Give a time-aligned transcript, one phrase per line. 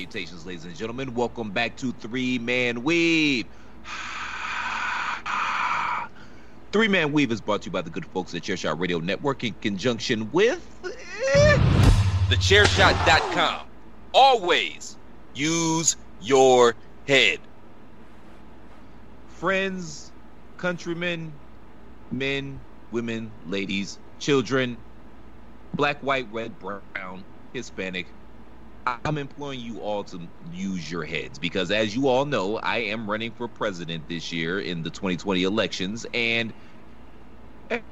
[0.00, 1.12] salutations, ladies and gentlemen.
[1.12, 3.46] Welcome back to Three Man Weave.
[6.72, 9.44] Three Man Weave is brought to you by the good folks at Chairshot Radio Network
[9.44, 10.66] in conjunction with
[11.34, 11.58] eh,
[12.30, 13.66] thechairshot.com.
[14.14, 14.96] Always
[15.34, 16.76] use your
[17.06, 17.40] head.
[19.26, 20.12] Friends,
[20.56, 21.30] countrymen,
[22.10, 22.58] men,
[22.90, 24.78] women, ladies, children,
[25.74, 27.22] black, white, red, brown,
[27.52, 28.06] Hispanic.
[29.04, 33.08] I'm imploring you all to use your heads because, as you all know, I am
[33.10, 36.06] running for president this year in the 2020 elections.
[36.14, 36.54] And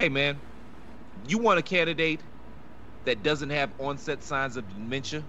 [0.00, 0.42] hey, man,
[1.26, 2.24] you want a candidate
[3.06, 5.28] that doesn't have onset signs of dementia?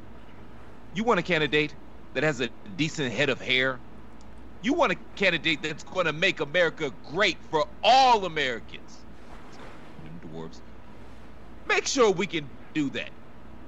[0.94, 1.78] You want a candidate
[2.14, 3.84] that has a decent head of hair?
[4.62, 9.06] You want a candidate that's going to make America great for all Americans?
[10.04, 10.62] Dwarves.
[11.68, 13.12] Make sure we can do that.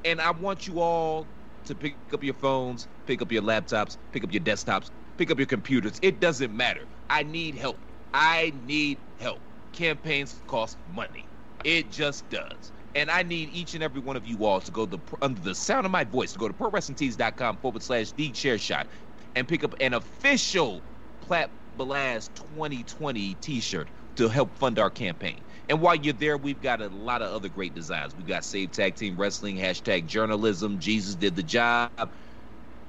[0.04, 1.32] And I want you all
[1.66, 5.38] to pick up your phones, pick up your laptops, pick up your desktops, pick up
[5.38, 6.00] your computers.
[6.02, 6.86] It doesn't matter.
[7.10, 7.80] I need help.
[8.14, 9.40] I need help.
[9.74, 11.26] Campaigns cost money.
[11.64, 12.72] It just does.
[12.96, 15.56] And I need each and every one of you all to go to, under the
[15.56, 18.88] sound of my voice to go to prowrestlingtees.com forward slash the chair shot
[19.36, 20.82] and pick up an official
[21.22, 25.40] Platt Blast 2020 t-shirt to help fund our campaign.
[25.70, 28.16] And while you're there, we've got a lot of other great designs.
[28.16, 31.92] We've got Save Tag Team Wrestling, hashtag journalism, Jesus did the job.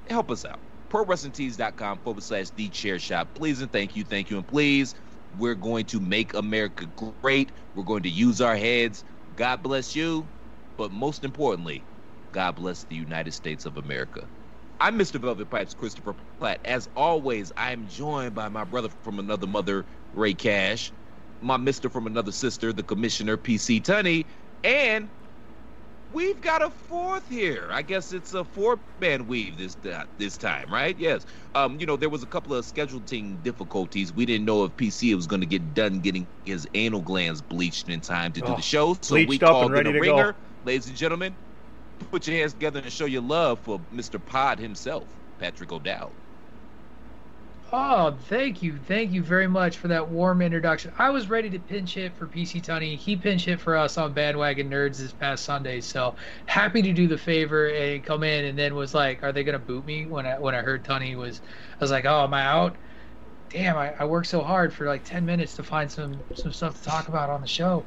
[0.08, 0.60] Help us out.
[0.90, 3.34] ProWrestlingTees.com forward slash the chair shop.
[3.34, 4.94] Please and thank you, thank you, and please.
[5.38, 6.86] We're going to make America
[7.22, 7.52] great.
[7.74, 9.04] We're going to use our heads.
[9.34, 10.30] God bless you.
[10.76, 11.86] But most importantly,
[12.32, 14.28] God bless the United States of America.
[14.80, 15.20] I'm Mr.
[15.20, 16.60] Velvet Pipes, Christopher Platt.
[16.64, 20.92] As always, I am joined by my brother from another mother, Rey Cash
[21.42, 24.25] my mister from another sister, the commissioner, PC Tunney,
[24.64, 25.08] and
[26.12, 27.69] we've got a fourth here.
[27.70, 30.97] I guess it's a four-man weave this uh, this time, right?
[30.98, 31.26] Yes.
[31.54, 34.12] Um, you know, there was a couple of scheduling difficulties.
[34.12, 37.88] We didn't know if PC was going to get done getting his anal glands bleached
[37.88, 39.98] in time to do Oh, the show, so we called in a to go.
[40.00, 40.36] ringer.
[40.64, 41.36] Ladies and gentlemen,
[42.10, 44.25] put your hands together and show your love for Mr.
[44.25, 45.08] Pod himself,
[45.38, 46.12] Patrick O'Dowd.
[47.74, 48.76] Oh, thank you.
[48.86, 50.92] Thank you very much for that warm introduction.
[50.98, 52.98] I was ready to pinch hit for PC Tunney.
[52.98, 55.80] He pinch hit for us on Bandwagon Nerds this past Sunday.
[55.80, 56.14] So
[56.44, 59.58] happy to do the favor and come in and then was like, are they going
[59.58, 61.40] to boot me when I, when I heard Tunney was,
[61.74, 62.76] I was like, oh, am I out?
[63.48, 66.76] Damn, I, I worked so hard for like 10 minutes to find some, some stuff
[66.82, 67.84] to talk about on the show.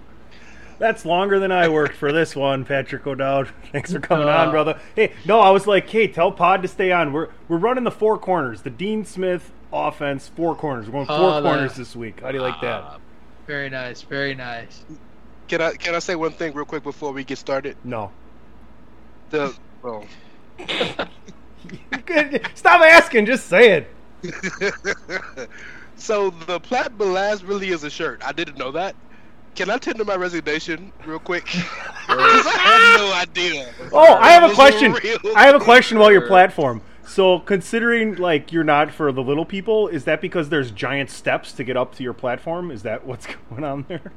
[0.80, 3.50] That's longer than I worked for this one, Patrick O'Dowd.
[3.72, 4.80] Thanks for coming Uh, on, brother.
[4.96, 7.14] Hey, no, I was like, hey, tell Pod to stay on.
[7.14, 10.88] We're we're running the four corners, the Dean Smith offense, four corners.
[10.88, 12.22] We're going four Oh, that- corners this week.
[12.22, 12.84] How do you like that?
[12.84, 12.98] Uh,
[13.48, 14.02] Very nice.
[14.02, 14.84] Very nice.
[15.48, 17.78] Can I can I say one thing real quick before we get started?
[17.84, 18.12] No.
[19.30, 20.06] The well,
[22.56, 23.26] Stop asking.
[23.26, 23.92] Just say it.
[25.96, 28.22] so the Platt Blast really is a shirt.
[28.26, 28.96] I didn't know that.
[29.56, 31.46] Can I tender my resignation real quick?
[32.08, 33.74] I had no idea.
[33.94, 34.96] Oh, I have a question.
[35.36, 36.82] I have a question about your platform.
[37.08, 41.54] So, considering like you're not for the little people, is that because there's giant steps
[41.54, 42.72] to get up to your platform?
[42.72, 44.12] Is that what's going on there?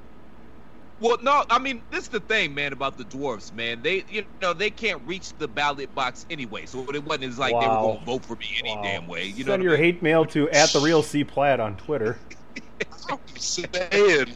[1.01, 3.83] Well, no, I mean this is the thing, man, about the dwarfs, man.
[3.83, 7.59] They, you know, they can't reach the ballot box anyway, so it wasn't as like
[7.61, 8.83] they were going to vote for me any Wow.
[8.83, 9.27] damn way.
[9.27, 9.83] You know, Send what I your mean?
[9.85, 12.19] hate mail to at the real C Platt on Twitter.
[13.11, 13.71] I'm saying,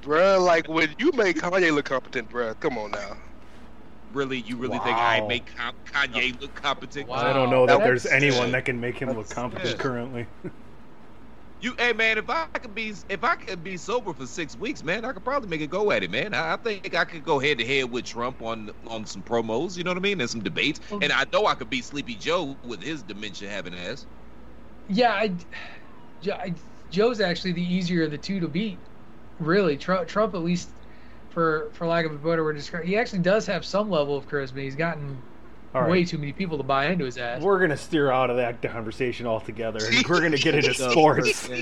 [0.01, 0.41] bruh.
[0.45, 2.59] Like when you make Kanye look competent, bruh.
[2.61, 3.17] Come on now.
[4.13, 7.09] Really, you really think I make Con- Kanye look competent?
[7.09, 7.17] Wow.
[7.17, 9.77] I don't know that there's anyone that can make him look competent yeah.
[9.77, 10.27] currently.
[11.61, 14.83] You, hey, man, if I could be, if I could be sober for six weeks,
[14.83, 16.35] man, I could probably make a go at it, man.
[16.35, 19.77] I, I think I could go head to head with Trump on on some promos.
[19.77, 20.21] You know what I mean?
[20.21, 20.99] And some debates, oh.
[21.01, 24.07] and I know I could beat Sleepy Joe with his dementia having ass.
[24.89, 25.33] Yeah, I,
[26.29, 26.55] I-
[26.91, 28.79] Joe's actually the easier of the two to beat.
[29.41, 30.69] Really, Trump, Trump at least,
[31.33, 34.29] for for lack of a better word, describe, he actually does have some level of
[34.29, 34.63] charisma.
[34.63, 35.19] He's gotten
[35.75, 35.91] All right.
[35.91, 37.43] way too many people to buy into his ass.
[37.43, 41.49] We're gonna steer out of that conversation altogether, and we're gonna get into sports.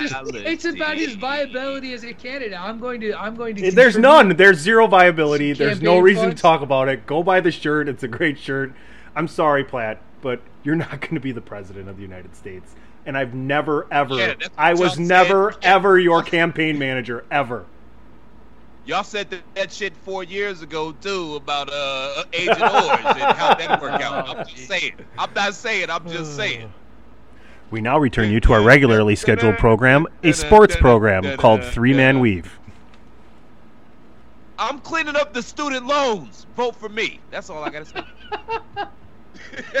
[0.00, 2.58] It's about his viability as a candidate.
[2.58, 3.12] I'm going to.
[3.12, 3.66] I'm going to.
[3.66, 4.36] Eh, there's none.
[4.36, 5.52] There's zero viability.
[5.52, 6.36] There's no reason funds?
[6.36, 7.06] to talk about it.
[7.06, 7.88] Go buy the shirt.
[7.88, 8.72] It's a great shirt.
[9.14, 12.74] I'm sorry, Platt, but you're not going to be the president of the United States.
[13.04, 15.60] And I've never, ever, Yeah, I was never, said.
[15.64, 17.66] ever your campaign manager, ever.
[18.84, 23.54] Y'all said that, that shit four years ago too about uh Agent Orange and how
[23.54, 24.28] that work out.
[24.28, 24.94] I'm just saying.
[25.16, 25.88] I'm not saying.
[25.88, 26.72] I'm just saying.
[27.70, 32.20] We now return you to our regularly scheduled program, a sports program called Three Man
[32.20, 32.58] Weave.
[34.58, 36.46] I'm cleaning up the student loans.
[36.54, 37.18] Vote for me.
[37.30, 38.02] That's all I gotta say.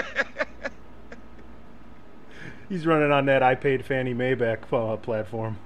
[2.68, 5.58] He's running on that I paid Fannie Mae back uh, platform.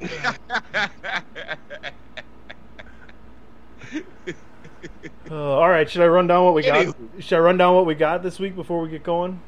[5.30, 6.96] Uh, all right, should I run down what we got?
[7.18, 9.40] Should I run down what we got this week before we get going?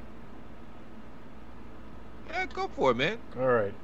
[2.42, 3.18] yeah, go for it, man.
[3.38, 3.74] All right,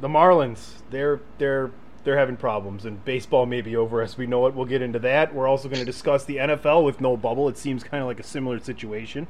[0.00, 0.82] the Marlins.
[0.90, 1.70] They're they're
[2.04, 4.54] they're having problems, and baseball may be over as we know it.
[4.54, 5.34] We'll get into that.
[5.34, 7.48] We're also going to discuss the NFL with no bubble.
[7.48, 9.26] It seems kind of like a similar situation.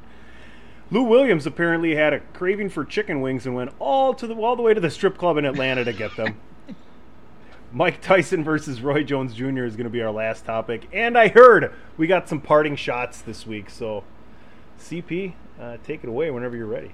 [0.91, 4.55] Lou Williams apparently had a craving for chicken wings and went all to the all
[4.55, 6.39] the way to the strip club in Atlanta to get them.
[7.75, 9.65] Mike Tyson versus Roy Jones Jr.
[9.65, 13.19] is going to be our last topic, and I heard we got some parting shots
[13.19, 13.69] this week.
[13.69, 14.05] So,
[14.79, 16.93] CP, uh, take it away whenever you're ready.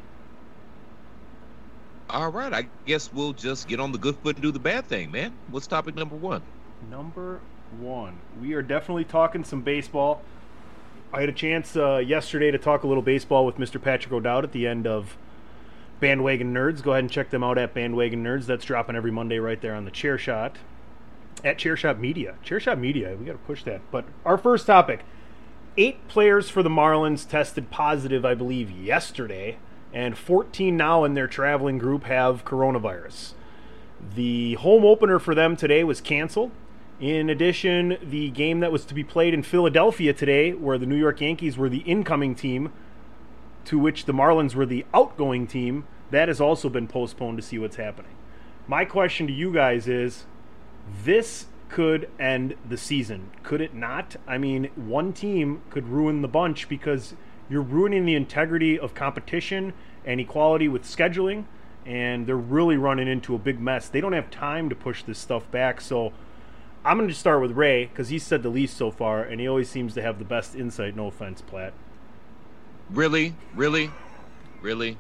[2.10, 4.88] All right, I guess we'll just get on the good foot and do the bad
[4.88, 5.34] thing, man.
[5.52, 6.42] What's topic number one?
[6.90, 7.42] Number
[7.80, 10.24] one, we are definitely talking some baseball.
[11.14, 13.80] I had a chance uh, yesterday to talk a little baseball with Mr.
[13.80, 15.16] Patrick O'Dowd at the end of
[16.00, 16.82] Bandwagon Nerds.
[16.82, 18.48] Go ahead and check them out at Bandwagon Nerds.
[18.48, 20.58] That's dropping every Monday right there on the Chair Shot.
[21.44, 22.36] At Chair Shot Media.
[22.44, 23.82] Chair Shot Media, we got to push that.
[23.92, 25.04] But our first topic
[25.78, 29.58] eight players for the Marlins tested positive, I believe, yesterday,
[29.94, 33.34] and 14 now in their traveling group have coronavirus.
[34.16, 36.52] The home opener for them today was canceled.
[37.00, 40.96] In addition, the game that was to be played in Philadelphia today, where the New
[40.96, 42.72] York Yankees were the incoming team,
[43.66, 47.58] to which the Marlins were the outgoing team, that has also been postponed to see
[47.58, 48.12] what's happening.
[48.68, 50.26] My question to you guys is
[51.04, 53.32] this could end the season.
[53.44, 54.16] Could it not?
[54.28, 57.16] I mean, one team could ruin the bunch because
[57.50, 59.74] you're ruining the integrity of competition
[60.06, 61.46] and equality with scheduling,
[61.86, 63.88] and they're really running into a big mess.
[63.88, 65.80] They don't have time to push this stuff back.
[65.82, 66.12] So
[66.84, 69.48] I'm going to start with Rey because he said the least so far, and he
[69.48, 70.96] always seems to have the best insight.
[70.96, 71.74] No offense, Platt.
[72.90, 73.92] Really, really,
[74.62, 74.98] really.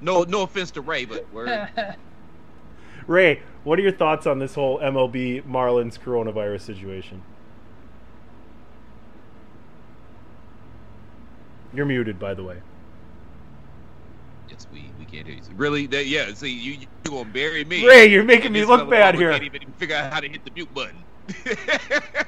[0.00, 1.66] No, no offense to Rey, but we're
[3.06, 7.22] Rey, what are your thoughts on this whole MLB Marlins coronavirus situation?
[11.72, 12.60] You're muted, by the way.
[14.48, 15.42] yes, we we can't hear you.
[15.56, 15.86] Really?
[15.86, 16.32] That, yeah.
[16.34, 17.86] See, you you gonna bury me?
[17.86, 19.30] Rey, you're making me look bad here.
[19.30, 20.96] Can't even figure out how to hit the mute button.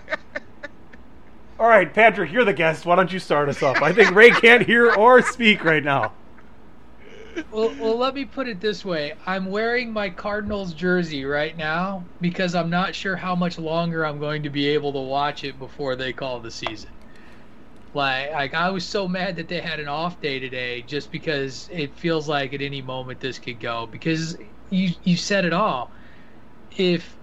[1.58, 2.86] All right, Patrick, you're the guest.
[2.86, 3.82] Why don't you start us off?
[3.82, 6.12] I think Rey can't hear or speak right now.
[7.50, 12.04] Well, well, let me put it this way: I'm wearing my Cardinals jersey right now
[12.20, 15.58] because I'm not sure how much longer I'm going to be able to watch it
[15.58, 16.90] before they call the season.
[17.94, 21.68] Like, like I was so mad that they had an off day today, just because
[21.70, 23.86] it feels like at any moment this could go.
[23.86, 24.36] Because
[24.70, 25.92] you you said it all.
[26.76, 27.16] If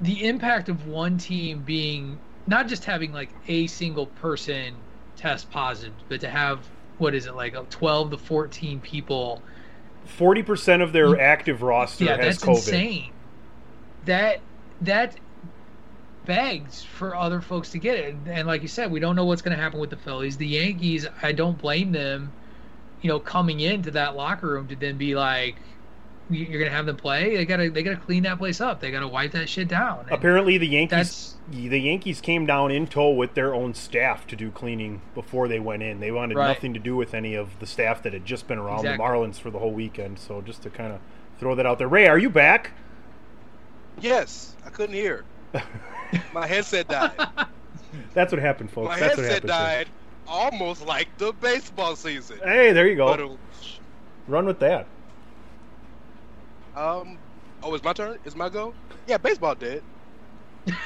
[0.00, 4.74] the impact of one team being not just having like a single person
[5.16, 6.66] test positive, but to have
[6.98, 9.42] what is it like uh, 12 to 14 people.
[10.04, 12.56] Forty percent of their active roster yeah has that's COVID.
[12.56, 13.12] insane.
[14.06, 14.40] That
[14.80, 15.16] that
[16.24, 18.14] begs for other folks to get it.
[18.26, 20.36] And, like you said we don't know what's going to happen with the phillies.
[20.36, 22.32] The yankees i don't blame them
[23.00, 25.77] you know coming into that locker room to then be like "You-
[26.30, 28.60] you're going to have them play they got to they got to clean that place
[28.60, 32.44] up they got to wipe that shit down And Apparently, the Yankees the Yankees came
[32.44, 36.00] down in tow with their own staff to do cleaning before they went in.
[36.00, 36.48] They wanted Right.
[36.48, 38.98] nothing to do with any of the staff that had just been around Exactly.
[38.98, 40.18] the Marlins for the whole weekend.
[40.18, 41.00] So just to kind of
[41.40, 41.88] throw that out there.
[41.88, 42.72] Rey, are you back?
[44.00, 45.24] Yes, I couldn't hear.
[46.34, 47.12] My headset died.
[48.14, 48.88] That's what happened, folks.
[48.88, 49.48] My That's what headset happened.
[49.48, 49.88] died
[50.26, 52.38] almost like the baseball season.
[52.44, 53.06] Hey, there you go.
[53.06, 53.38] But,
[54.30, 54.86] Run with that.
[56.78, 57.18] Um,
[57.64, 58.18] oh, it's my turn.
[58.24, 58.72] It's my go.
[59.08, 59.82] Yeah, baseball did.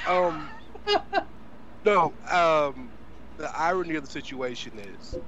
[0.09, 0.49] Um,
[1.85, 2.15] no.
[2.31, 2.91] Um,
[3.37, 5.19] the irony of the situation is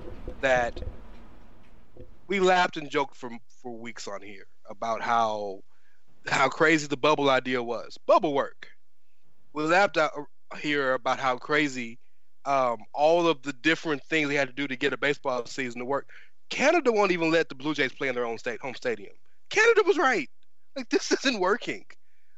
[0.41, 0.81] that
[2.29, 3.31] we laughed and joked for
[3.63, 5.61] for weeks on here about how
[6.27, 7.99] how crazy the bubble idea was.
[8.07, 8.69] Bubble work.
[9.53, 10.13] We laughed out
[10.59, 11.99] here about how crazy
[12.47, 15.81] um, all of the different things they had to do to get a baseball season
[15.81, 16.09] to work.
[16.49, 19.13] Canada won't even let the Blue Jays play in their own state home stadium.
[19.51, 20.31] Canada was right.
[20.77, 21.85] Like this isn't working.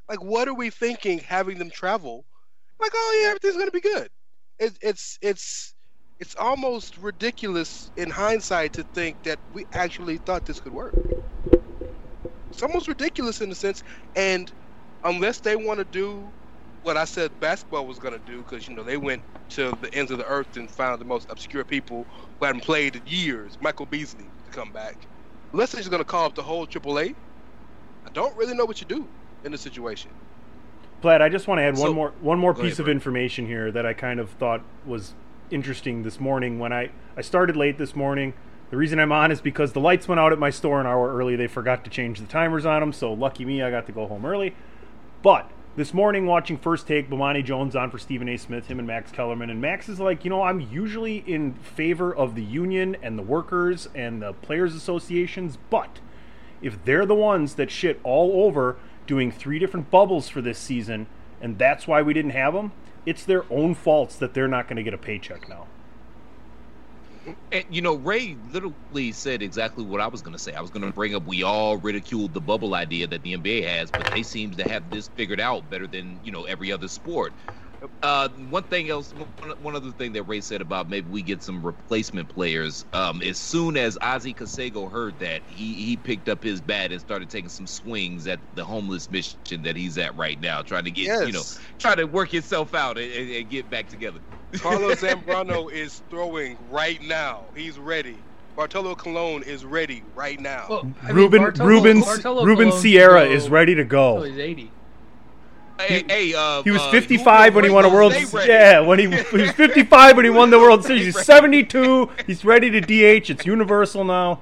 [0.09, 2.25] Like what are we thinking having them travel?
[2.79, 4.09] Like oh yeah, everything's gonna be good.
[4.59, 5.75] It, it's it's
[6.19, 10.95] it's almost ridiculous in hindsight to think that we actually thought this could work.
[12.49, 13.83] It's almost ridiculous in a sense,
[14.15, 14.51] and
[15.03, 16.33] unless they want to do
[16.81, 19.93] what I said basketball was going to do, because you know they went to the
[19.93, 22.07] ends of the earth and found the most obscure people
[22.39, 25.07] who hadn't played in years, Michael Beasley, to come back.
[25.53, 27.13] Unless they're just going to call up the whole AAA,
[28.07, 29.05] I don't really know what you do
[29.43, 30.09] in the situation.
[31.01, 33.69] Platt, I just want to add one more one more piece ahead, of information here
[33.71, 35.13] that I kind of thought was
[35.51, 38.33] interesting this morning when I I started late this morning.
[38.69, 41.15] The reason I'm on is because the lights went out at my store an hour
[41.15, 41.35] early.
[41.35, 44.07] They forgot to change the timers on them, so lucky me, I got to go
[44.07, 44.55] home early.
[45.21, 48.37] But this morning, watching First Take, Bomani Jones on for Stephen A.
[48.37, 52.13] Smith, him and Max Kellerman, and Max is like, you know, I'm usually in favor
[52.13, 55.99] of the union and the workers and the players' associations, but
[56.61, 61.07] if they're the ones that shit all over doing three different bubbles for this season,
[61.41, 62.71] and that's why we didn't have them,
[63.05, 65.67] it's their own faults that they're not going to get a paycheck now.
[67.51, 70.53] And you know, Rey literally said exactly what I was going to say.
[70.53, 73.67] I was going to bring up we all ridiculed the bubble idea that the NBA
[73.67, 76.87] has, but they seem to have this figured out better than you know every other
[76.87, 77.33] sport.
[78.01, 81.43] Uh, one thing else, one, one other thing that Rey said about maybe we get
[81.43, 82.85] some replacement players.
[82.93, 86.99] Um, as soon as Ozzy Canseco heard that, he he picked up his bat and
[86.99, 90.91] started taking some swings at the homeless mission that he's at right now, trying to
[90.91, 91.59] get you know, Yes.
[91.77, 94.19] trying to work himself out and, and, and get back together.
[94.53, 97.43] Carlos Zambrano is throwing right now.
[97.55, 98.17] He's ready.
[98.55, 100.65] Bartolo Colon is ready right now.
[100.67, 104.23] Well, I mean, Ruben Bartolo- Ruben Bartolo Ruben Colon Sierra is ready to till go.
[104.23, 104.71] he's 80.
[105.79, 108.13] Hey, hey, uh, He was uh, 55 when he won a World.
[108.13, 108.47] Series.
[108.47, 111.05] Yeah, when he, he was 55 when he won the World Series.
[111.15, 112.09] He's 72.
[112.25, 113.29] He's ready to DH.
[113.29, 114.41] It's universal now.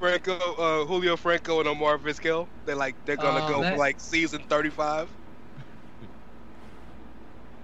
[0.00, 2.46] Franco, uh, Julio Franco, and Omar Vizquel.
[2.66, 5.08] They're like they're gonna Oh, go that- for like season thirty-five.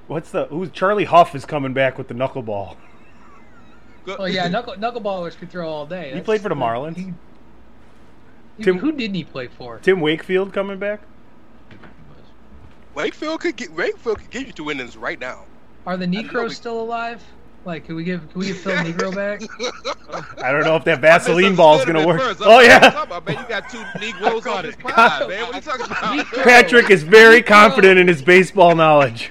[0.06, 2.76] What's the who's Charlie Hough is coming back with the knuckleball.
[4.06, 6.12] Go- Oh yeah, knuckle knuckleballers could throw all day.
[6.14, 6.96] He played for the Marlins.
[6.96, 7.12] he-
[8.56, 9.78] he- Tim- who didn't he play for?
[9.78, 11.00] Tim Wakefield coming back.
[13.02, 15.44] Wakefield could get Wakefield could get you two innings right now.
[15.86, 17.22] Are the know Niekros we- still alive?
[17.66, 19.42] Like, can we give can we give Phil Niekro back?
[20.42, 22.20] I don't know if that Vaseline ball is gonna work.
[22.20, 22.40] first.
[22.42, 25.42] Oh yeah, "Talk about, man, you got two Negroes on his pod, man.
[25.42, 26.26] What are you talking about?
[26.26, 26.42] Negro.
[26.42, 29.30] Patrick is very confident in his baseball knowledge.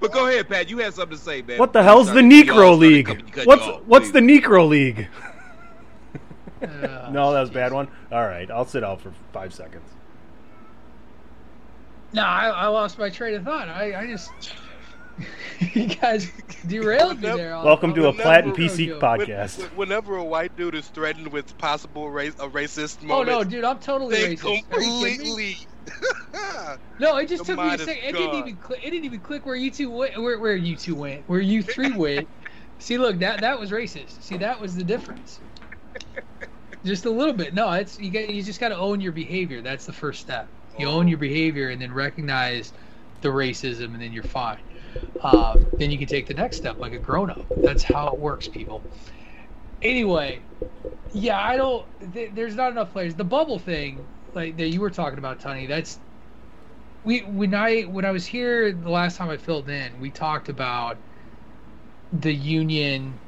[0.00, 0.68] but go ahead, Pat.
[0.68, 1.58] You had something to say, man.
[1.58, 3.06] What the hell's the Sorry, we all Negro League?
[3.06, 4.40] cutting- cutting What's off, what's the please.
[4.42, 5.08] Negro League?
[6.60, 7.88] Uh, No, that was a bad one.
[8.10, 9.84] All right, I'll sit out for five seconds.
[12.12, 13.68] No, I, I lost my train of thought.
[13.68, 14.30] I, I just
[15.74, 16.30] you guys
[16.66, 17.54] derailed me there.
[17.54, 19.02] on- Welcome to a Platt and PC joke.
[19.02, 19.58] podcast.
[19.58, 23.44] When- Whenever a white dude is threatened with possible race, a racist moment, Oh no,
[23.44, 24.44] dude, I'm totally they racist.
[24.72, 25.54] Are you kidding me?
[25.54, 25.56] completely.
[27.00, 28.04] No, it just The took me a second.
[28.04, 28.80] It didn't even click.
[28.84, 30.20] It didn't even click where you two went.
[30.20, 31.22] Where, where you two went.
[31.28, 32.28] Where you three went.
[32.78, 34.20] See, look, that that was racist.
[34.22, 35.40] See, that was the difference.
[36.84, 37.54] Just a little bit.
[37.54, 38.10] No, it's you.
[38.10, 39.62] Got, you just got to own your behavior.
[39.62, 40.46] That's the first step.
[40.78, 42.72] You own your behavior and then recognize
[43.20, 44.58] the racism, and then you're fine.
[45.22, 47.46] Uh, then you can take the next step like a grown up.
[47.62, 48.84] That's how it works, people.
[49.82, 50.44] Anyway,
[51.12, 51.88] yeah, I don't.
[52.12, 53.14] Th- there's not enough players.
[53.16, 55.66] The bubble thing, like that you were talking about, Tony.
[55.66, 56.00] That's
[57.04, 60.48] we when I when I was here the last time I filled in, we talked
[60.48, 61.02] about
[62.12, 63.20] the union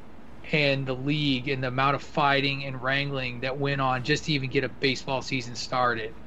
[0.53, 4.33] and the league and the amount of fighting and wrangling that went on just to
[4.33, 6.21] even get a baseball season started.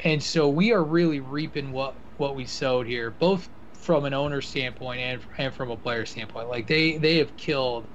[0.00, 4.40] And so we are really reaping what what we sowed here, both from an owner
[4.40, 6.48] standpoint and and from a player standpoint.
[6.48, 7.86] Like they they have killed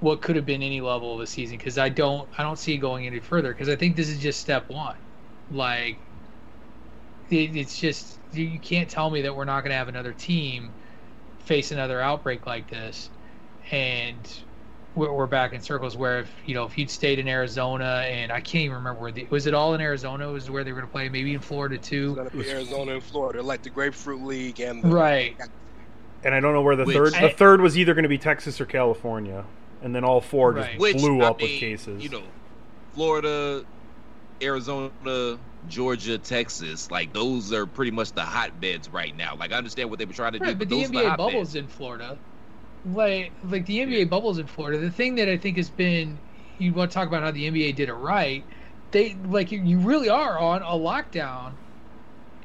[0.00, 2.76] what could have been any level of a season because I don't I don't see
[2.78, 4.96] going any further because I think this is just step one.
[5.50, 5.98] Like
[7.30, 10.12] it, it's just you, you can't tell me that we're not going to have another
[10.12, 10.74] team
[11.38, 13.10] face another outbreak like this,
[13.70, 14.44] and
[14.94, 15.96] we're, we're back in circles.
[15.96, 19.12] Where if you know if you'd stayed in Arizona and I can't even remember where
[19.12, 21.40] the, was it all in Arizona was where they were going to play maybe in
[21.40, 22.14] Florida too.
[22.16, 25.36] gonna Arizona and Florida, like the Grapefruit League and the, Right.
[26.22, 27.14] And I don't know where the Which- third.
[27.14, 29.44] I- The third was either going to be Texas or California,
[29.82, 30.78] and then all four just Right.
[30.78, 32.02] Which blew I up with cases.
[32.02, 32.22] You know,
[32.94, 33.64] Florida,
[34.42, 34.90] Arizona,
[35.68, 36.90] Georgia, Texas.
[36.90, 39.36] Like those are pretty much the hotbeds right now.
[39.36, 41.16] Like I understand what they were trying to do, but, but the those are NBA
[41.16, 42.18] bubbles in Florida.
[42.84, 44.78] Like like the NBA bubbles in Florida.
[44.78, 46.22] The thing that I think has been
[46.58, 48.46] you want to talk about how the NBA did it right.
[48.92, 51.58] They like you, you really are on a lockdown,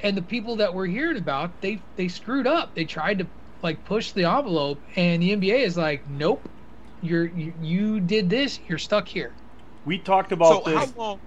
[0.02, 2.74] and the people that we're hearing about they they screwed up.
[2.74, 3.30] They tried to
[3.62, 6.48] like push the envelope, and the NBA is like, nope,
[7.00, 8.60] you're you, you did this.
[8.68, 9.36] You're stuck here.
[9.84, 10.92] we talked about So this.
[10.92, 11.20] how long?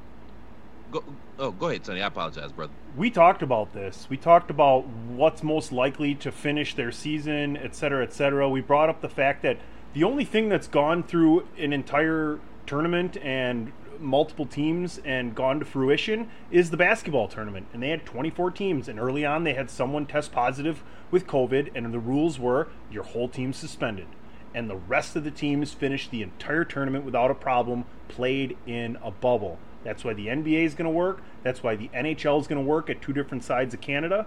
[0.89, 2.01] Go, oh, go ahead, Sonny.
[2.01, 2.74] I apologize, brother.
[3.00, 4.08] We talked about this.
[4.10, 8.50] We talked about what's most likely to finish their season, et cetera, et cetera.
[8.50, 9.58] We brought up the fact that
[9.94, 15.65] the only thing that's gone through an entire tournament and multiple teams and gone to
[15.65, 17.68] fruition is the basketball tournament.
[17.72, 21.72] And they had 24 teams, and early on they had someone test positive with COVID,
[21.74, 24.08] and the rules were your whole team suspended.
[24.53, 28.98] And the rest of the teams finished the entire tournament without a problem, played in
[29.01, 29.58] a bubble.
[29.83, 31.21] That's why the NBA is going to work.
[31.43, 34.25] That's why the NHL is going to work at two different sides of Canada.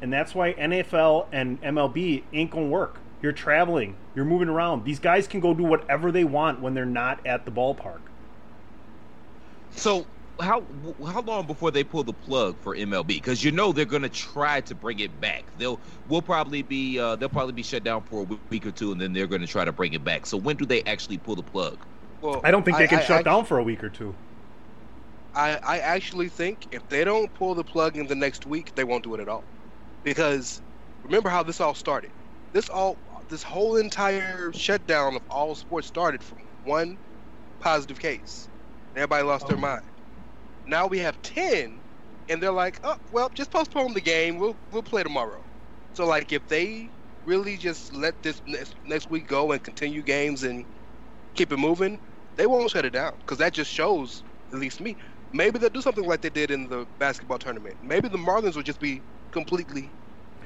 [0.00, 2.98] and that's why NFL and MLB ain't gonna work.
[3.22, 4.84] You're traveling, you're moving around.
[4.84, 8.00] These guys can go do whatever they want when they're not at the ballpark.
[9.70, 10.06] So
[10.40, 10.64] how
[11.06, 13.06] how long before they pull the plug for MLB?
[13.06, 15.44] Because you know they're going to try to bring it back.
[15.58, 18.90] They'll will probably be uh, they'll probably be shut down for a week or two,
[18.92, 20.26] and then they're going to try to bring it back.
[20.26, 21.78] So when do they actually pull the plug?
[22.20, 24.14] Well, I don't think they can I, shut I, down for a week or two.
[25.34, 28.84] I, I actually think if they don't pull the plug in the next week, they
[28.84, 29.48] won't do it at all.
[30.04, 30.62] Because
[31.04, 32.12] remember how this all started.
[32.52, 36.98] This all this whole entire shutdown of all sports started from one
[37.60, 38.48] positive case.
[38.96, 39.48] Everybody lost Oh.
[39.48, 39.82] their mind.
[40.66, 41.82] Now we have ten,
[42.28, 44.38] and they're like, "Oh, well, just postpone the game.
[44.38, 45.44] We'll we'll play tomorrow."
[45.94, 46.92] So like, if they
[47.24, 50.66] really just let this next, next week go and continue games and
[51.34, 52.00] keep it moving,
[52.36, 54.96] they won't shut it down because that just shows, at least me,
[55.32, 57.76] maybe they'll do something like they did in the basketball tournament.
[57.82, 59.90] Maybe the Marlins will just be completely.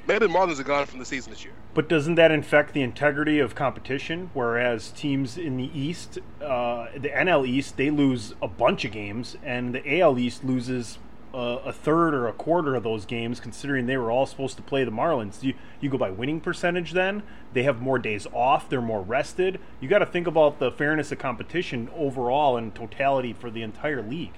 [0.07, 1.53] Maybe the Marlins are gone from the season this year.
[1.73, 4.29] But doesn't that infect the integrity of competition?
[4.33, 9.35] Whereas teams in the East, uh, the NL East, they lose a bunch of games,
[9.43, 10.97] and the AL East loses
[11.33, 14.83] a third or a quarter of those games, considering they were all supposed to play
[14.83, 15.43] the Marlins.
[15.43, 16.93] You you go by winning percentage.
[16.93, 17.21] Then
[17.53, 18.69] they have more days off.
[18.69, 19.59] They're more rested.
[19.79, 24.01] You got to think about the fairness of competition overall and totality for the entire
[24.01, 24.33] league.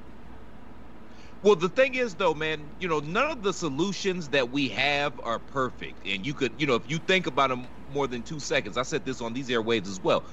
[1.41, 5.19] Well, the thing is, though, man, you know, none of the solutions that we have
[5.23, 6.06] are perfect.
[6.06, 8.84] And you could, you know, if you think about them more than two seconds, I
[8.84, 10.25] said this on these airwaves as well.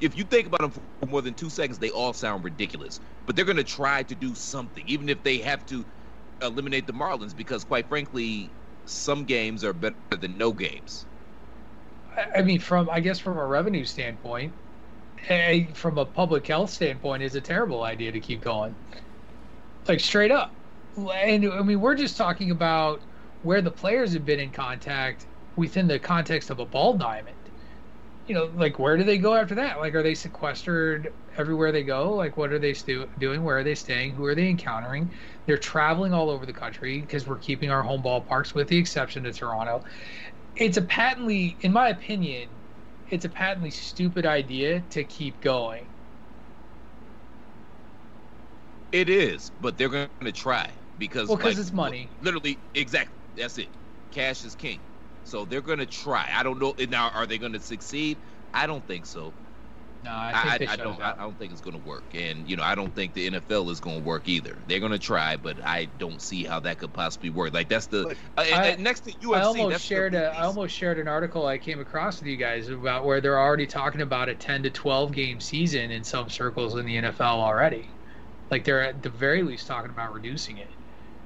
[0.00, 3.00] If you think about them for more than two seconds, they all sound ridiculous.
[3.26, 5.86] But they're going to try to do something, even if they have to
[6.42, 8.54] eliminate the Marlins, because quite frankly,
[8.84, 11.06] some games are better than no games.
[12.34, 14.56] I mean, from I guess from a revenue standpoint,
[15.28, 18.76] eh, from a public health standpoint, is a terrible idea to keep going.
[19.88, 20.56] Like straight up,
[20.96, 23.04] and I mean, we're just talking about
[23.42, 27.36] where the players have been in contact within the context of a ball diamond.
[28.26, 29.78] You know, like where do they go after that?
[29.78, 32.14] Like, are they sequestered everywhere they go?
[32.14, 33.42] Like, what are they stu- doing?
[33.44, 34.14] Where are they staying?
[34.14, 35.12] Who are they encountering?
[35.46, 39.26] They're traveling all over the country because we're keeping our home ballparks, with the exception
[39.26, 39.82] of Toronto
[40.56, 42.62] it's a patently, in my opinion,
[43.06, 45.95] it's a patently stupid idea to keep going.
[48.92, 52.10] It is, but they're going to try because Well, 'cause like, it's money.
[52.20, 53.18] Literally, exactly.
[53.34, 53.70] That's it.
[54.10, 54.80] Cash is king.
[55.24, 56.30] So they're going to try.
[56.32, 57.10] I don't know now.
[57.10, 58.18] Are they going to succeed?
[58.54, 59.34] I don't think so.
[60.02, 61.02] No, I I, think I, they I don't.
[61.02, 61.10] I.
[61.12, 62.14] I don't think it's going to work.
[62.14, 64.62] And you know, I don't think the NFL is going to work either.
[64.66, 67.52] They're going to try, but I don't see how that could possibly work.
[67.52, 69.34] Like that's the Look, uh, I- next to UFC.
[69.36, 72.36] I almost that's shared a, I almost shared an article I came across with you
[72.36, 76.28] guys about where they're already talking about a 10 to 12 game season in some
[76.30, 77.95] circles in the NFL already.
[78.50, 80.70] Like they're at the very least talking about reducing it.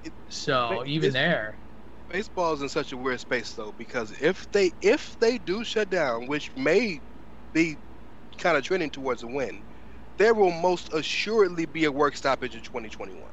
[0.02, 1.60] It- So but even there,
[2.08, 5.88] Baseball is in such a weird space though, because if they if they do shut
[5.88, 7.00] down, which may
[7.52, 7.78] be
[8.38, 9.64] kind of trending towards a win,
[10.18, 13.32] there will most assuredly be a work stoppage in 2021.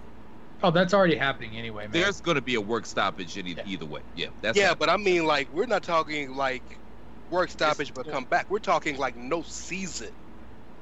[0.64, 1.92] oh, that's already happening anyway, man.
[1.94, 3.64] There's going to be a work stoppage in e- Yeah.
[3.64, 4.02] either way.
[4.14, 6.82] Yeah, that's yeah, but I mean, like, we're not talking like
[7.30, 8.48] work stoppage but come back.
[8.50, 10.12] We're talking like no season.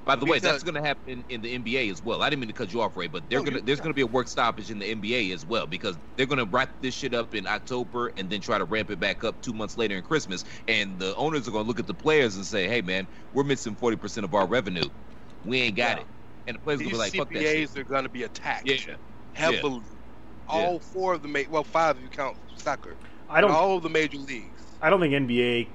[0.06, 2.22] By the way, that's going to happen in, in the NBA as well.
[2.22, 3.96] I didn't mean to cut you off, Rey, but they're No, gonna there's going to
[3.96, 6.94] be a work stoppage in the NBA as well because they're going to wrap this
[6.96, 9.96] shit up in October and then try to ramp it back up two months later
[9.98, 10.44] in Christmas.
[10.68, 13.44] And the owners are going to look at the players and say, "Hey, man, we're
[13.46, 14.90] missing forty percent of our revenue.
[15.44, 16.04] We ain't got Yeah.
[16.04, 16.08] it."
[16.48, 18.24] And the players will These be like, "Fuck that shit." CBAs are going to be
[18.24, 18.96] attacked Yeah,
[19.34, 19.82] heavily.
[20.48, 22.98] All four of the ma- well, five if you count soccer.
[23.28, 23.52] I don't.
[23.52, 24.62] all of the major leagues.
[24.82, 25.70] I don't think NBA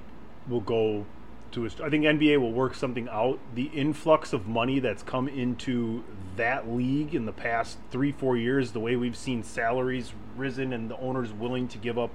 [0.47, 1.07] will go
[1.53, 1.67] to.
[1.69, 3.39] Think NBA will work something out.
[3.55, 6.03] The influx of money that's come into
[6.35, 10.89] that league in the past three, four years, the way we've seen salaries risen and
[10.89, 12.11] the owners willing to give up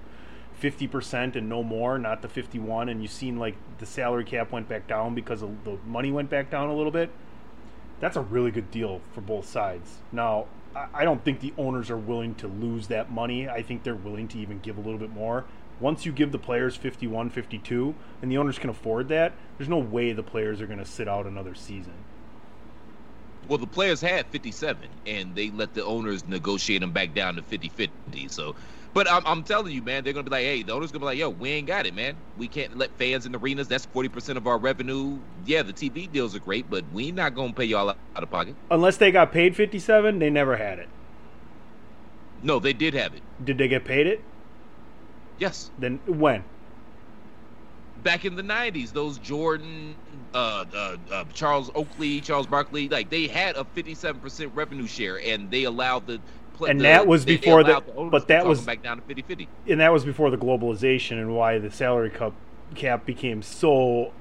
[0.55, 4.53] fifty percent and no more, not the fifty-one, and you've seen like the salary cap
[4.53, 7.11] went back down because the money went back down a little bit.
[8.01, 9.99] That's a really good deal for both sides.
[10.13, 10.47] Now,
[10.93, 13.49] I don't think the owners are willing to lose that money.
[13.49, 15.45] I think they're willing to even give a little bit more.
[15.79, 19.79] Once you give the players 51, 52, and the owners can afford that, there's no
[19.79, 21.93] way the players are going to sit out another season.
[23.49, 27.43] Well, the players had 57, and they let the owners negotiate them back down to
[27.43, 28.31] 50-50.
[28.31, 28.57] So,
[28.93, 31.07] but I'm, I'm telling you, man, they're gonna be like, hey, the owners gonna be
[31.07, 32.17] like, yo, we ain't got it, man.
[32.39, 33.69] We can't let fans in arenas.
[33.69, 35.19] That's 40% of our revenue.
[35.45, 38.57] Yeah, the TV deals are great, but we not gonna pay y'all out of pocket.
[38.71, 40.89] Unless they got paid 57, they never had it.
[42.43, 43.23] No, they did have it.
[43.45, 44.23] Did they get paid it?
[45.39, 46.45] Yes, Then when?
[48.03, 49.97] back in the 90s, those Jordan,
[50.33, 55.51] uh, uh, uh, Charles Oakley, Charles Barkley, like they had a 57% revenue share, and
[55.51, 56.21] they allowed the
[56.55, 56.71] play.
[56.71, 59.49] And the- that was before the- allowed owners but that was- back down to 50-50.
[59.69, 62.33] and that was before the globalization and why the salary cap
[62.75, 64.13] cap became so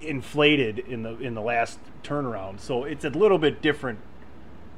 [0.00, 2.60] inflated in the in the last turnaround.
[2.60, 3.98] So it's a little bit different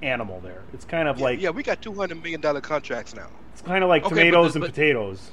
[0.02, 0.62] animal there.
[0.72, 3.28] It's kind of Yeah, like yeah, we got two hundred million dollar contracts now.
[3.52, 5.30] it's kind of like Okay, tomatoes the- and but- potatoes.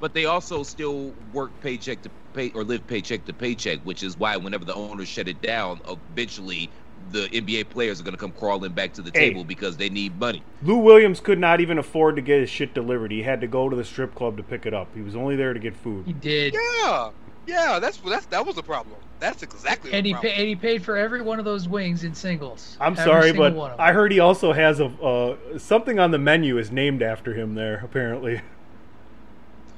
[0.00, 4.18] But they also still work paycheck to pay or live paycheck to paycheck, which is
[4.18, 6.68] why whenever the owners shut it down, eventually
[7.12, 9.28] the NBA players are going to come crawling back to the Hey.
[9.30, 10.42] table because they need money.
[10.62, 13.10] Lou Williams could not even afford to get his shit delivered.
[13.12, 14.88] He had to go to the strip club to pick it up.
[14.94, 16.04] He was only there to get food.
[16.04, 16.54] He did.
[16.82, 17.10] Yeah,
[17.46, 18.96] yeah, that's that's that was the problem.
[19.20, 20.32] That's exactly And the he, problem.
[20.34, 22.76] pa- and he paid for every one of those wings in singles.
[22.80, 23.86] I'm Every sorry, but one of them.
[23.86, 27.54] I heard he also has a uh, something on the menu is named after him
[27.54, 27.80] there.
[27.84, 28.40] Apparently,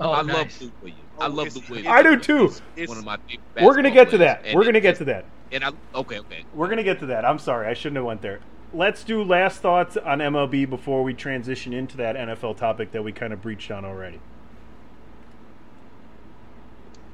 [0.01, 0.35] oh, I nice.
[0.35, 1.03] love Lou Williams.
[1.21, 1.89] I Oh, love it's- Lou Williams.
[1.97, 2.47] I do too.
[2.49, 4.45] He's It's- One of my favorite we're gonna get to that.
[4.55, 5.25] We're gonna get to that.
[5.51, 6.45] And I okay, okay.
[6.55, 7.25] We're gonna get to that.
[7.25, 8.41] I'm sorry, I shouldn't have went there.
[8.75, 13.13] Let's do last thoughts on MLB before we transition into that NFL topic that we
[13.13, 14.21] kind of breached on already.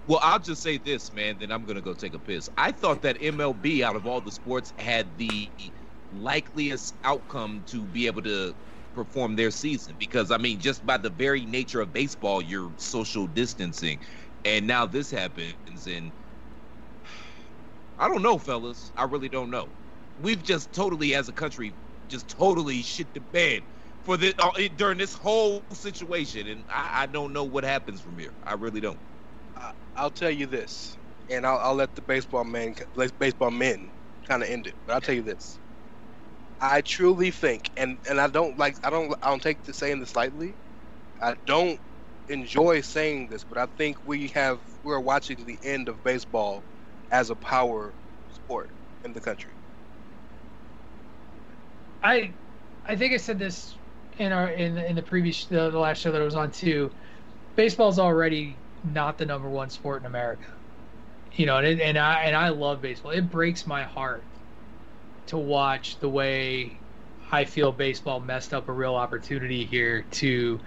[0.07, 1.37] Well, I'll just say this, man.
[1.41, 2.51] Then I'm gonna go take a piss.
[2.59, 5.49] I thought that MLB, out of all the sports, had the
[6.21, 8.55] likeliest outcome to be able to
[8.95, 13.29] perform their season because I mean, just by the very nature of baseball, you're social
[13.29, 14.01] distancing,
[14.45, 16.13] and now this happens, and
[17.99, 18.93] I don't know, fellas.
[18.97, 19.75] I really don't know.
[20.17, 21.77] We've just totally, as a country,
[22.09, 23.65] just totally shit the bed
[24.03, 28.19] for this uh, during this whole situation, and I, I don't know what happens from
[28.19, 28.35] here.
[28.45, 29.01] I really don't.
[29.57, 30.99] I- I'll tell you this,
[31.31, 32.75] and I'll, I'll let the baseball man,
[33.19, 33.93] baseball men,
[34.29, 34.77] kind of end it.
[34.87, 35.61] But I'll tell you this:
[36.61, 40.01] I truly think, and and I don't like, I don't, I don't take the saying
[40.01, 40.57] this lightly.
[41.21, 41.81] I don't
[42.29, 46.67] enjoy saying this, but I think we have, we're watching the end of baseball
[47.11, 47.97] as a power
[48.29, 48.71] sport
[49.05, 49.55] in the country.
[52.03, 52.37] I,
[52.85, 53.79] I think I said this
[54.19, 56.51] in our in the, in the previous the, the last show that I was on
[56.53, 56.93] too.
[57.57, 60.47] Baseball's already not the number one sport in America.
[61.33, 63.13] You know, and and I and I love baseball.
[63.13, 64.29] It breaks my heart
[65.27, 66.79] to watch the way
[67.31, 70.61] I feel baseball messed up a real opportunity here to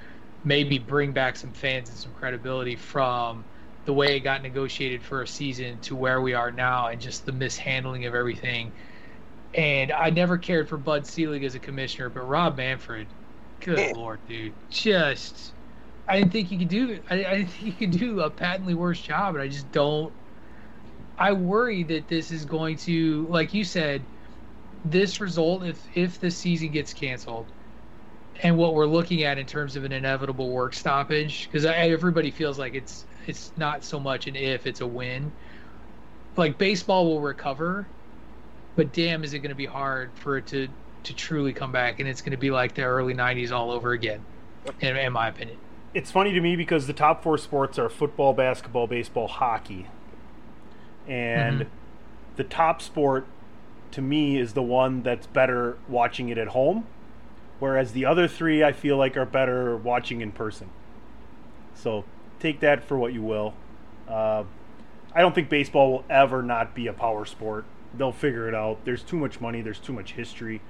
[0.44, 3.44] maybe bring back some fans and some credibility from
[3.86, 7.26] the way it got negotiated for a season to where we are now and just
[7.26, 8.72] the mishandling of everything.
[9.54, 13.08] And I never cared for Bud Selig as a commissioner, but Rob Manfred,
[13.62, 15.54] good lord, dude, just
[16.08, 17.00] I didn't think he could do.
[17.10, 20.14] I, I didn't think he could do a patently worse job, and I just don't.
[21.18, 24.02] I worry that this is going to, like you said,
[24.86, 27.46] this result if if the season gets canceled,
[28.44, 32.60] and what we're looking at in terms of an inevitable work stoppage, because everybody feels
[32.60, 35.32] like it's it's not so much an if, it's a when.
[36.36, 37.88] Like baseball will recover,
[38.76, 40.68] but damn, is it going to be hard for it to
[41.04, 43.92] to truly come back, and it's going to be like the early '90s all over
[43.92, 44.24] again,
[44.82, 45.58] in, in my opinion.
[45.94, 49.88] It's funny to me because the top four sports are football, basketball, baseball, hockey,
[51.08, 51.68] and Mhm.
[52.36, 53.26] the top sport
[53.92, 56.86] to me is the one that's better watching it at home,
[57.60, 60.70] whereas the other three I feel like are better watching in person.
[61.76, 62.06] So
[62.40, 63.54] take that for what you will.
[64.08, 64.44] Uh,
[65.14, 67.66] I don't think baseball will ever not be a power sport.
[67.98, 68.84] They'll figure it out.
[68.86, 69.62] There's too much money.
[69.62, 70.62] There's too much history.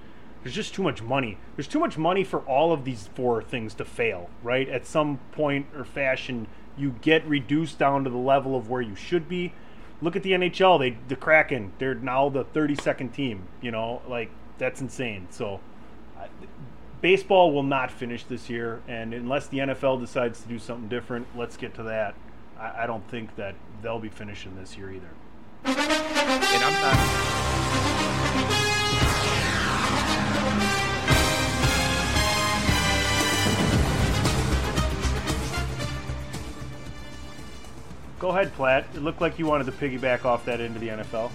[0.44, 1.38] There's just too much money.
[1.56, 4.70] There's too much money for all of these four things to fail, right?
[4.70, 8.96] At some point or fashion, you get reduced down to the level of where you
[8.96, 9.54] should be.
[10.02, 10.80] Look at the NHL.
[10.80, 11.74] They the Kraken.
[11.80, 13.48] They're now the 32nd team.
[13.62, 15.28] You know, like that's insane.
[15.32, 15.60] So,
[17.02, 21.28] baseball will not finish this year, and unless the NFL decides to do something different,
[21.36, 22.16] let's get to that.
[22.60, 25.10] I, I don't think that they'll be finishing this year either.
[38.20, 38.86] Go ahead, Platt.
[38.96, 41.30] It looked like you wanted to piggyback off that into the NFL.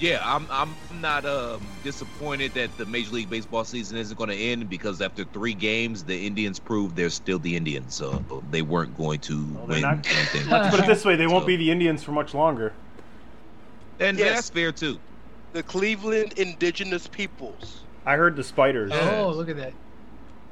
[0.00, 0.46] Yeah, I'm.
[0.50, 5.00] I'm not um, disappointed that the Major League Baseball season isn't going to end because
[5.00, 9.46] after three games, the Indians proved they're still the Indians, so they weren't going to
[9.54, 10.48] Well, win not- anything.
[10.50, 12.72] Let's put it this way: they won't So- be the Indians for much longer.
[14.00, 14.34] and Yes.
[14.34, 14.98] that's fair too.
[15.52, 17.82] The Cleveland Indigenous Peoples.
[18.04, 18.90] I heard the Spiders.
[18.90, 19.20] Yeah.
[19.20, 19.72] Oh, look at that!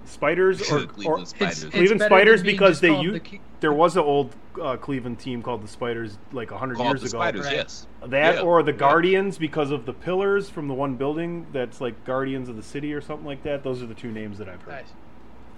[0.06, 1.64] Spiders or, Cleveland or It's, Spiders.
[1.64, 4.34] it's Cleveland better than Spiders because they called u- the Ke- there was an old
[4.60, 7.18] uh, Cleveland team called the Spiders like hundred years the ago.
[7.18, 7.54] Spiders, Right.
[7.56, 7.86] yes.
[8.06, 8.40] That Yeah.
[8.42, 8.78] or the Yeah.
[8.78, 12.92] Guardians because of the pillars from the one building that's like Guardians of the City
[12.92, 13.62] or something like that.
[13.62, 14.72] Those are the two names that I've heard.
[14.74, 14.92] Nice.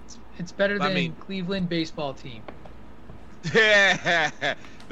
[0.05, 2.41] It's, it's better I than mean- Cleveland baseball team.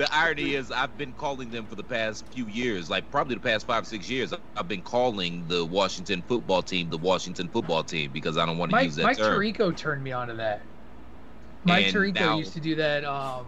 [0.01, 3.41] the irony is, I've been calling them for the past few years, like probably the
[3.41, 4.33] past five, six years.
[4.57, 8.71] I've been calling the Washington football team the Washington football team because I don't want
[8.71, 9.39] to Mike, use that Mike term.
[9.39, 10.63] Tirico turned me onto that.
[11.65, 13.45] Mike And Tirico now- used to do that um,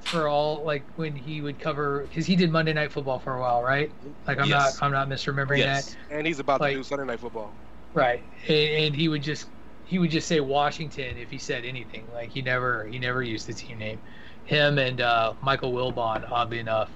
[0.00, 3.40] for all like when he would cover because he did Monday Night Football for a
[3.40, 3.90] while, right?
[4.26, 4.80] Like I'm Yes.
[4.80, 5.90] not I'm not misremembering yes.
[5.90, 7.52] that, And he's about Like- to do Sunday Night Football.
[7.92, 8.22] right?
[8.48, 9.46] And, and he would just
[9.84, 12.06] he would just say Washington if he said anything.
[12.14, 14.00] Like he never he never used the team name.
[14.44, 16.90] Him and uh, Michael Wilbon, oddly enough,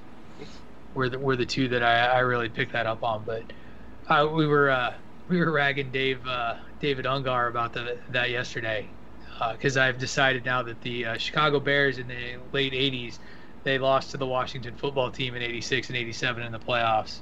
[0.94, 3.24] were the, were the two that I, I really picked that up on.
[3.24, 3.44] But
[4.08, 4.94] uh, we were uh,
[5.28, 8.88] we were ragging Dave uh, David Ungar about the, that yesterday
[9.52, 13.18] because I've decided now that the uh, Chicago Bears in the late '80s
[13.64, 17.18] they lost to the Washington football team in '86 and '87 in the playoffs.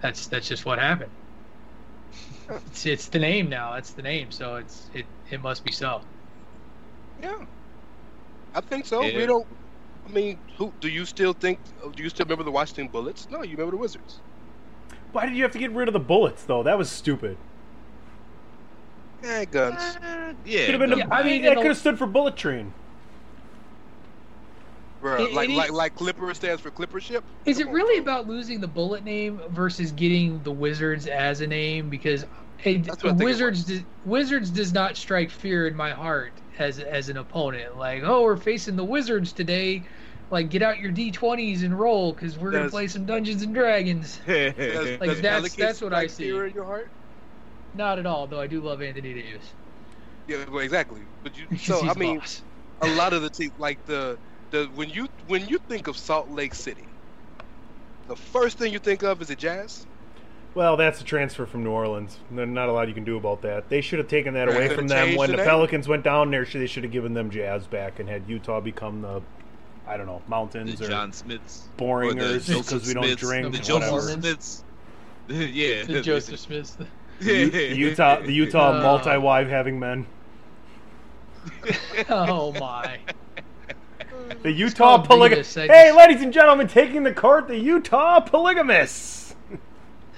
[0.00, 1.10] That's that's just what happened.
[2.48, 3.74] It's, it's the name now.
[3.74, 4.30] That's the name.
[4.30, 6.02] So it's it it must be so.
[7.22, 7.44] Yeah,
[8.54, 9.02] I think so.
[9.02, 9.16] Yeah.
[9.16, 9.46] We don't.
[10.06, 11.58] I mean, who do you still think?
[11.94, 13.28] Do you still remember the Washington Bullets?
[13.30, 14.20] No, you remember the Wizards.
[15.12, 16.62] Why did you have to get rid of the bullets though?
[16.62, 17.36] That was stupid.
[19.22, 19.78] Eh, guns.
[19.80, 20.98] Uh, yeah, Could have been.
[20.98, 22.72] Yeah, a, I mean, that could have stood for bullet train.
[25.02, 27.24] Bruh, It- like it like like Clipper stands for Clipper ship.
[27.44, 28.14] Is it on, really bro.
[28.14, 31.88] about losing the bullet name versus getting the Wizards as a name?
[31.88, 32.24] Because
[32.56, 35.90] hey, That's what I think it Wizards does, Wizards does not strike fear in my
[35.90, 37.76] heart as as an opponent.
[37.76, 39.86] Like, oh, we're facing the Wizards today.
[40.30, 44.18] Like, get out your D20s and roll because we're gonna play some Dungeons and Dragons.
[44.26, 46.28] Does- Like, does that's- that's what I see.
[46.30, 46.90] in your heart.
[47.74, 48.40] Not at all, though.
[48.40, 49.54] I do love Anthony Davis.
[50.26, 51.02] Yeah, well, exactly.
[51.22, 52.42] But you, 'Cause so I mean, boss.
[52.80, 54.18] a lot of the team, like the
[54.50, 56.88] the when you when you think of Salt Lake City,
[58.06, 59.86] the first thing you think of is the Jazz.
[60.54, 62.18] Well, that's a transfer from New Orleans.
[62.30, 63.70] There's not a lot you can do about that.
[63.70, 65.46] They should have taken that away from them when the the name.
[65.48, 66.44] Pelicans went down there.
[66.44, 69.22] They should have given them Jazz back and had Utah become the,
[69.86, 73.20] I don't know, the Mountains or John Smiths, or the Boringers because we don't Smiths,
[73.22, 73.52] drink.
[73.52, 74.20] the or Joseph whatever.
[74.20, 74.64] Smiths.
[75.28, 76.76] yeah, the Joseph Smiths.
[77.20, 80.06] U- Utah, the Utah Uh, multi-wife having men.
[82.10, 82.98] oh my!
[84.42, 85.54] The Utah called polygamists.
[85.54, 89.34] Vegas, I Hey, ladies and gentlemen, taking the court, the Utah polygamists.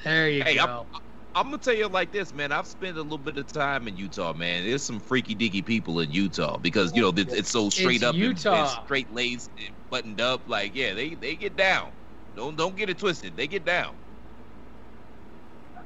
[0.04, 0.88] There you Hey, go.
[1.34, 2.52] I'm gonna tell you like this, man.
[2.52, 4.64] I've spent a little bit of time in Utah, man.
[4.64, 8.04] There's some freaky deaky people in Utah because you know it's, it's so straight It's
[8.04, 10.48] up and- and, straight laced, and buttoned up.
[10.48, 11.92] Like, yeah, they they get down.
[12.36, 13.36] Don't don't get it twisted.
[13.36, 13.96] They get down.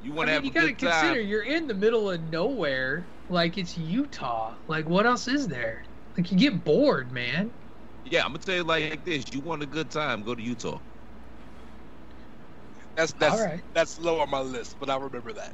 [0.01, 1.27] You want to mean, have you a gotta good consider time?
[1.27, 3.11] you're in the middle of nowhere.
[3.27, 4.57] Like it's Utah.
[4.67, 5.83] Like what else is there?
[6.17, 7.53] Like you get bored, man.
[8.03, 9.31] Yeah, I'm gonna tell you like this.
[9.33, 10.23] You want a good time?
[10.23, 10.81] Go to Utah.
[12.99, 13.61] That's that's All right.
[13.73, 15.53] that's low on my list, but I remember that.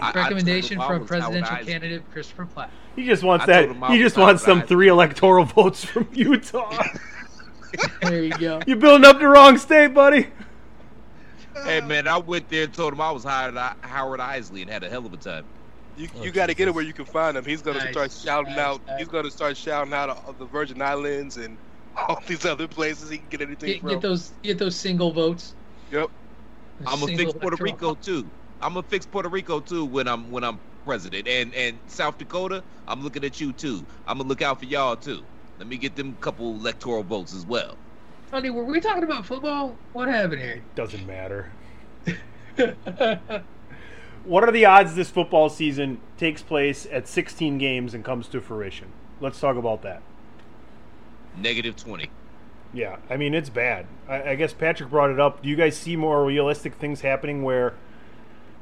[0.00, 2.70] I- I Recommendation I from was presidential candidate Christopher Platt.
[2.94, 3.64] He just wants I that.
[3.64, 4.68] told him I He just wants some outside.
[4.68, 6.82] three electoral votes from Utah.
[8.02, 8.60] There you go.
[8.68, 10.28] You're building up the wrong state, buddy.
[11.64, 14.84] Hey man, I went there and told him I was Howard, Howard Eisley and had
[14.84, 15.44] a hell of a time.
[15.96, 17.44] You, Oh, you got to get it where you can find him.
[17.44, 18.86] He's gonna Nice, start shouting nice, out.
[18.86, 18.98] nice.
[19.00, 21.56] He's gonna start shouting out of the Virgin Islands and
[21.96, 23.88] all these other places he can get anything Get, from.
[23.90, 25.54] get those get those single votes.
[25.90, 26.10] Yep.
[26.80, 28.28] Those I'm gonna fix Puerto electoral- Rico too.
[28.60, 31.28] I'm gonna fix Puerto Rico too when I'm when I'm president.
[31.28, 33.84] And and South Dakota, I'm looking at you too.
[34.06, 35.22] I'm gonna look out for y'all too.
[35.58, 37.76] Let me get them couple electoral votes as well.
[38.30, 39.76] Honey, were we talking about football?
[39.92, 40.62] What happened here?
[40.74, 41.52] Doesn't matter.
[44.24, 48.40] What are the odds this football season takes place at 16 games and comes to
[48.40, 48.88] fruition?
[49.20, 50.00] Let's talk about that.
[51.36, 52.08] Negative twenty.
[52.74, 53.86] Yeah, I mean it's bad.
[54.08, 55.42] I, I guess Patrick brought it up.
[55.42, 57.74] Do you guys see more realistic things happening where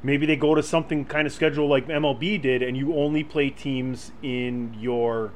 [0.03, 3.49] maybe they go to something kind of schedule like MLB did, and you only play
[3.49, 5.31] teams in your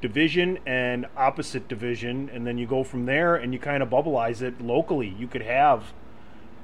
[0.00, 4.40] division and opposite division, and then you go from there and you kind of bubbleize
[4.40, 5.14] it locally.
[5.18, 5.92] You could have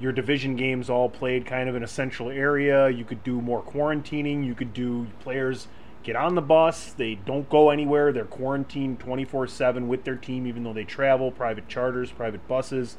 [0.01, 2.89] your division games all played kind of in a central area.
[2.89, 4.47] You could do more quarantining.
[4.47, 5.67] You could do players
[6.09, 6.95] get on the bus.
[6.95, 8.13] They don't go anywhere.
[8.13, 12.97] They're quarantined 24 7 with their team, even though they travel, private charters, private buses,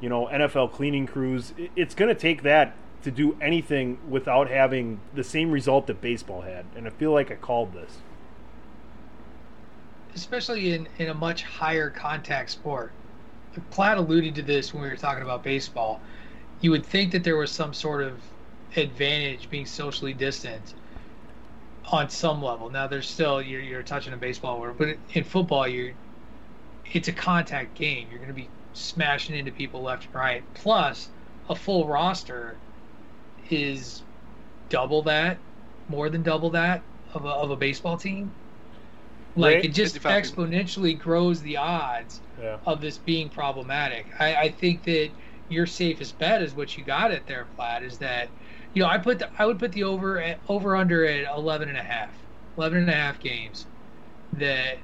[0.00, 1.54] you know, NFL cleaning crews.
[1.76, 2.74] It's going to take that
[3.04, 6.66] to do anything without having the same result that baseball had.
[6.76, 7.98] And I feel like I called this.
[10.14, 12.92] especially in, in a much higher contact sport.
[13.70, 16.00] Platt alluded to this when we were talking about baseball.
[16.60, 18.20] You would think that there was some sort of
[18.76, 20.74] advantage being socially distant
[21.90, 22.70] on some level.
[22.70, 25.92] Now, there's still you're, you're touching a baseball word, but in football, you're
[26.92, 28.08] it's a contact game.
[28.10, 30.42] You're going to be smashing into people left and right.
[30.54, 31.08] Plus,
[31.48, 32.56] a full roster
[33.50, 34.02] is
[34.68, 35.38] double that,
[35.88, 36.82] more than double that
[37.14, 38.30] of a, of a baseball team.
[39.34, 39.64] Like Right.
[39.64, 42.58] it just exponentially grows the odds Yeah.
[42.66, 44.06] of this being problematic.
[44.20, 45.10] I, I think that
[45.48, 48.28] your safest bet is what you got it there, Platt, is that
[48.74, 51.68] you know, I put the, I would put the over at, over under at 11
[51.68, 52.26] and a half.
[52.56, 53.66] 11 and a half games
[54.32, 54.78] that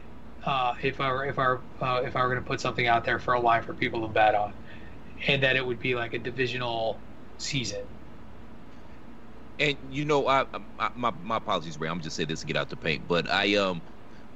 [0.44, 2.86] uh, if I were if I were uh, if I were going to put something
[2.86, 4.54] out there for a line for people to bet on,
[5.26, 7.04] and that it would be like a divisional
[7.38, 7.86] season.
[9.58, 10.46] And you know, I,
[10.78, 11.88] I my my apologies, Rey.
[11.88, 13.82] I'm just saying this to get out the paint, but I um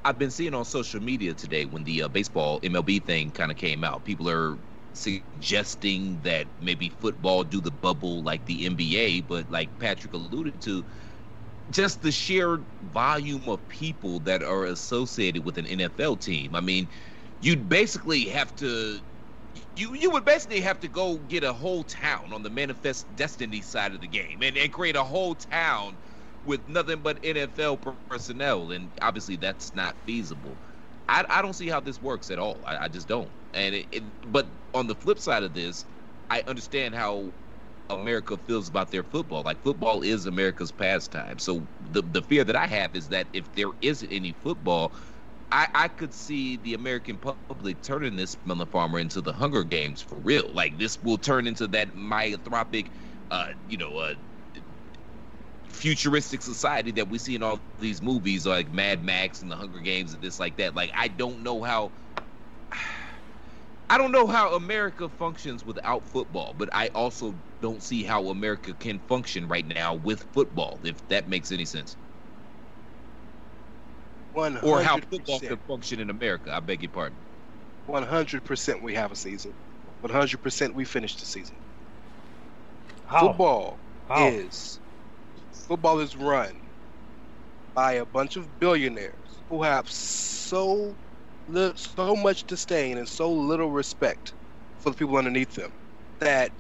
[0.05, 3.57] I've been seeing on social media today when the uh, baseball MLB thing kind of
[3.57, 4.05] came out.
[4.05, 4.59] People are
[4.95, 10.85] suggesting that maybe football do the bubble like the NBA, but like Patrick alluded to,
[11.71, 16.55] just the sheer volume of people that are associated with an NFL team.
[16.55, 16.89] I mean,
[17.41, 19.01] you'd basically have to
[19.77, 23.61] you you would basically have to go get a whole town on the manifest destiny
[23.63, 25.99] side of the game and, and create a whole town
[26.45, 30.61] with nothing but NFL personnel and obviously that's not feasible.
[31.09, 32.63] I, I don't see how this works at all.
[32.67, 33.33] I, I just don't.
[33.55, 35.85] And it, it, but on the flip side of this,
[36.31, 37.35] I understand how
[37.91, 39.43] America feels about their football.
[39.43, 41.39] Like football is America's pastime.
[41.39, 44.95] So the the fear that I have is that if there isn't any football,
[45.53, 50.01] I, I could see the American public turning this Melon Farmer into the Hunger Games
[50.01, 50.51] for real.
[50.53, 52.89] Like this will turn into that myotropic,
[53.31, 54.15] uh, you know, uh,
[55.73, 59.81] futuristic society that we see in all these movies, like Mad Max and the Hunger
[59.81, 60.75] Games and this like that.
[60.75, 61.93] Like I don't know how.
[63.91, 68.75] I don't know how America functions without football, but I also don't see how America
[68.75, 71.97] can function right now with football, if that makes any sense.
[74.33, 76.53] One Or how football can function in America.
[76.53, 77.21] I beg your pardon.
[77.85, 78.83] One hundred percent.
[78.83, 79.55] We have a season.
[80.01, 80.75] One hundred percent.
[80.75, 81.59] We finish the season.
[83.05, 83.39] How?
[83.39, 84.43] Football How?
[84.51, 84.82] is
[85.73, 86.61] football is run
[87.75, 90.97] by a bunch of billionaires who have so
[91.77, 94.35] so much disdain and so little respect
[94.79, 95.73] for the people underneath them
[96.21, 96.53] that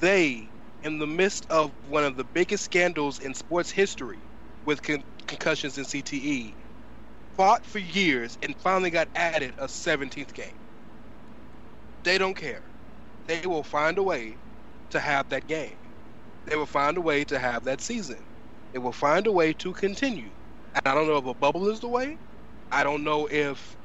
[0.00, 0.52] they,
[0.82, 4.30] in the midst of one of the biggest scandals in sports history,
[4.66, 6.56] with con- concussions and CTE,
[7.36, 10.58] fought for years and finally got added a 17th game.
[12.04, 12.72] They don't care.
[13.26, 14.40] They will find a way
[14.90, 15.87] to have that game.
[16.48, 18.26] They will find a way to have that season.
[18.72, 20.32] They will find a way to continue.
[20.74, 22.18] And I don't know if a bubble is the way.
[22.70, 23.76] I don't know if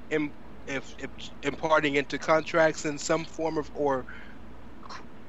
[0.68, 1.12] if, if
[1.44, 4.06] imparting into contracts in some form of or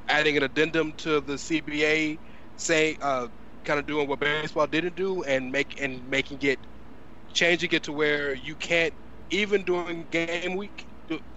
[0.09, 2.21] adding an addendum to the CBA,
[2.56, 3.29] say uh,
[3.65, 6.61] kind of doing what baseball didn't do and make and making it
[7.33, 8.94] changing it to where you can't
[9.31, 10.87] even during game week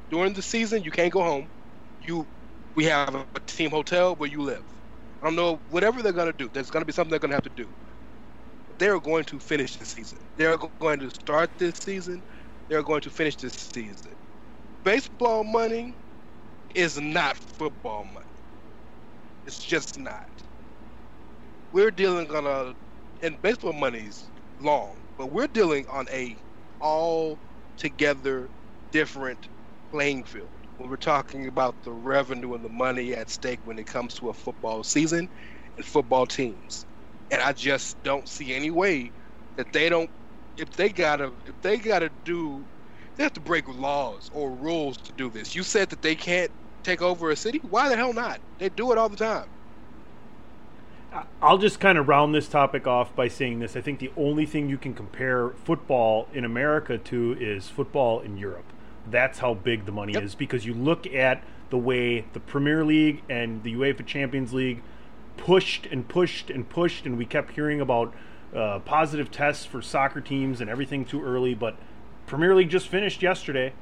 [0.09, 1.49] during the season you can't go home.
[2.01, 2.27] You
[2.75, 4.63] we have a team hotel where you live.
[5.27, 6.49] I don't know whatever they're gonna do.
[6.53, 7.73] There's gonna be something they're gonna have to do.
[8.79, 10.19] They're going to finish the season.
[10.37, 12.23] They're going to start this season.
[12.69, 14.13] They're going to finish this season.
[14.83, 15.97] Baseball money
[16.75, 18.25] is not football money.
[19.45, 20.29] It's just not.
[21.71, 22.73] We're dealing on a,
[23.21, 26.41] and baseball money's long, but we're dealing on a
[26.81, 27.41] all
[27.77, 28.49] together
[28.91, 29.49] different
[29.91, 30.56] playing field.
[30.77, 34.29] When we're talking about the revenue and the money at stake when it comes to
[34.29, 35.27] a football season
[35.75, 36.85] and football teams.
[37.31, 39.11] And I just don't see any way
[39.55, 40.09] that they don't
[40.57, 42.63] if they gotta if they gotta do
[43.15, 45.55] they have to break laws or rules to do this.
[45.55, 46.51] You said that they can't
[46.83, 47.59] take over a city?
[47.69, 48.39] Why the hell not?
[48.59, 49.47] They do it all the time.
[51.41, 53.75] I'll just kind of round this topic off by saying this.
[53.75, 58.37] I think the only thing you can compare football in America to is football in
[58.37, 58.71] Europe.
[59.09, 60.23] That's how big the money Yep.
[60.23, 64.81] is because you look at the way the Premier League and the UEFA Champions League
[65.37, 68.13] pushed and pushed and pushed, and we kept hearing about
[68.55, 71.53] uh, positive tests for soccer teams and everything too early.
[71.53, 71.75] But
[72.25, 73.73] Premier League just finished yesterday.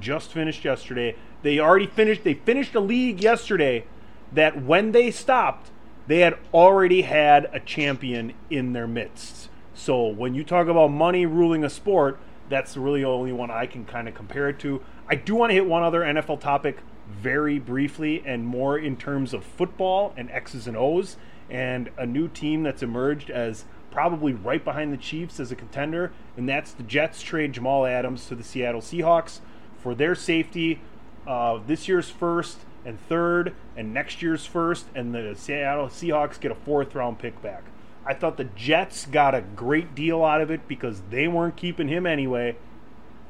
[0.00, 1.16] Just finished yesterday.
[1.42, 2.24] They already finished.
[2.24, 3.84] They finished a league yesterday
[4.32, 5.70] that when they stopped,
[6.06, 9.48] they had already had a champion in their midst.
[9.74, 13.66] So when you talk about money ruling a sport, that's really the only one I
[13.66, 14.82] can kind of compare it to.
[15.08, 16.78] I do want to hit one other NFL topic
[17.08, 21.16] very briefly and more in terms of football and X's and O's
[21.50, 26.12] and a new team that's emerged as probably right behind the Chiefs as a contender,
[26.36, 29.40] and that's the Jets trade Jamal Adams to the Seattle Seahawks
[29.78, 30.80] for their safety,
[31.26, 36.52] uh, this year's first and third, and next year's first, and the Seattle Seahawks get
[36.52, 37.64] a fourth round pick back.
[38.08, 41.88] I thought the Jets got a great deal out of it because they weren't keeping
[41.88, 42.56] him anyway,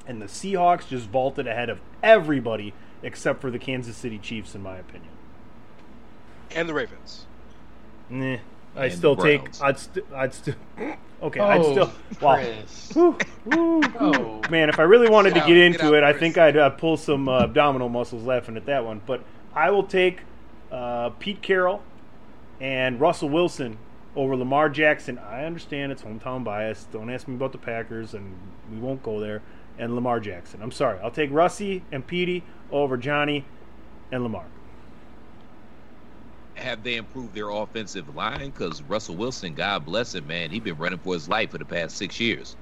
[0.06, 2.72] and the Seahawks just vaulted ahead of everybody
[3.02, 5.10] except for the Kansas City Chiefs, in my opinion.
[6.54, 7.26] And the Ravens.
[8.08, 8.36] Nah,
[8.76, 9.60] I still the take.
[9.62, 9.78] I'd.
[9.78, 10.54] St- I'd still.
[11.20, 11.92] Okay, I'd Oh, still.
[12.22, 12.36] Wow.
[12.36, 12.92] Chris.
[12.94, 13.80] Woo, woo.
[13.98, 14.40] Oh.
[14.50, 16.20] Man, if I really wanted to Get get out, into get out, it, I Chris.
[16.20, 19.00] think I'd uh, pull some uh, abdominal muscles laughing at that one.
[19.04, 20.20] But I will take
[20.70, 21.82] uh, Pete Carroll
[22.60, 23.78] and Russell Wilson
[24.18, 25.16] over Lamar Jackson.
[25.16, 26.88] I understand it's hometown bias.
[26.90, 28.36] Don't ask me about the Packers, and
[28.70, 29.42] we won't go there.
[29.78, 30.60] And Lamar Jackson.
[30.60, 30.98] I'm sorry.
[30.98, 32.42] I'll take Russie and Petey
[32.72, 33.44] over Johnny
[34.10, 34.44] and Lamar.
[36.54, 38.50] Have they improved their offensive line?
[38.50, 41.64] Because Russell Wilson, God bless him, man, he's been running for his life for the
[41.64, 42.56] past six years.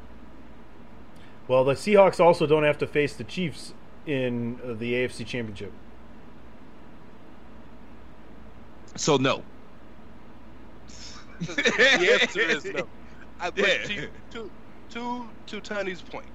[1.48, 3.72] Well, the Seahawks also don't have to face the Chiefs
[4.04, 5.72] in the AFC Championship.
[8.96, 9.42] So no.
[11.40, 12.88] The answer is no.
[13.40, 13.84] I, but Yeah.
[13.84, 14.52] to, to,
[14.90, 16.30] to, to Tony's point,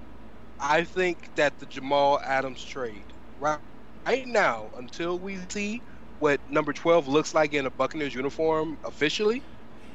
[0.60, 3.06] I think that the Jamal Adams trade,
[3.40, 3.60] right,
[4.08, 5.82] right now, until we see
[6.20, 9.44] what number 12 looks like in a Buccaneers uniform officially,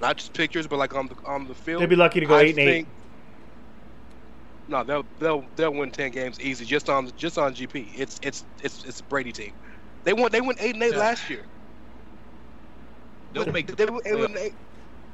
[0.00, 1.82] not just pictures, but like on the on the field.
[1.82, 2.88] They'd be lucky to go I eight and eight.
[4.68, 7.92] No, they'll they'll they'll win ten games easy just on just on GP.
[7.96, 9.52] It's it's it's it's a Brady team.
[10.04, 10.98] They won they went eight and eight Yeah.
[10.98, 11.46] last year.
[13.32, 14.54] They'll make the They went eight and eight.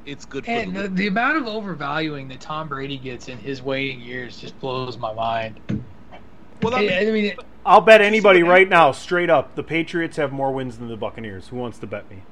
[0.05, 3.39] It's good for And the the, the amount of overvaluing that Tom Brady gets in
[3.39, 5.61] his waiting years just blows my mind.
[6.63, 9.63] Well, I I mean, I mean, I'll bet anybody what right now, straight up, the
[9.63, 11.49] Patriots have more wins than the Buccaneers.
[11.49, 12.23] Who wants to bet me?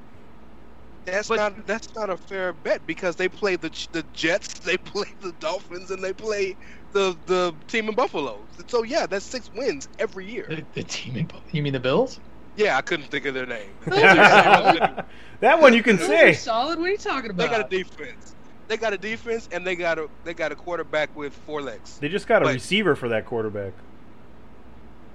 [1.05, 4.77] That's But- not that's not a fair bet because they play the the Jets, they
[4.77, 6.57] play the Dolphins, and they play
[6.93, 8.39] the the team in Buffalo.
[8.67, 10.47] So yeah, that's six wins every year.
[10.49, 12.21] the, the team in, you mean the Bills?
[12.61, 13.71] Yeah, I couldn't think of their name.
[13.87, 16.33] that one you can Those say.
[16.35, 16.79] solid.
[16.79, 17.51] What are you talking about?
[17.51, 18.35] They got a defense.
[18.69, 21.99] They got a defense, and they got a they got a quarterback with four legs.
[21.99, 23.73] They just got a But- receiver for that quarterback.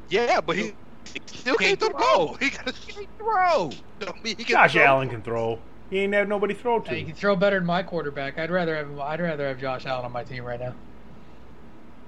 [0.10, 0.74] Yeah, but he
[1.28, 2.34] still can't throw the ball.
[2.40, 3.70] He got a throw.
[4.02, 4.84] I mean, he can Josh throw.
[4.84, 5.60] Allen can throw.
[5.92, 7.12] He ain't have nobody throw Hey, you to.
[7.12, 8.40] can throw better than my quarterback.
[8.40, 10.74] I'd rather have I'd rather have Josh Allen on my team right now.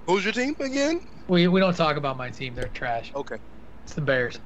[0.07, 1.05] Who's your team again?
[1.27, 2.55] We we don't talk about my team.
[2.55, 3.11] They're trash.
[3.15, 3.38] Okay.
[3.83, 4.39] It's the Bears.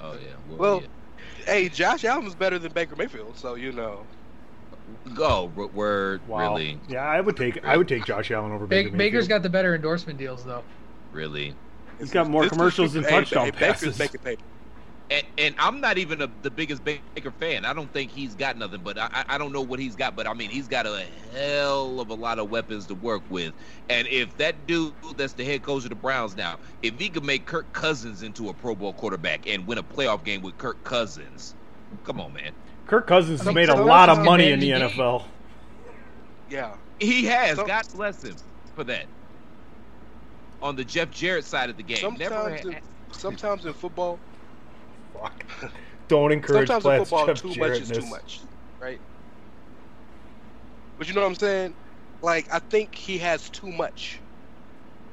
[0.00, 0.56] Oh yeah.
[0.56, 0.88] Well, yeah.
[1.46, 4.04] Hey, Josh Allen's better than Baker Mayfield, so you know.
[5.14, 6.26] go oh, word.
[6.28, 6.54] Wow.
[6.54, 9.28] Really, Yeah, I would take I would take Josh Allen over Baker Ba- Baker's Mayfield.
[9.28, 10.62] got the better endorsement deals though.
[11.12, 11.54] really.
[11.98, 13.98] He's got more This commercials than hey, touchdown hey, Baker's passes.
[13.98, 14.42] making paper.
[15.08, 17.64] And, and I'm not even a, the biggest Baker fan.
[17.64, 20.16] I don't think he's got nothing, but I, I- I don't know what he's got.
[20.16, 23.54] But I mean, he's got a hell of a lot of weapons to work with.
[23.88, 27.24] And if that dude that's the head coach of the Browns now, if he could
[27.24, 30.82] make Kirk Cousins into a Pro Bowl quarterback and win a playoff game with Kirk
[30.84, 31.54] Cousins,
[32.02, 32.52] come on, man.
[32.86, 34.80] Kirk Cousins has Some- made a lot of money in the game.
[34.90, 35.24] NFL.
[36.48, 36.76] Yeah.
[36.98, 37.56] He has.
[37.56, 38.36] Some- God bless him
[38.74, 39.06] for that.
[40.62, 42.80] On the Jeff Jarrett side of the game, never Sometimes, had, in,
[43.12, 44.22] sometimes in football,
[45.20, 45.44] Fuck.
[46.08, 48.42] Don't encourage sometimes in football, too much is too much,
[48.80, 49.00] right?
[50.98, 51.76] But you know what I'm saying?
[52.22, 54.22] Like I think he has too much.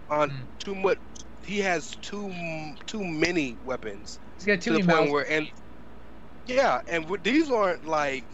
[0.10, 0.50] On Mm.
[0.60, 1.00] too much,
[1.44, 2.32] he has too
[2.88, 5.50] too many weapons He's got to too the many point where and
[6.46, 8.28] yeah, and with- these aren't like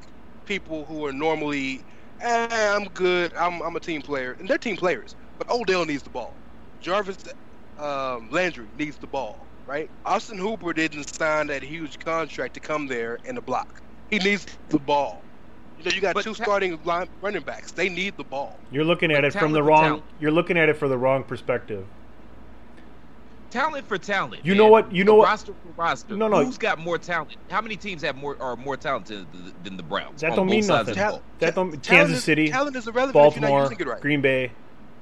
[0.46, 1.86] people who are normally,
[2.22, 5.16] eh, I'm good, I'm I'm a team player, and they're team players.
[5.38, 6.42] But Odell needs the ball.
[6.82, 7.18] Jarvis
[7.78, 9.90] um, Landry needs the ball, right?
[10.04, 13.82] Austin Hooper didn't sign that huge contract to come there and to block.
[14.10, 15.22] He needs the ball.
[15.78, 17.72] You know, you got But two ta- starting line, running backs.
[17.72, 18.58] They need the ball.
[18.72, 19.84] You're looking at But it from the wrong.
[19.84, 20.04] talent.
[20.20, 21.86] You're looking at it for the wrong perspective.
[23.52, 24.46] talent for talent.
[24.46, 24.58] You man.
[24.60, 26.16] know what- you know what- Roster for roster.
[26.16, 26.46] No, no.
[26.46, 27.36] Who's got more talent?
[27.50, 29.26] How many teams have more are more talented
[29.64, 30.22] than the Browns?
[30.22, 30.94] That don't mean nothing.
[30.94, 31.20] the?
[31.40, 31.72] That don't.
[31.72, 34.02] Talent Kansas is- City, Talent is irrelevant if you're not Baltimore, using it right.
[34.02, 34.52] Green Bay.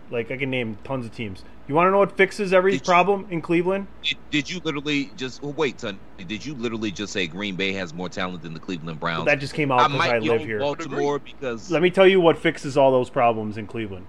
[0.09, 1.43] Like I can name tons of teams.
[1.67, 3.87] You want to know what fixes every Did you- problem in Cleveland?
[4.01, 5.99] Did, did you literally just oh, wait, son?
[6.25, 9.25] Did you literally just say Green Bay has more talent than the Cleveland Browns?
[9.25, 10.59] That just came out I because I, live here.
[10.59, 14.07] Baltimore because Let me tell you what fixes all those problems in Cleveland.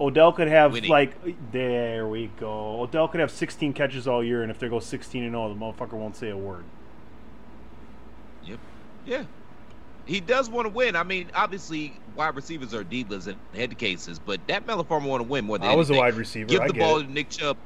[0.00, 0.90] Odell could have Winning.
[0.90, 2.80] like there we go.
[2.80, 5.54] Odell could have 16 catches all year, and if they go 16 and 0, the
[5.54, 6.64] motherfucker won't say a word.
[8.44, 8.58] Yep.
[9.06, 9.24] Yeah,
[10.06, 10.96] he does want to win.
[10.96, 15.22] I mean, obviously, wide receivers are divas in head cases, but that Melon Farmer want
[15.22, 16.48] to win more than I was a wide receiver.
[16.48, 17.04] Give I the get ball it.
[17.04, 17.56] to Nick Chubb.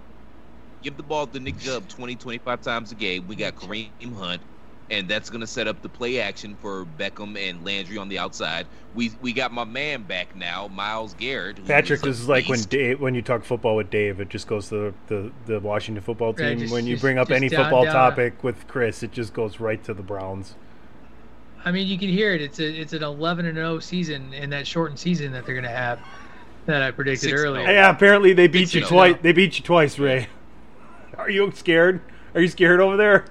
[0.83, 3.27] Give the ball to Nick Chubb 20, 25 times a game.
[3.27, 4.41] We got Kareem Hunt,
[4.91, 8.19] and that's going to set up the play action for Beckham and Landry on the
[8.19, 8.67] outside.
[8.95, 11.65] We we got my man back now, Myles Garrett.
[11.67, 12.61] Patrick, is this is like when.
[12.61, 15.15] Dave, when you talk football with Dave, it just goes to the,
[15.47, 16.59] the, the Washington football Yeah, team.
[16.61, 17.95] just- when you just- bring up any down- football down.
[17.95, 20.55] topic with Chris, it just goes right to the Browns.
[21.67, 22.41] I mean, you can hear it.
[22.41, 25.65] It's a it's an 11 and 0 season in that shortened season that they're going
[25.65, 25.99] to have
[26.67, 27.37] that I predicted oh.
[27.37, 27.69] earlier.
[27.69, 28.89] Yeah, apparently they beat you oh.
[28.89, 29.17] twice.
[29.21, 30.29] They beat you twice, Rey.
[31.19, 32.01] Are you scared?
[32.35, 33.25] Are you scared over there?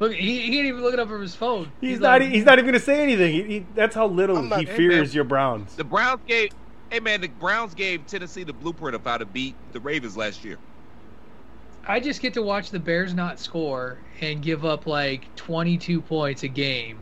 [0.00, 1.70] Look, he, he ain't even looking up from his phone.
[1.80, 2.20] He's, not.
[2.20, 3.32] like, he's not even going to say anything.
[3.32, 5.14] He, he, that's how little not- he Hey, fears man.
[5.14, 5.76] your Browns.
[5.76, 6.50] The Browns gave,
[6.90, 10.44] hey man, the Browns gave Tennessee the blueprint of how to beat the Ravens last
[10.44, 10.58] year.
[11.86, 16.42] I just get to watch the Bears not score and give up like 22 points
[16.42, 16.98] a game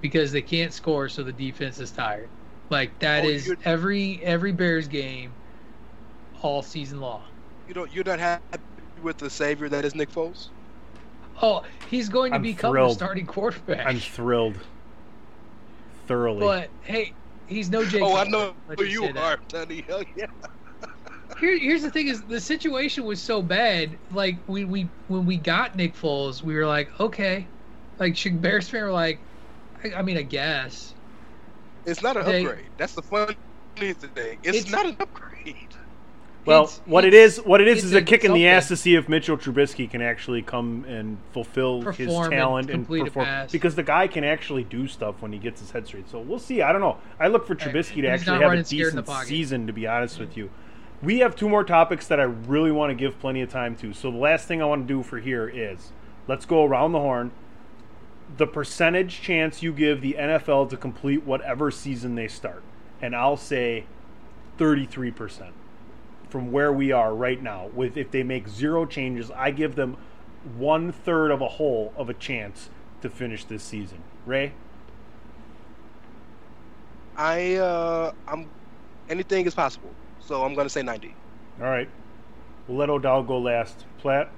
[0.00, 2.28] because they can't score, so the defense is tired.
[2.70, 5.32] Like that Oh, is you're- every every Bears game
[6.42, 7.22] all season long.
[7.66, 7.92] You don't.
[7.92, 8.58] You're not happy
[9.02, 10.48] with the savior that is Nick Foles.
[11.40, 12.90] Oh, he's going to I'm become thrilled.
[12.90, 13.86] the starting quarterback.
[13.86, 14.56] I'm thrilled.
[16.06, 16.40] Thoroughly.
[16.40, 17.12] but hey,
[17.46, 18.02] he's no Jake.
[18.02, 19.22] oh, I know let's who you say that.
[19.22, 19.84] are, Tony.
[19.86, 20.26] Hell yeah.
[21.40, 23.90] Here, here's the thing: is the situation was so bad.
[24.12, 27.46] Like we, we when we got Nick Foles, we were like, okay,
[27.98, 29.20] like should Bears fan were like,
[29.84, 30.94] I, I mean, I guess.
[31.86, 32.66] It's not an They- upgrade.
[32.76, 33.36] That's the funny
[33.76, 34.38] thing.
[34.42, 35.54] It's, It's- not an upgrade.
[36.44, 38.68] well, It's- what it it's- what it is, is a a kick in the ass
[38.68, 42.84] to see if Mitchell Trubisky can actually come and fulfill his Perform and talent and,
[42.84, 43.46] complete perform.
[43.50, 46.08] Because the guy can actually do stuff when he gets his head straight.
[46.10, 46.60] So we'll see.
[46.62, 46.96] I don't know.
[47.20, 47.68] I look for Right.
[47.68, 49.66] Trubisky to He's actually have a running scared in the decent season.
[49.66, 50.50] To be honest with you,
[51.02, 53.92] we have two more topics that I really want to give plenty of time to.
[53.92, 55.92] So the last thing I want to do for here is
[56.26, 57.30] let's go around the horn.
[58.36, 62.62] The percentage chance you give the NFL to complete whatever season they start,
[63.00, 63.86] and I'll say
[64.58, 65.54] thirty-three percent
[66.28, 67.68] from where we are right now.
[67.74, 69.96] With if they make zero changes, I give them
[70.56, 72.70] one third of a whole of a chance
[73.02, 74.02] to finish this season.
[74.26, 74.52] Rey,
[77.16, 78.48] I uh, I'm
[79.08, 79.90] anything is possible.
[80.20, 81.14] So I'm gonna say 90.
[81.60, 81.88] all right.
[82.66, 83.86] We'll let O'Dowd go last.
[83.98, 84.30] Platt,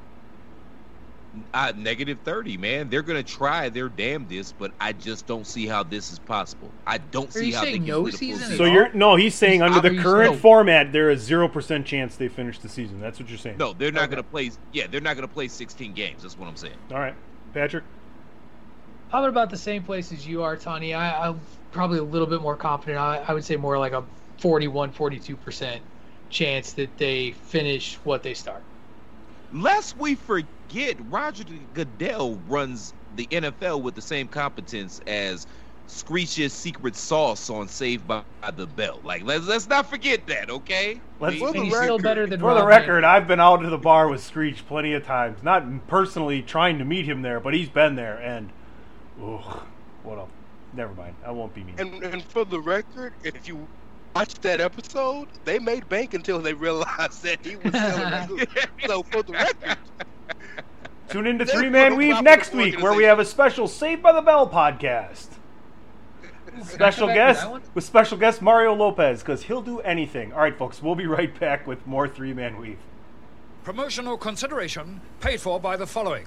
[1.54, 2.88] Uh, negative 30, man.
[2.90, 6.70] They're going to try their damnedest, but I just don't see how this is possible.
[6.86, 9.16] I don't see how they saying can no complete a season so you're no.
[9.16, 12.58] He's saying under Are the current still- format, there is zero percent chance they finish
[12.58, 13.00] the season.
[13.00, 13.58] That's what you're saying.
[13.58, 14.12] No, they're not Okay.
[14.16, 14.50] going to play.
[14.72, 16.22] Yeah, they're not going to play 16 games.
[16.22, 16.76] That's what I'm saying.
[16.92, 17.14] All right,
[17.54, 17.84] Patrick.
[19.12, 20.94] I'm about the same place as you are, Tony.
[20.94, 21.40] I, I'm
[21.72, 22.98] probably a little bit more confident.
[22.98, 24.04] I, I would say more like a
[24.38, 25.82] 41, 42 percent
[26.28, 28.62] chance that they finish what they start.
[29.52, 31.44] Lest we forget, Roger
[31.74, 35.46] Goodell runs the NFL with the same competence as
[35.86, 38.22] Screech's secret sauce on Saved by
[38.54, 39.00] the Bell.
[39.02, 41.00] Like, let's let's not forget that, okay?
[41.18, 43.58] Let's- We- For the And still record- better than For the record, I've been out
[43.62, 45.42] to the bar with Screech plenty of times.
[45.42, 48.50] Not personally trying to meet him there, but he's been there, and
[49.22, 49.62] ugh,
[50.04, 50.26] what a.
[50.72, 51.16] Never mind.
[51.26, 51.74] I won't be mean.
[51.80, 53.66] And and for the record, if you
[54.14, 58.46] watch that episode, they made bank until they realized that he was selling.
[58.86, 59.78] so for the record,
[61.08, 64.12] Tune into They Three Man Weave next week, where we have a special Saved by
[64.12, 65.26] the Bell podcast.
[66.64, 70.32] Special come back to guest with special guest Mario Lopez because he'll do anything.
[70.32, 72.78] All right, folks, we'll be right back with more Three Man Weave.
[73.64, 76.26] Promotional consideration paid for by the following.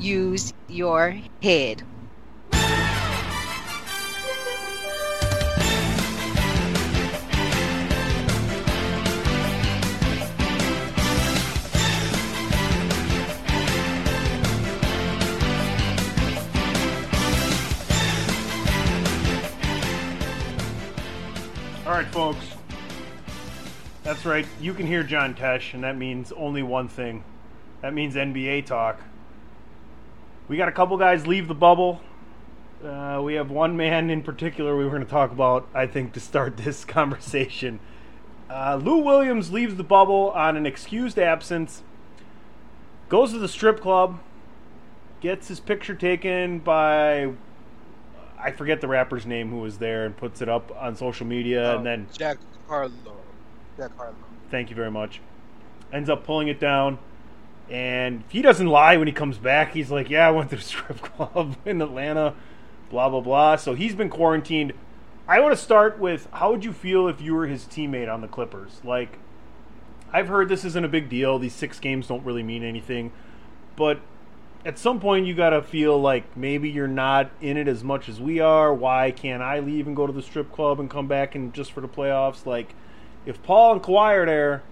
[0.00, 1.82] use your head.
[21.86, 22.46] All right, folks.
[24.04, 24.46] That's right.
[24.60, 27.24] You can hear John Tesh, and that means only one thing.
[27.82, 29.00] That means NBA talk.
[30.50, 32.00] We got a couple guys leave the bubble.
[32.84, 36.12] Uh, we have one man in particular we were going to talk about, I think,
[36.14, 37.78] to start this conversation.
[38.50, 41.84] Uh, Lou Williams leaves the bubble on an excused absence,
[43.08, 44.18] goes to the strip club,
[45.20, 47.32] gets his picture taken by
[48.36, 51.70] I forget the rapper's name who was there and puts it up on social media,
[51.70, 52.90] um, and then Jack Harlow,
[53.76, 54.16] Jack Harlow.
[54.50, 55.20] thank you very much.
[55.92, 56.98] Ends up pulling it down,
[57.70, 59.72] and he doesn't lie when he comes back.
[59.72, 62.34] He's like, "Yeah, I went to the strip club in Atlanta,
[62.90, 63.56] blah blah blah.
[63.56, 64.72] So he's been quarantined.
[65.28, 68.20] I want to start with how would you feel if you were his teammate on
[68.20, 68.80] the Clippers?
[68.82, 69.18] Like,
[70.12, 71.38] I've heard this isn't a big deal.
[71.38, 73.12] These six games don't really mean anything,
[73.76, 74.00] but
[74.64, 78.08] at some point you got to feel like maybe you're not in it as much
[78.08, 78.74] as we are.
[78.74, 81.72] Why can't I leave and go to the strip club and come back and just
[81.72, 82.44] for the playoffs?
[82.44, 82.74] Like,
[83.24, 84.62] if Paul and Kawhi are there,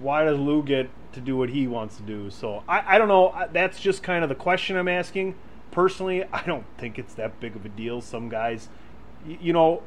[0.00, 2.30] why does Lou get to do what he wants to do?
[2.30, 3.34] So I, I don't know.
[3.52, 5.34] That's just kind of the question I'm asking.
[5.70, 8.00] Personally, I don't think it's that big of a deal.
[8.00, 8.68] Some guys,
[9.26, 9.82] you know,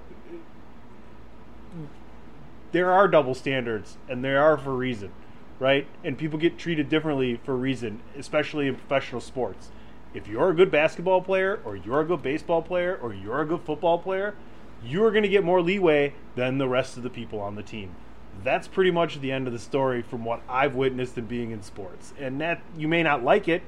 [2.71, 5.11] there are double standards, and there are for a reason,
[5.59, 5.87] right?
[6.03, 9.69] And people get treated differently for a reason, especially in professional sports.
[10.13, 13.45] If you're a good basketball player, or you're a good baseball player, or you're a
[13.45, 14.35] good football player,
[14.83, 17.95] you're going to get more leeway than the rest of the people on the team.
[18.43, 21.63] That's pretty much the end of the story from what I've witnessed in being in
[21.63, 22.13] sports.
[22.19, 23.63] And that you may not like it,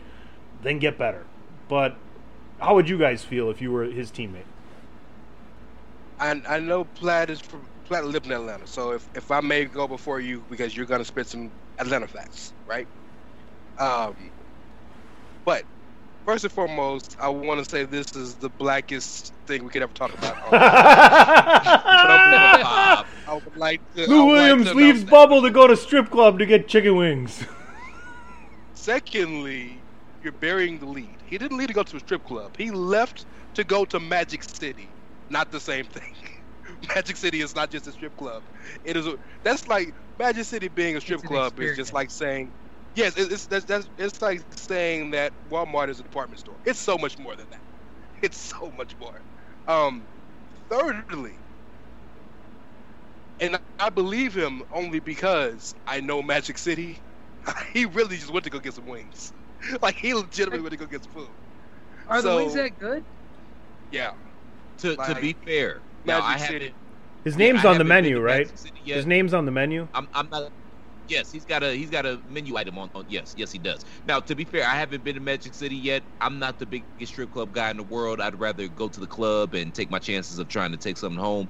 [0.61, 1.25] then get better.
[1.67, 1.97] But
[2.59, 4.45] how would you guys feel if you were his teammate?
[6.19, 9.65] I I know Platt is from Platt lived in Atlanta, so if, if I may
[9.65, 12.87] go before you because you're gonna spit some Atlanta facts, right?
[13.79, 14.15] Um,
[15.45, 15.63] but
[16.27, 19.93] first and foremost, I want to say this is the blackest thing we could ever
[19.93, 20.35] talk about.
[20.43, 20.49] on-
[23.27, 24.03] I would like to.
[24.03, 25.11] I Lou would like Williams to leaves announce that.
[25.11, 27.45] Bubble to go to strip club to get chicken wings.
[28.73, 29.85] Secondly,
[30.21, 31.19] you're burying the lead.
[31.25, 32.55] He didn't leave to go to a strip club.
[32.57, 33.25] He left
[33.55, 34.97] to go to Magic City.
[35.29, 36.11] Not the same thing.
[36.95, 38.43] Magic City is not just a strip club.
[38.83, 39.07] It is.
[39.07, 42.53] A, that's like Magic City being a strip It's an club is just like saying,
[42.97, 46.59] yes, it- it's that's, that's it's like saying that Walmart is a department store.
[46.65, 47.61] It's so much more than that.
[48.23, 49.21] It's so much more.
[49.67, 50.09] Um,
[50.69, 51.45] thirdly,
[53.39, 57.01] and I believe him only because I know Magic City.
[57.73, 59.33] he really just went to go get some wings.
[59.81, 61.35] Like he legitimately went to go get some food.
[62.07, 63.05] Are the wings that good?
[63.91, 64.11] Yeah.
[64.79, 66.61] To to be fair, now I Magic haven't.
[66.61, 66.75] City.
[67.25, 68.47] His name's I on the menu, right?
[68.47, 68.95] Magic City yet.
[68.97, 69.89] His name's on the menu.
[69.93, 70.51] I'm, I'm not.
[71.07, 73.05] Yes, he's got a he's got a menu item on, on.
[73.07, 73.85] Yes, yes, he does.
[74.05, 76.03] Now, to be fair, I haven't been to Magic City yet.
[76.21, 78.19] I'm not the biggest strip club guy in the world.
[78.19, 81.19] I'd rather go to the club and take my chances of trying to take something
[81.19, 81.49] home.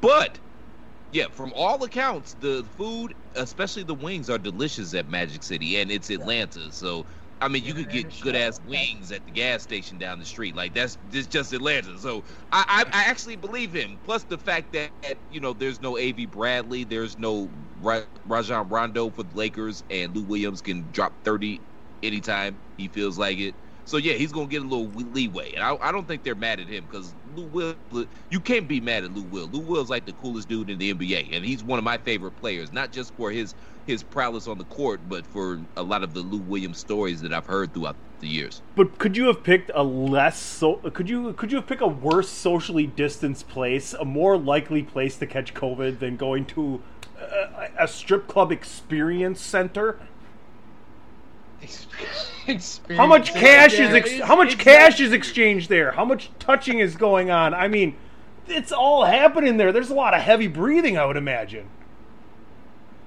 [0.00, 0.40] But
[1.12, 5.90] yeah, from all accounts, the food, especially the wings, are delicious at Magic City, and
[5.90, 6.72] it's Atlanta.
[6.72, 7.06] So,
[7.40, 10.56] I mean, you could get good ass wings at the gas station down the street.
[10.56, 11.98] Like that's this just Atlanta.
[11.98, 14.00] So I, I I actually believe him.
[14.04, 14.92] Plus the fact that
[15.28, 20.16] you know there's no Av Bradley, there's no Ra- Rajon Rondo for the Lakers, and
[20.16, 21.62] Lou Williams can drop thirty
[22.02, 23.56] anytime he feels like it.
[23.86, 26.58] So yeah, he's gonna get a little leeway, and I, I don't think they're mad
[26.58, 29.46] at him because Lou Will, you can't be mad at Lou Will.
[29.46, 32.36] Lou Will's like the coolest dude in the NBA, and he's one of my favorite
[32.40, 33.54] players, not just for his
[33.86, 37.32] his prowess on the court, but for a lot of the Lou Williams stories that
[37.32, 38.60] I've heard throughout the years.
[38.74, 40.76] But could you have picked a less so?
[40.76, 45.16] Could you could you have picked a worse socially distanced place, a more likely place
[45.18, 46.82] to catch COVID than going to
[47.20, 50.00] a, a strip club experience center?
[51.62, 52.80] Experience.
[52.96, 55.90] How much cash is ex- how much cash is exchanged there?
[55.90, 57.54] How much touching is going on?
[57.54, 57.96] I mean,
[58.46, 59.72] it's all happening there.
[59.72, 61.68] There's a lot of heavy breathing, I would imagine.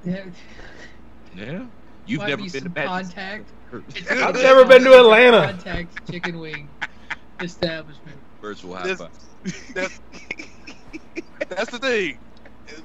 [0.03, 0.25] Yeah.
[1.35, 1.65] Yeah,
[2.05, 3.49] you've Might never be been to some contact.
[4.11, 5.41] I've never been to Atlanta.
[5.63, 6.67] Contact chicken wing
[7.41, 8.17] establishment.
[8.41, 9.09] Virtual high five.
[9.73, 9.99] That's,
[11.47, 12.17] that's the thing.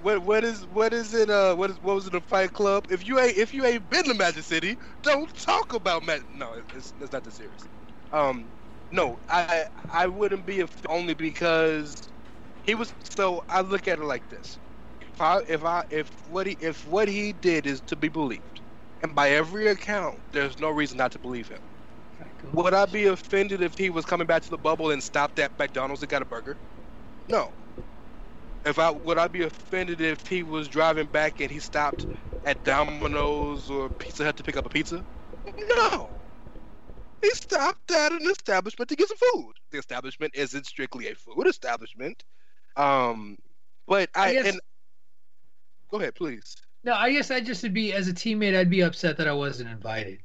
[0.01, 1.31] What what is what is it?
[1.31, 2.15] Uh, what is what was it?
[2.15, 2.87] A Fight Club?
[2.91, 6.27] If you ain't if you ain't been to Magic City, don't talk about Magic.
[6.31, 7.69] No, it's, it's not that serious.
[8.13, 8.53] Um,
[8.91, 11.95] no, I I wouldn't be if only because
[12.63, 12.95] he was.
[13.17, 14.59] So I look at it like this:
[15.01, 18.63] if I if I if what he if what he did is to be believed,
[19.03, 21.61] and by every account, there's no reason not to believe him.
[22.53, 25.53] Would I be offended if he was coming back to the bubble and stopped at
[25.59, 26.59] McDonald's and got a burger?
[27.29, 27.55] No.
[28.65, 32.07] If I would I be offended if he was driving back and he stopped
[32.45, 35.05] at Domino's or Pizza Hut to pick up a pizza?
[35.77, 36.21] No.
[37.23, 39.53] He stopped at an establishment to get some food.
[39.71, 42.25] The establishment isn't strictly a food establishment.
[42.77, 43.37] Um
[43.87, 44.61] but I, I guess- and
[45.91, 46.57] go ahead, please.
[46.85, 48.57] No, I guess I just would be as a teammate.
[48.57, 50.21] I'd be upset that I wasn't invited.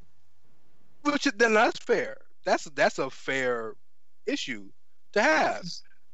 [1.04, 2.18] Which then that's fair.
[2.46, 3.76] That's that's a fair
[4.26, 4.70] issue
[5.14, 5.64] to have.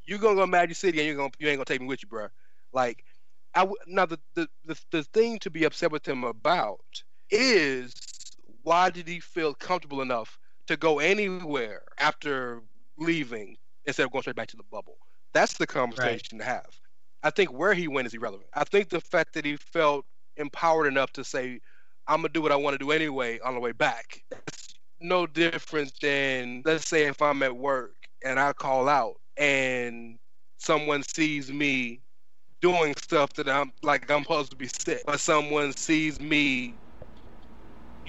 [0.05, 2.03] You gonna go to Magic City and you gonna you ain't gonna take me with
[2.03, 2.27] you, bro.
[2.73, 3.03] Like,
[3.53, 7.95] I w- now the, the the the thing to be upset with him about is
[8.63, 12.51] why did he feel comfortable enough to go anywhere after
[12.97, 14.97] leaving instead of going straight back to the bubble?
[15.33, 16.67] That's the conversation to have.
[17.23, 18.49] I think where he went is irrelevant.
[18.53, 20.05] I think the fact that he felt
[20.37, 21.59] empowered enough to say,
[22.07, 24.23] "I'm gonna do what I want to do anyway" on the way back.
[24.99, 30.17] No different than let's say if I'm at work and I call out and
[30.57, 31.99] someone sees me
[32.61, 36.79] doing stuff that I'm like I'm supposed to be sick, or someone sees me,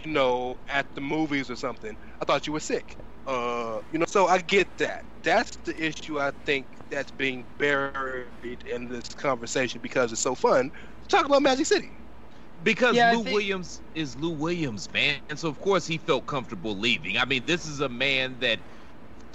[0.04, 1.96] you know, at the movies or something.
[2.20, 2.96] I thought you were sick.
[3.26, 5.04] Uh, you know, so I get that.
[5.22, 10.70] That's the issue I think that's being buried in this conversation because it's so fun
[11.02, 11.92] to talk about Magic City.
[12.62, 16.26] Because Yeah, Lou think- Williams is Lou Williams, man, and so of course he felt
[16.26, 17.18] comfortable leaving.
[17.18, 18.60] I mean, this is a man that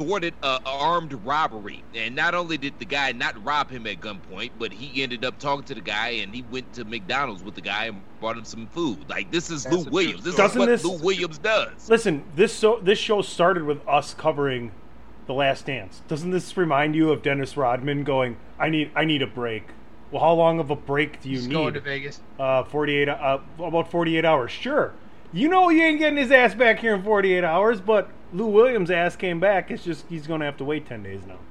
[0.04, 4.00] thwarted a a armed robbery, and not only did the guy not rob him at
[4.00, 7.56] gunpoint, but he ended up talking to the guy, and he went to McDonald's with
[7.56, 9.10] the guy and brought him some food.
[9.10, 10.24] Like this is That's Lou Williams.
[10.24, 10.50] This story.
[10.50, 11.90] is what Doesn't Lou Williams does.
[11.90, 14.72] Listen, this so this show started with us covering
[15.28, 16.02] the Last Dance.
[16.08, 19.64] Doesn't this remind you of Dennis Rodman going, "I need I need a break"?
[20.12, 21.54] Well, how long of a break do you need?
[21.54, 21.80] Going to?
[21.82, 22.20] Vegas.
[22.40, 23.08] Uh, forty-eight.
[23.08, 24.52] Uh, about forty-eight hours.
[24.52, 24.94] Sure.
[25.34, 28.92] You know he ain't getting his ass back here in forty-eight hours, but Lou Williams'
[28.92, 29.72] ass came back.
[29.72, 31.48] It's just he's gonna have to wait ten days now.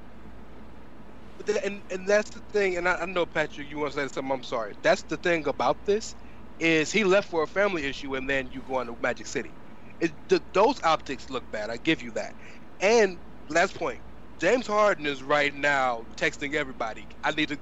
[1.37, 2.77] But th- and and that's the thing.
[2.77, 4.31] And I, I know Patrick, you want to say something.
[4.31, 4.75] I'm sorry.
[4.83, 6.15] That's the thing about this
[6.59, 9.55] is he left for a family issue, and then you go on to Magic City.
[10.01, 11.69] It, th- those optics look bad.
[11.69, 12.33] I give you that.
[12.81, 13.19] And
[13.49, 14.01] last point,
[14.39, 17.09] James Harden is right now texting everybody.
[17.23, 17.59] I need to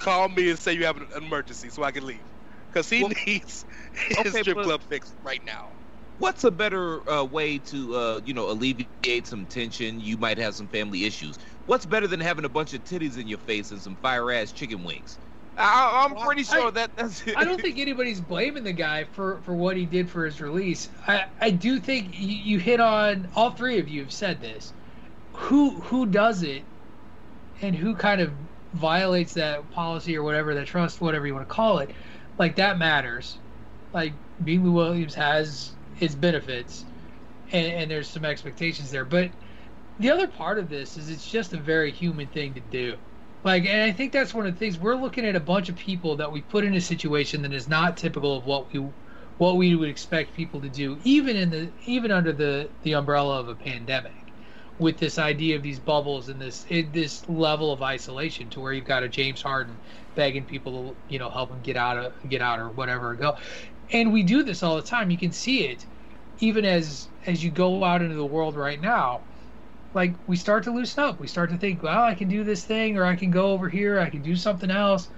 [0.00, 2.26] call me and say you have an emergency so I can leave
[2.72, 3.66] because he Well, needs
[4.10, 5.77] his okay, strip but- club fixed right now.
[6.18, 10.00] What's a better uh, way to, uh, you know, alleviate some tension?
[10.00, 11.38] You might have some family issues.
[11.66, 14.52] What's better than having a bunch of titties in your face and some fire ass
[14.52, 15.18] chicken wings?
[15.56, 17.26] I, I'm pretty sure I- that that's.
[17.26, 17.36] It.
[17.36, 20.88] I don't think anybody's blaming the guy for, for what he did for his release.
[21.06, 24.74] I, I do think you, you hit on all three of you have said this.
[25.36, 26.68] Who who does it,
[27.60, 28.34] and who kind of
[28.72, 31.94] violates that policy or whatever that trust, whatever you want to call it,
[32.38, 33.40] like that matters.
[33.92, 36.84] Like being Lou Williams has its benefits,
[37.52, 39.04] and, and there's some expectations there.
[39.04, 39.30] But
[39.98, 42.96] the other part of this is it's just a very human thing to do.
[43.44, 45.76] Like, and I think that's one of the things we're looking at a bunch of
[45.76, 48.86] people that we put in a situation that is not typical of what we
[49.38, 53.38] what we would expect people to do, even in the even under the the umbrella
[53.38, 54.12] of a pandemic,
[54.78, 58.84] with this idea of these bubbles and this this level of isolation, to where you've
[58.84, 59.76] got a James Harden
[60.16, 63.36] begging people to you know help him get out of get out or whatever go,
[63.92, 65.10] and we do this all the time.
[65.10, 65.84] You can see it,
[66.40, 69.22] even as as you go out into the world right now
[69.94, 71.18] like we start to loosen up.
[71.18, 73.68] We start to think, well, I can do this thing, or I can go over
[73.68, 75.08] here, I can do something else.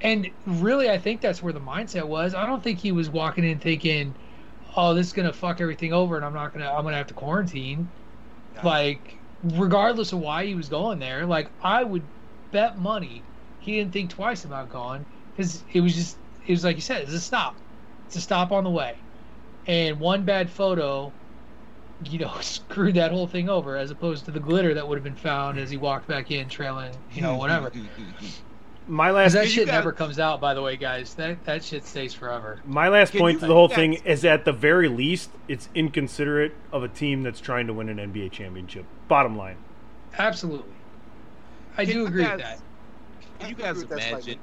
[0.00, 2.34] And really, I think that's where the mindset was.
[2.34, 4.14] I don't think he was walking in thinking,
[4.76, 7.14] oh, this is gonna fuck everything over, and I'm not gonna, I'm gonna have to
[7.14, 7.88] quarantine.
[8.62, 12.02] Like, regardless of why he was going there, like I would
[12.52, 13.22] bet money
[13.58, 17.02] he didn't think twice about going because it was just, it was like you said,
[17.02, 17.56] it's a stop,
[18.14, 18.96] it's a stop on the way,
[19.66, 21.12] and one bad photo
[22.04, 25.04] you know, screwed that whole thing over as opposed to the glitter that would have
[25.04, 27.72] been found as he walked back in trailing, you know, whatever.
[28.86, 31.14] My last that you shit guys- never comes out, by the way, guys.
[31.14, 32.60] That that shit stays forever.
[32.66, 35.30] my last Can point you- to the whole guys- thing is at the very least
[35.48, 38.84] it's inconsiderate of a team that's trying to win an NBA championship.
[39.08, 39.56] Bottom line.
[40.18, 40.70] Absolutely.
[41.78, 42.58] I Can do agree guys- with that.
[43.40, 44.38] Can you guys with that imagine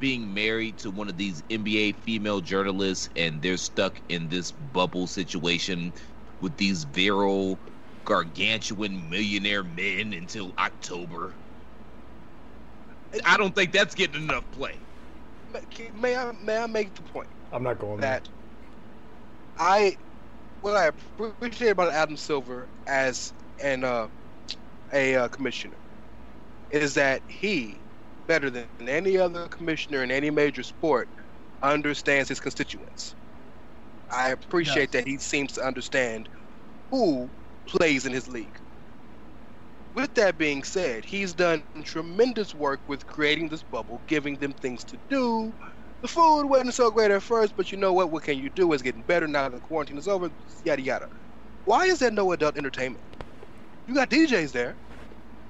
[0.00, 5.08] being married to one of these NBA female journalists and they're stuck in this bubble
[5.08, 5.94] situation
[6.40, 7.62] with these virile,
[8.06, 11.38] gargantuan millionaire men until October?
[13.26, 14.86] I don't think that's getting enough play.
[15.46, 17.30] May- May I may I make the point?
[17.52, 18.18] I'm not going there.
[18.18, 18.28] that
[19.58, 19.96] I
[20.60, 20.92] what I
[21.40, 24.08] appreciate about Adam Silver as an uh,
[24.92, 25.78] a uh, commissioner
[26.70, 27.84] is that he,
[28.26, 31.10] better than any other commissioner in any major sport,
[31.62, 33.14] understands his constituents.
[34.10, 34.92] I appreciate Yes.
[34.92, 36.28] that he seems to understand
[36.90, 37.32] who
[37.68, 38.58] plays in his league.
[39.94, 44.84] With that being said, he's done tremendous work with creating this bubble, giving them things
[44.86, 45.54] to do,
[46.02, 48.10] the food wasn't so great at first, but you know what?
[48.10, 48.72] What can you do?
[48.72, 50.30] It's getting better now that the quarantine is over.
[50.64, 51.08] Yada yada.
[51.64, 53.04] Why is there no adult entertainment?
[53.86, 54.78] You got DJs there.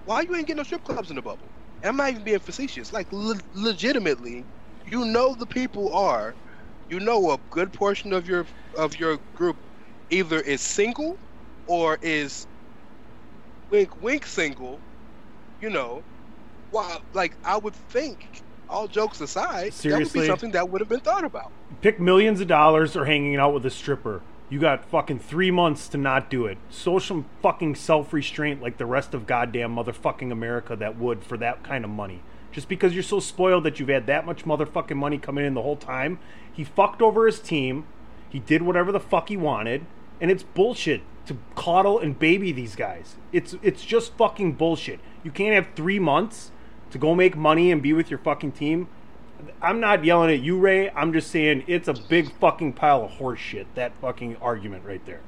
[0.05, 1.53] Why you ain't getting no strip clubs in the bubble?
[1.83, 2.93] And I'm not even being facetious.
[2.93, 4.45] Like le- legitimately,
[4.87, 6.35] you know the people are.
[6.89, 9.57] You know a good portion of your of your group
[10.11, 11.19] either is single
[11.67, 12.47] or is
[13.71, 14.81] wink wink single.
[15.61, 16.03] You know,
[16.71, 16.99] why?
[17.15, 18.43] Like I would think.
[18.69, 20.21] All jokes aside, that would Seriously?
[20.21, 21.51] be something that would have been thought about.
[21.81, 24.23] Pick millions of dollars or hanging out with a stripper.
[24.51, 26.59] You got fucking three months to not do it.
[26.71, 31.63] Some fucking self restraint like the rest of goddamn motherfucking America that would for that
[31.63, 32.21] kind of money.
[32.51, 35.63] Just because you're so spoiled that you've had that much motherfucking money coming in the
[35.63, 36.19] whole time,
[36.53, 37.85] he fucked over his team.
[38.29, 39.87] He did whatever the fuck he wanted.
[40.21, 43.17] and it's bullshit to coddle and baby these guys.
[43.33, 45.01] It's it's just fucking bullshit.
[45.23, 46.51] You can't have three months
[46.91, 48.89] to go make money and be with your fucking team.
[49.61, 50.91] I'm not yelling at you, Rey.
[50.91, 53.67] I'm just saying it's a big fucking pile of horseshit.
[53.75, 55.21] That fucking argument right there.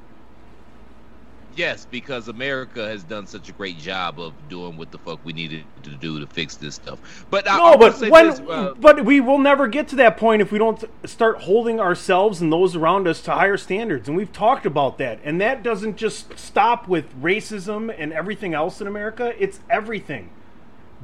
[1.55, 5.33] Yes, because America has done such a great job of doing what the fuck we
[5.33, 7.27] needed to do to fix this stuff.
[7.31, 10.17] But I, No, I but when, this, uh, but we will never get to that
[10.17, 14.09] point if we don't start holding ourselves and those around us to higher standards.
[14.09, 15.19] And we've talked about that.
[15.25, 19.35] And that doesn't just stop with racism and everything else in America.
[19.39, 20.31] It's everything.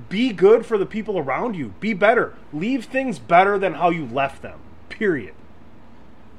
[0.09, 1.75] Be good for the people around you.
[1.81, 2.37] Be better.
[2.53, 4.61] Leave things better than how you left them.
[4.89, 5.37] Period.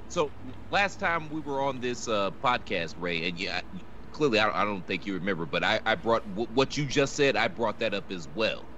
[0.08, 0.34] So
[0.72, 3.62] last time we were on this uh, podcast, Rey, and yeah,
[4.12, 6.86] clearly I don't, I don't think you remember, but I, I brought w- what you
[6.86, 7.36] just said.
[7.36, 8.72] I brought that up as well.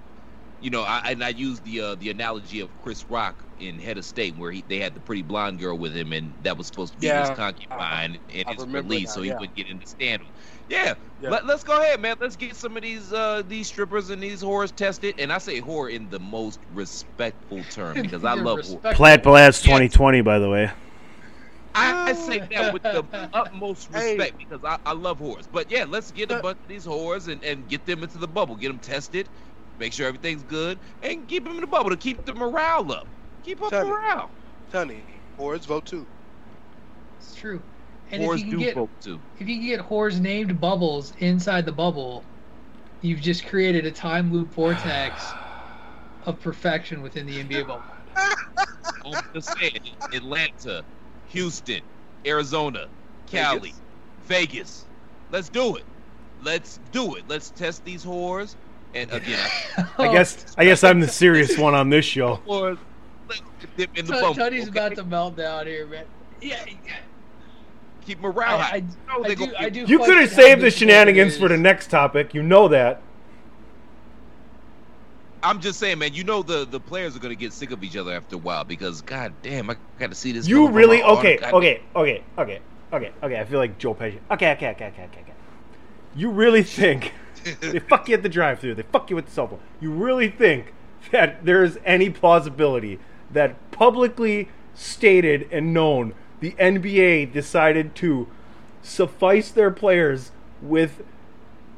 [0.60, 3.98] You know, I, and I used the uh, the analogy of Chris Rock in Head
[3.98, 6.68] of State, where he they had the pretty blonde girl with him, and that was
[6.68, 9.38] supposed to be Yeah, his concubine in his release, now, so he yeah.
[9.38, 10.28] wouldn't get into scandal.
[10.72, 11.30] Yeah, Yeah.
[11.30, 12.16] Let, us go ahead, man.
[12.20, 15.60] Let's get some of these uh, these strippers and these whores tested, and I say
[15.60, 18.82] whore in the most respectful term because I love whore.
[18.82, 18.96] respectful.
[18.96, 19.82] Platt Blast Yes.
[19.88, 20.70] 2020, by the way.
[21.74, 23.94] I, I say that with the utmost Hey.
[23.94, 25.48] respect because I, I love whores.
[25.50, 28.28] But yeah, let's get a bunch of these whores and, and get them into the
[28.28, 29.28] bubble, get them tested,
[29.78, 33.08] make sure everything's good, and keep them in the bubble to keep the morale up.
[33.42, 33.90] Keep up Tell me.
[33.90, 34.32] morale.
[34.70, 35.04] Tony,
[35.38, 36.08] whores vote too.
[37.18, 37.62] It's true.
[38.12, 39.20] And Whores if you can do get vote too.
[39.38, 42.24] if you can get whores named bubbles inside the bubble,
[43.00, 45.24] you've just created a time loop vortex
[46.26, 47.82] of perfection within the NBA bubble.
[49.04, 49.80] I'm just saying,
[50.14, 50.84] Atlanta,
[51.30, 51.80] Houston,
[52.26, 52.86] Arizona,
[53.26, 53.72] Cali,
[54.26, 54.84] Vegas.
[55.30, 55.84] Let's do it.
[56.42, 57.24] Let's do it.
[57.28, 58.54] Let's test these whores.
[58.94, 59.48] And again,
[59.78, 62.36] I- I guess I guess I'm the serious one on this show.
[62.46, 62.76] whores,
[63.28, 63.40] let's
[63.78, 64.34] get in the Tony- bubble.
[64.34, 64.70] Tony's okay?
[64.70, 66.04] about to melt down here, man.
[66.42, 66.62] Yeah,
[68.04, 68.82] keep morale I, high.
[69.08, 69.34] I, You I do.
[69.36, 69.80] gonna I do.
[69.80, 72.34] You could have question saved the shenanigans for the next topic.
[72.34, 73.00] You know that.
[75.42, 76.14] I'm just saying, man.
[76.14, 78.64] You know the the players are gonna get sick of each other after a while
[78.64, 80.46] because, god damn, I got to see this.
[80.46, 81.36] You really okay?
[81.38, 82.60] God- Okay, okay, okay,
[82.92, 83.40] okay, okay.
[83.40, 84.18] I feel like Joe Pesci.
[84.30, 85.32] Okay, okay, okay, okay, okay, okay.
[86.14, 87.12] You really think
[87.60, 88.76] they fuck you at the drive-through?
[88.76, 89.60] They fuck you with the cell phone.
[89.80, 90.72] You really think
[91.10, 93.00] that there is any plausibility
[93.32, 98.26] that publicly stated and known the NBA decided to
[98.82, 101.02] suffice their players with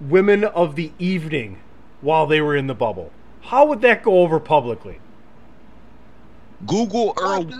[0.00, 1.60] women of the evening
[2.00, 3.12] while they were in the bubble?
[3.42, 4.98] How would that go over publicly?
[6.66, 7.50] Google Earl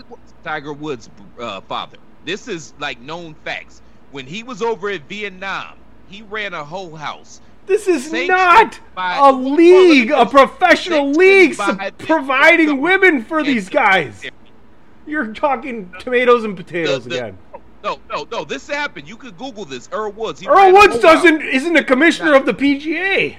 [0.43, 1.97] Tiger Woods' uh, father.
[2.25, 3.83] This is like known facts.
[4.11, 5.77] When he was over at Vietnam,
[6.07, 7.39] he ran a whole house.
[7.67, 13.43] This is not a league, a professional sanctioned league by sup- the- providing women for
[13.43, 14.23] these the- guys.
[15.07, 17.37] You're talking tomatoes and potatoes The- the- again.
[17.83, 18.43] No, no, no.
[18.45, 19.07] This happened.
[19.07, 19.87] You could Google this.
[19.91, 20.43] Earl Woods.
[20.45, 21.49] Earl Woods doesn't house.
[21.53, 23.35] isn't a commissioner of the PGA.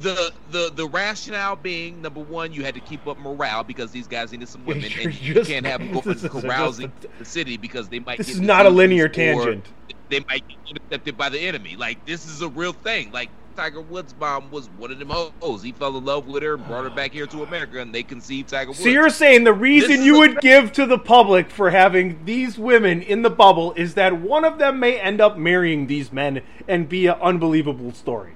[0.00, 4.06] The the the rationale being number one, you had to keep up morale because these
[4.06, 7.24] guys needed some women, You're and you just- can't have them going carousing a- the
[7.24, 8.18] city because they might.
[8.18, 9.66] This get is not a linear tangent.
[10.08, 11.74] They might get intercepted by the enemy.
[11.74, 13.10] Like this is a real thing.
[13.10, 15.64] Like Tiger Woods' mom was one of them hoes.
[15.64, 18.04] He fell in love with her, and brought her back here to America, and they
[18.04, 18.80] conceived Tiger Woods.
[18.80, 20.42] So you're saying the reason This you would fact.
[20.42, 24.60] give to the public for having these women in the bubble is that one of
[24.60, 28.34] them may end up marrying these men and be an unbelievable story.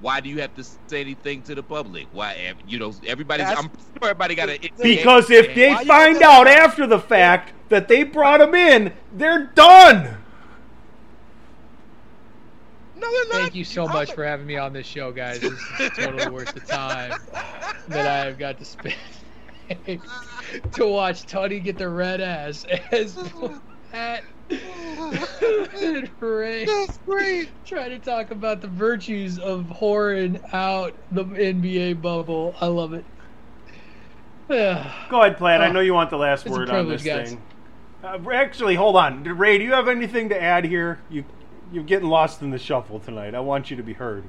[0.00, 2.08] Why do you have to say anything to the public?
[2.10, 3.46] Why, eh, you know, everybody's.
[3.46, 4.58] That's- I'm sure everybody got a.
[4.82, 10.17] Because if they find out after the fact that they brought him in, they're done.
[12.98, 13.42] No, they're not.
[13.42, 15.40] Thank you so much for having me on this show, guys.
[15.40, 17.18] This is totally worth the time
[17.88, 18.94] that I have got to spend
[20.72, 23.16] to watch Tony get the red ass as
[23.92, 27.50] Pat and Rey That's great.
[27.64, 32.54] try to talk about the virtues of whoring out the NBA bubble.
[32.60, 33.04] I love it.
[34.48, 35.60] Go ahead, Platt.
[35.60, 37.30] I know you want the last word on this guys.
[37.30, 37.42] thing.
[38.02, 39.58] Uh, actually, hold on, Rey.
[39.58, 41.00] Do you have anything to add here?
[41.10, 41.24] You
[41.72, 43.34] you're getting lost in the shuffle tonight.
[43.34, 44.24] I want you to be heard.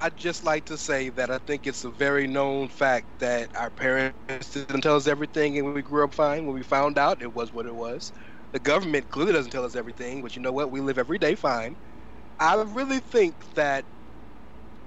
[0.00, 3.70] I'd just like to say that I think it's a very known fact that our
[3.70, 6.46] parents didn't tell us everything and we grew up fine.
[6.46, 8.12] When we found out, it was what it was.
[8.52, 10.70] The government clearly doesn't tell us everything, but you know what?
[10.70, 11.76] We live every day fine.
[12.38, 13.86] I really think that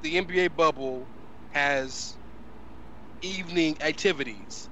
[0.01, 1.11] the NBA bubble
[1.49, 2.17] has
[3.21, 4.69] evening activities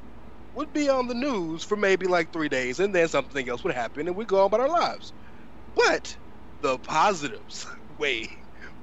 [0.54, 3.74] would be on the news for maybe like three days, and then something else would
[3.76, 5.14] happen, and we go on about our lives.
[5.78, 6.18] But
[6.62, 7.68] the positives
[7.98, 8.28] way,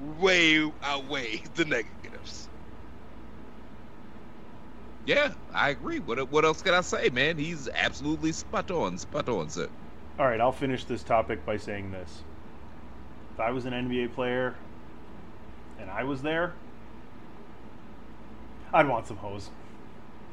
[0.01, 2.49] way outweigh the negatives.
[5.07, 5.99] Yeah, I agree.
[5.99, 7.37] What what else can I say, man?
[7.37, 9.69] He's absolutely spot on, spot on, sir.
[10.19, 12.23] All right, I'll finish this topic by saying this.
[13.35, 14.55] If I was an NBA player
[15.79, 16.55] and I was there,
[18.73, 19.51] I'd want some hose.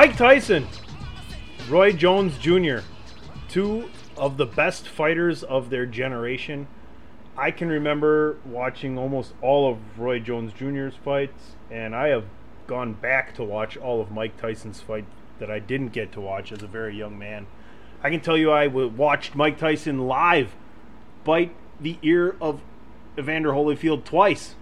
[0.00, 0.66] Mike Tyson,
[1.68, 2.78] Roy Jones Jr.,
[3.50, 6.68] two of the best fighters of their generation.
[7.36, 12.24] I can remember watching almost all of Roy Jones Jr.'s fights, and I have
[12.66, 15.04] gone back to watch all of Mike Tyson's fight
[15.38, 17.46] that I didn't get to watch as a very young man.
[18.02, 20.54] I can tell you I watched Mike Tyson live
[21.24, 22.62] bite the ear of
[23.18, 24.54] Evander Holyfield twice.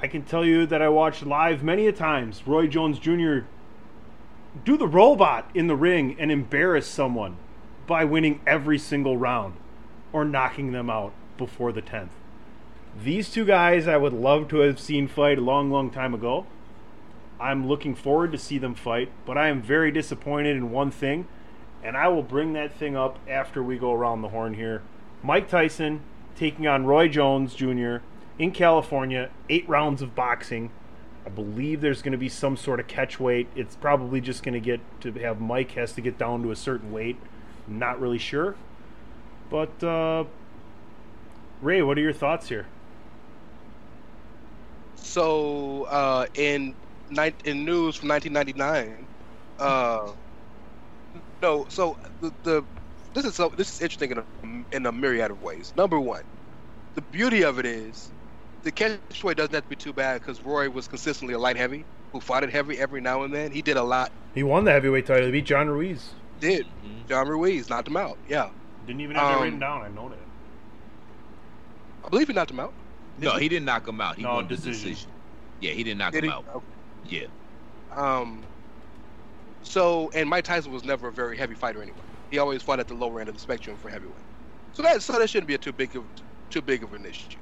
[0.00, 3.40] I can tell you that I watched live many a times Roy Jones Jr.
[4.64, 7.36] do the robot in the ring and embarrass someone
[7.86, 9.54] by winning every single round
[10.12, 12.10] or knocking them out before the 10th.
[13.02, 16.46] These two guys I would love to have seen fight a long, long time ago.
[17.40, 21.28] I'm looking forward to see them fight, but I am very disappointed in one thing,
[21.84, 24.82] and I will bring that thing up after we go around the horn here.
[25.22, 26.00] Mike Tyson
[26.34, 27.96] taking on Roy Jones Jr.
[28.38, 30.70] in California, eight rounds of boxing.
[31.26, 33.48] I believe there's going to be some sort of catch weight.
[33.54, 36.56] It's probably just going to get to have Mike has to get down to a
[36.56, 37.16] certain weight.
[37.66, 38.56] Not really sure.
[39.50, 40.24] But, uh,
[41.60, 42.66] Rey, what are your thoughts here?
[44.96, 46.74] So uh, in
[47.44, 49.06] in news from 1999,
[49.58, 50.12] uh,
[51.40, 51.66] no.
[51.68, 52.64] So the, the
[53.14, 55.72] this is so this is interesting in a, in a myriad of ways.
[55.76, 56.24] Number one,
[56.94, 58.10] the beauty of it is
[58.62, 61.84] the catchweight doesn't have to be too bad because Roy was consistently a light heavy
[62.12, 63.52] who fought it heavy every now and then.
[63.52, 64.10] He did a lot.
[64.34, 65.26] He won the heavyweight title.
[65.26, 66.10] He beat John Ruiz.
[66.40, 66.66] Did
[67.08, 68.18] John Ruiz knocked him out?
[68.28, 68.50] Yeah,
[68.86, 69.82] Didn't even have that Um, written down.
[69.82, 70.18] I know that.
[72.04, 72.74] I believe he knocked him out.
[73.18, 74.16] No, he didn't knock him out.
[74.16, 74.90] He No, won the decision.
[74.90, 75.12] decision.
[75.60, 76.36] Yeah, he didn't knock Did him he?
[76.36, 76.46] out.
[76.54, 76.64] Okay.
[77.02, 77.26] Yeah.
[77.90, 78.44] Um.
[79.62, 81.98] So, and Mike Tyson was never a very heavy fighter anyway.
[82.30, 84.24] He always fought at the lower end of the spectrum for heavyweight.
[84.72, 86.04] So that so that shouldn't be a too big of
[86.50, 87.38] too big of an issue.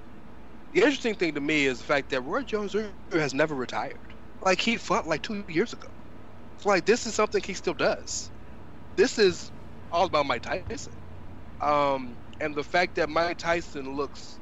[0.73, 2.91] The interesting thing to me is the fact that Roy Jones Jr.
[3.13, 3.97] has never retired.
[4.43, 5.89] Like he fought like two years ago.
[6.59, 8.31] So like this is something he still does.
[8.97, 9.53] This is
[9.93, 10.95] all about Mike Tyson.
[11.61, 14.41] Um, and the fact that Mike Tyson looks,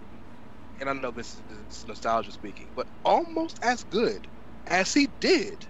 [0.80, 4.28] and I know this is nostalgia speaking, but almost as good
[4.66, 5.66] as he did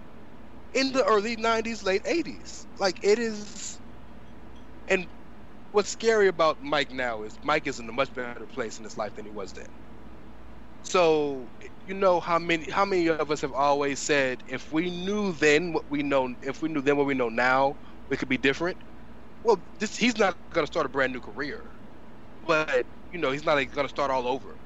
[0.73, 2.67] in the early 90s, late 80s.
[2.79, 3.81] Like it is.
[4.87, 5.07] And
[5.71, 8.97] what's scary about Mike now is Mike is in a much better place in his
[8.97, 9.65] life than he was then.
[10.85, 11.51] So
[11.85, 15.73] you know how many how many of us have always said if we knew then
[15.73, 17.75] what we know if we knew then what we know now
[18.09, 18.77] we could be different.
[19.43, 21.71] Well, this he's not going to start a brand new career,
[22.47, 24.57] but you know he's not like, going to start all over.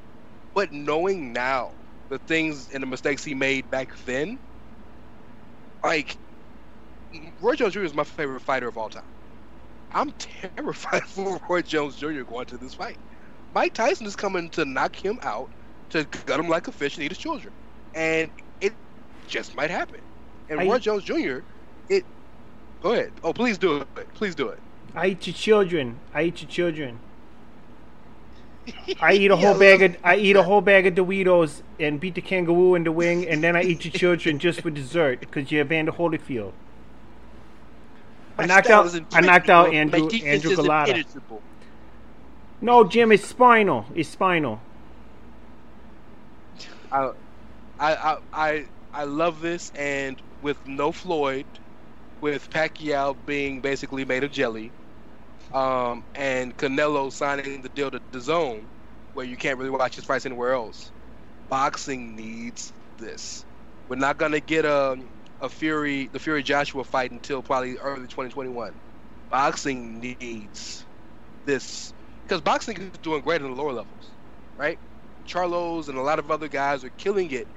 [0.55, 1.73] But knowing now
[2.09, 4.39] the things and the mistakes he made back then,
[5.83, 6.19] like
[7.41, 7.81] Roy Jones Jr.
[7.83, 9.03] is my favorite fighter of all time.
[9.91, 12.23] I'm terrified for Roy Jones Jr.
[12.23, 12.99] going to this fight.
[13.53, 15.51] Mike Tyson is coming to knock him out,
[15.89, 17.53] to gut him like a fish and eat his children,
[17.95, 18.29] and
[18.61, 18.73] it
[19.27, 20.01] just might happen.
[20.49, 21.39] And I- Roy Jones Jr.
[21.89, 22.05] It.
[22.81, 23.11] Go ahead.
[23.23, 24.13] Oh, please do it.
[24.13, 24.59] Please do it.
[24.95, 25.99] I eat your children.
[26.13, 26.99] I eat your children.
[29.01, 31.99] I eat a Yeah, whole bag of I eat a whole bag of Doritos and
[31.99, 35.19] beat the kangaroo in the wing, and then I eat your children just for dessert
[35.19, 36.53] because you're Evander Holyfield.
[38.37, 39.73] I knocked out I knocked out.
[39.73, 41.03] Andrew Andrew Golota.
[42.61, 43.85] No, Jim, it's spinal.
[43.95, 44.61] It's spinal.
[46.91, 47.11] I,
[47.79, 51.47] I, I, I love this, and with no Floyd,
[52.21, 54.75] with Pacquiao being basically made of jelly,
[55.53, 58.69] um, and Canelo signing the deal to DAZN,
[59.13, 60.91] where you can't really watch his fights anywhere else.
[61.49, 63.45] Boxing needs this.
[63.89, 64.97] We're not gonna get a
[65.41, 68.81] a Fury the Fury Joshua fight until probably early 2021.
[69.31, 70.87] Boxing needs
[71.45, 71.93] this
[72.27, 74.15] because boxing is doing great in the lower levels,
[74.57, 74.79] right?
[75.29, 77.47] Charlos and a lot of other guys are killing it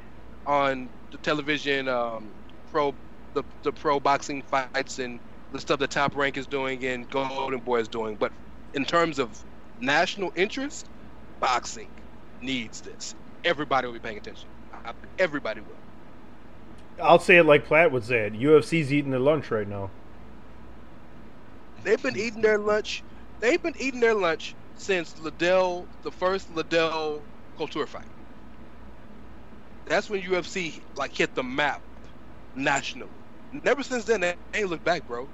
[0.46, 2.28] on the television, um,
[2.70, 2.94] pro
[3.34, 5.18] the the pro boxing fights and
[5.52, 8.16] the stuff that Top Rank is doing and Golden Boy is doing.
[8.16, 8.32] But
[8.74, 9.42] in terms of
[9.80, 10.86] national interest,
[11.40, 11.88] boxing
[12.40, 13.14] needs this.
[13.44, 14.48] Everybody will be paying attention.
[15.18, 17.02] Everybody will.
[17.02, 18.34] I'll say it like Platt would say it.
[18.34, 19.90] UFC's eating their lunch right now.
[21.84, 23.02] They've been eating their lunch.
[23.40, 27.22] They've been eating their lunch since Liddell, the first Liddell
[27.62, 28.10] Couture fight.
[29.86, 31.82] That's when UFC like hit the map
[32.54, 33.12] nationally.
[33.52, 35.30] Never since then, they ain't looked back, bro.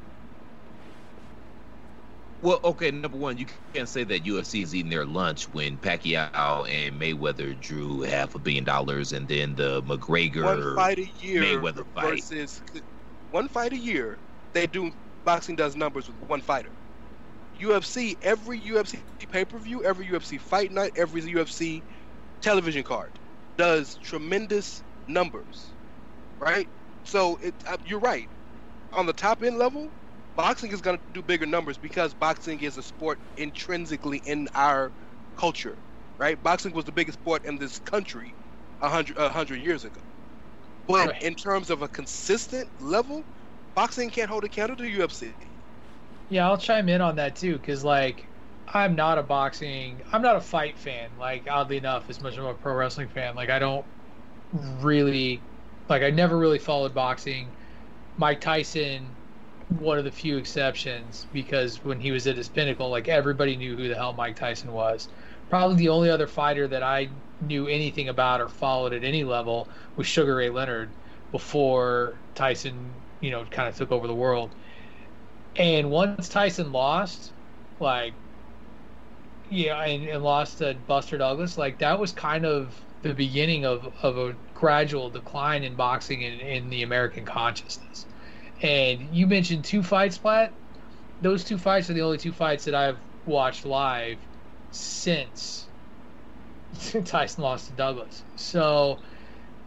[2.43, 6.69] Well, okay, number one, you can't say that UFC is eating their lunch when Pacquiao
[6.69, 11.43] and Mayweather drew half a billion dollars, and then the McGregor One fight a year
[11.43, 12.25] Mayweather fight.
[12.31, 12.63] versus
[13.31, 14.21] one fight a year.
[14.55, 14.93] They do
[15.25, 16.75] boxing does numbers with one fighter.
[17.61, 21.83] UFC every UFC pay per view, every UFC fight night, every UFC
[22.39, 23.19] television card
[23.57, 25.77] does tremendous numbers,
[26.41, 26.69] right?
[27.05, 28.31] So it, uh, you're right.
[28.93, 29.93] On the top end level,
[30.37, 34.93] boxing is going to do bigger numbers because boxing is a sport intrinsically in our
[35.37, 35.79] culture,
[36.19, 36.43] right?
[36.43, 38.37] Boxing was the biggest sport in this country
[38.81, 40.03] a hundred a hundred years ago.
[40.89, 41.17] But Right.
[41.21, 43.25] in terms of a consistent level,
[43.77, 45.37] boxing can't hold a candle to UFC.
[46.29, 48.31] Yeah, I'll chime in on that too, because like
[48.75, 51.11] I'm not a boxing, I'm not a fight fan.
[51.19, 53.85] Like oddly enough, as much as I'm a pro wrestling fan, like I don't
[54.81, 55.41] really,
[55.89, 57.49] like I never really followed boxing.
[58.17, 59.07] Mike Tyson,
[59.79, 63.77] one of the few exceptions, because when he was at his pinnacle, like everybody knew
[63.77, 65.09] who the hell Mike Tyson was.
[65.49, 67.09] Probably the only other fighter that I
[67.41, 70.91] knew anything about or followed at any level was Sugar Ray Leonard
[71.33, 72.91] before Tyson,
[73.21, 74.51] you know, kind of took over the world.
[75.57, 77.33] And once Tyson lost,
[77.81, 78.13] like,
[79.51, 83.93] yeah, and, and lost to Buster Douglas, like that was kind of the beginning of,
[84.03, 88.07] of a gradual decline in boxing in, in the American consciousness.
[88.63, 90.53] And you mentioned two fights, Platt.
[91.23, 94.19] Those two fights are the only two fights that I've watched live
[94.71, 95.67] since
[97.05, 98.23] Tyson lost to Douglas.
[98.37, 98.99] So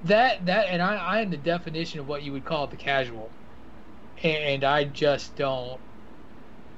[0.06, 3.30] that that and I, I am the definition of what you would call the casual
[4.24, 5.80] and I just don't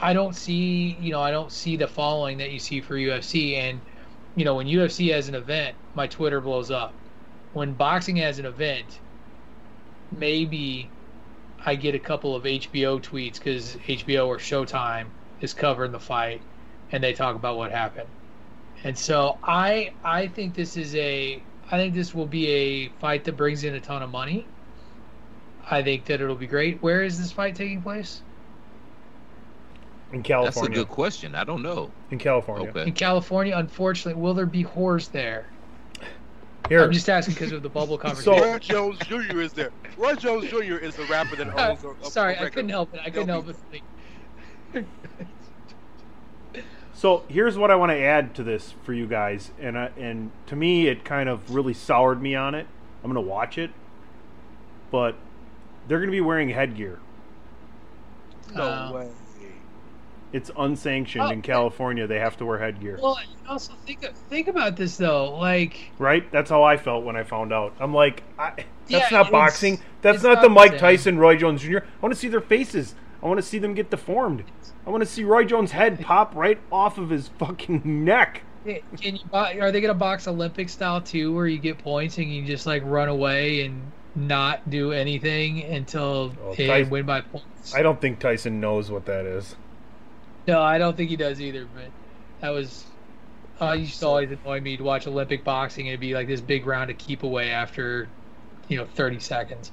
[0.03, 3.55] I don't see you know I don't see the following that you see for UFC
[3.55, 3.79] and
[4.35, 6.93] you know when UFC has an event my Twitter blows up
[7.53, 8.99] when boxing has an event
[10.11, 10.89] maybe
[11.65, 15.05] I get a couple of HBO tweets because HBO or Showtime
[15.39, 16.41] is covering the fight
[16.91, 18.09] and they talk about what happened
[18.83, 23.23] and so I I think this is a I think this will be a fight
[23.23, 24.45] that brings in a ton of money
[25.71, 26.83] I think that it'll be great.
[26.83, 28.21] Where is this fight taking place?
[30.13, 30.69] In California.
[30.69, 31.33] That's a good question.
[31.35, 31.91] I don't know.
[32.11, 32.69] In California.
[32.69, 32.83] Okay.
[32.83, 35.47] In California, unfortunately, will there be whores there?
[36.69, 36.81] Here.
[36.83, 38.41] I'm just asking because of the bubble So- conversation.
[38.43, 39.41] Roy Jones Jr.
[39.41, 39.71] is there.
[39.97, 40.75] Roy Jones Jr.
[40.77, 41.83] is the rapper that owns.
[41.83, 42.53] A, a Sorry, a I record.
[42.53, 43.01] couldn't help it.
[43.03, 43.47] I couldn't help
[44.73, 44.85] it.
[46.95, 50.31] So here's what I want to add to this for you guys, and I, and
[50.47, 52.65] to me, it kind of really soured me on it.
[53.03, 53.71] I'm gonna watch it,
[54.89, 55.15] but
[55.87, 56.99] they're gonna be wearing headgear.
[58.55, 59.09] No Uh, way.
[60.33, 62.07] It's unsanctioned Oh, in California.
[62.07, 65.37] They have to wear headgear, Well, also think think about this though.
[65.37, 66.29] Like, right?
[66.31, 67.73] That's how I felt when I found out.
[67.79, 69.79] I'm like, I, that's Yeah, not boxing.
[70.01, 70.77] That's not not the Mike.
[70.79, 71.77] Tyson, Roy Jones Jr.
[71.77, 72.95] I want to see their faces.
[73.21, 74.43] I want to see them get deformed.
[74.85, 78.41] I want to see Roy Jones' head pop right off of his fucking neck.
[78.65, 79.19] can you?
[79.31, 82.81] Are they gonna box Olympic style too, where you get points and you just like
[82.85, 83.81] run away and
[84.15, 87.73] not do anything until Oh, they Tyson- win by points?
[87.75, 89.55] I don't think Tyson knows what that is.
[90.47, 91.65] No, I don't think he does either.
[91.65, 91.89] But
[92.41, 92.85] that was.
[93.61, 96.41] Uh, used to always annoy me to watch Olympic boxing and it'd be like this
[96.41, 98.09] big round to keep away after,
[98.67, 99.71] you know, 30 seconds.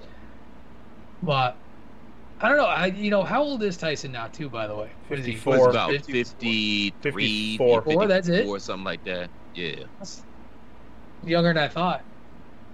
[1.23, 1.57] But
[2.41, 2.67] I don't know.
[2.67, 4.49] I you know how old is Tyson now too?
[4.49, 5.33] By the way, what is he?
[5.33, 5.55] Fifty-four.
[5.55, 5.71] It's Four.
[5.71, 6.13] about 50?
[6.13, 7.83] 53, 54.
[7.83, 8.47] 54, that's it?
[8.47, 9.31] Or something like that.
[9.55, 9.85] Yeah.
[9.99, 10.23] That's
[11.25, 12.03] Younger than I thought.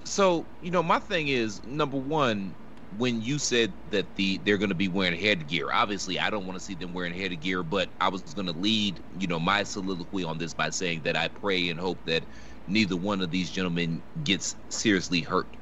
[0.05, 2.55] So, you know, my thing is number one,
[2.99, 6.59] when you said that the they're going to be wearing headgear, obviously I don't want
[6.59, 10.25] to see them wearing headgear, but I was going to lead, you know, my soliloquy
[10.25, 12.27] on this by saying that I pray and hope that
[12.67, 15.57] neither one of these gentlemen gets seriously hurt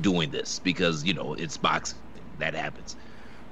[0.00, 1.98] doing this because, you know, it's boxing.
[2.38, 2.96] That happens.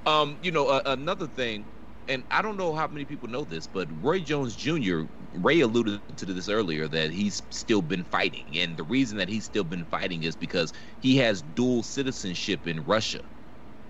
[0.05, 1.69] Um, you know, uh, another thing,
[2.09, 5.03] and I don't know how many people know this, but Roy Jones Jr.
[5.33, 9.45] Rey alluded to this earlier that he's still been fighting, and the reason that he's
[9.45, 13.21] still been fighting is because he has dual citizenship in Russia,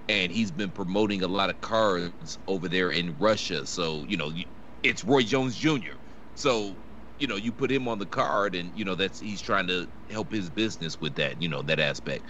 [0.10, 3.68] and he's been promoting a lot of cards over there in Russia.
[3.68, 4.34] So you know,
[4.84, 5.98] it's Roy Jones Jr.
[6.36, 6.84] So
[7.20, 9.88] you know, you put him on the card, and you know that's he's trying to
[10.10, 12.28] help his business with that, you know, that aspect.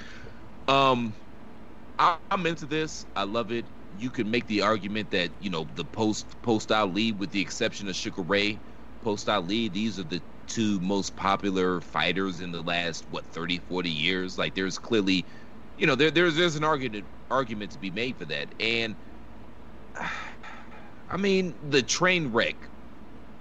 [0.67, 1.15] Um,
[1.99, 3.05] I, I'm into this.
[3.15, 3.67] I love it.
[3.99, 7.87] You can make the argument that you know the post post Ali, with the exception
[7.89, 8.59] of Sugar Ray,
[9.01, 13.89] post Ali, these are the two most popular fighters in the last what 30, 40
[13.89, 14.37] years.
[14.37, 15.25] Like there's clearly,
[15.77, 18.95] you know, there there's there's an argument argument to be made for that, and
[21.09, 22.69] I mean the train wreck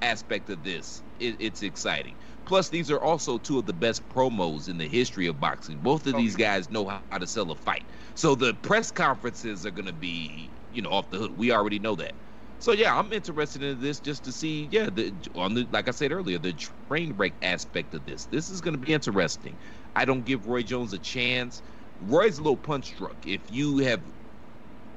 [0.02, 2.16] aspect of this, it, it's exciting.
[2.44, 5.78] Plus, these are also two of the best promos in the history of boxing.
[5.78, 7.84] Both of oh, these guys know how, how to sell a fight.
[8.18, 11.32] So the press conferences are going to be, you know, off the hook.
[11.36, 12.16] We already know that.
[12.58, 15.92] So yeah, I'm interested in this just to see, yeah, the on the like I
[15.92, 18.26] said earlier, the train wreck aspect of this.
[18.26, 19.56] This is going to be interesting.
[19.94, 21.62] I don't give Roy Jones a chance.
[22.00, 23.24] Roy's a little punch drunk.
[23.24, 24.02] If you have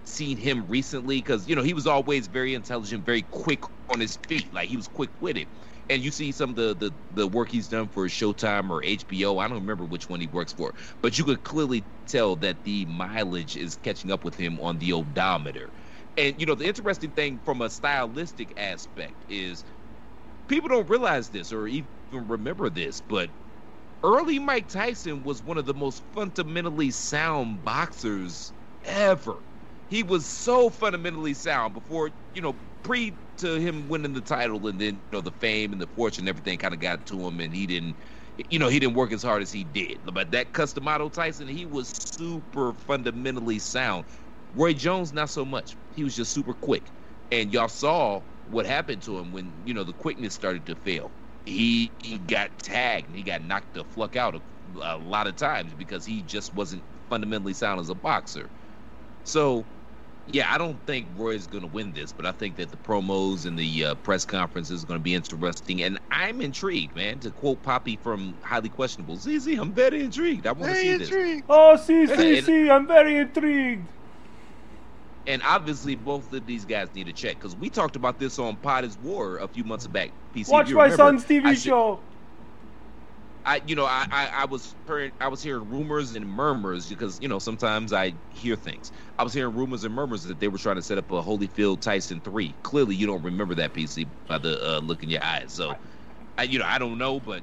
[0.03, 3.61] seen him recently, because you know he was always very intelligent, very quick
[3.93, 5.48] on his feet, like he was quick witted.
[5.90, 9.40] And you see some of the, the the work he's done for Showtime or HBO.
[9.40, 12.86] I don't remember which one he works for, but you could clearly tell that the
[12.86, 15.72] mileage is catching up with him on the odometer.
[16.18, 19.64] And you know the interesting thing from a stylistic aspect is
[20.48, 23.32] people don't realize this or even remember this, but
[24.03, 28.53] early Mike Tyson was one of the most fundamentally sound boxers
[28.84, 29.44] ever.
[29.88, 34.80] He was so fundamentally sound before, you know, pre to him winning the title and
[34.81, 37.39] then, you know, the fame and the fortune, and everything kind of got to him
[37.41, 37.97] and he didn't,
[38.49, 39.99] you know, he didn't work as hard as he did.
[40.03, 44.05] But that Cus D'Amato Tyson, he was super fundamentally sound.
[44.53, 45.77] Roy Jones, not so much.
[45.91, 46.91] He was just super quick.
[47.31, 51.13] And y'all saw what happened to him when, you know, the quickness started to fail.
[51.45, 54.41] He, he got tagged and he got knocked the fuck out a,
[54.81, 58.51] a lot of times because he just wasn't fundamentally sound as a boxer.
[59.23, 59.68] So,
[60.27, 62.77] yeah, I don't think Roy is going to win this, but I think that the
[62.77, 67.19] promos and the uh, press conference is going to be interesting, and I'm intrigued, man.
[67.19, 70.48] To quote Papi from Highly Questionable, ZZ, I'm very intrigued.
[70.48, 71.41] I want to see intrigued.
[71.41, 71.49] this.
[71.49, 73.85] Oh, CCC, I'm very intrigued.
[75.27, 78.56] And obviously, both of these guys need a check because we talked about this on
[78.56, 80.11] Pod is War a few months back.
[80.35, 81.99] PC, Watch my son's TV show.
[83.45, 87.19] I, you know, I, I, I, was hearing, I was hearing rumors and murmurs because
[87.22, 88.91] you know sometimes I hear things.
[89.18, 91.81] I was hearing rumors and murmurs that they were trying to set up a Holyfield
[91.81, 92.53] Tyson three.
[92.63, 95.51] Clearly, you don't remember that PC by the uh, look in your eyes.
[95.51, 95.76] So,
[96.38, 97.41] I, you know, I don't know, but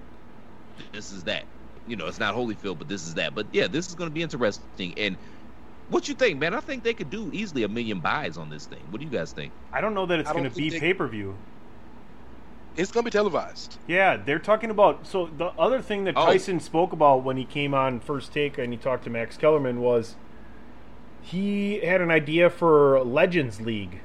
[0.92, 1.44] this is that.
[1.86, 3.34] You know, it's not Holyfield, but this is that.
[3.34, 4.94] But yeah, this is going to be interesting.
[4.98, 5.16] And
[5.88, 6.54] what you think, man?
[6.54, 8.82] I think they could do easily a million buys on this thing.
[8.90, 9.52] What do you guys think?
[9.72, 10.78] I don't know that it's going to be they...
[10.78, 11.34] pay per view.
[12.78, 13.76] It's going to be televised.
[13.88, 15.05] Yeah, they're talking about.
[15.05, 16.26] So the other thing that oh.
[16.26, 19.80] Tyson spoke about when he came on First Take and he talked to Max Kellerman
[19.80, 20.14] was
[21.20, 24.00] he had an idea for Legends League,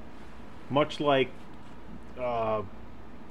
[0.71, 1.29] much like
[2.19, 2.63] uh,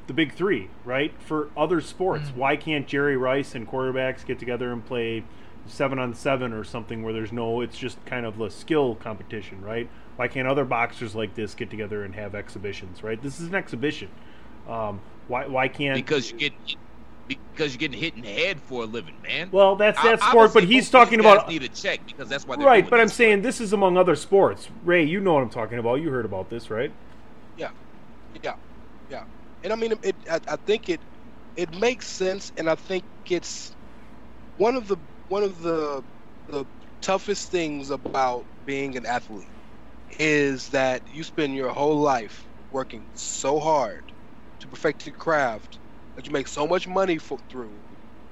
[0.07, 1.13] the Big Three, right?
[1.21, 2.39] For other sports, mm-hmm.
[2.39, 5.25] why can't Jerry Rice and quarterbacks get together and play
[5.67, 7.61] seven on seven or something where there's no?
[7.63, 9.91] It's just kind of a skill competition, right?
[10.15, 13.21] Why can't other boxers like this get together and have exhibitions, right?
[13.21, 14.09] This is an exhibition.
[14.69, 15.01] Um,
[15.33, 16.53] why why can't because you get
[17.27, 19.49] because you're getting hit in the head for a living, man.
[19.51, 22.57] Well, that's that sport, but he's talking about need a check because that's why.
[22.57, 24.69] right, but I'm saying this is among other sports.
[24.85, 25.95] Rey, you know what I'm talking about.
[26.03, 26.93] You heard about this, right?
[27.57, 27.71] Yeah,
[28.43, 28.55] yeah,
[29.11, 29.25] yeah.
[29.65, 30.15] And I mean, it.
[30.31, 31.01] I, I think it
[31.57, 33.75] it makes sense, and I think it's
[34.59, 34.99] one of the
[35.29, 36.05] one of the
[36.49, 36.67] the
[37.01, 39.49] toughest things about being an athlete
[40.19, 44.12] is that you spend your whole life working so hard
[44.63, 45.81] to perfect your craft
[46.17, 47.83] that you make so much money for, through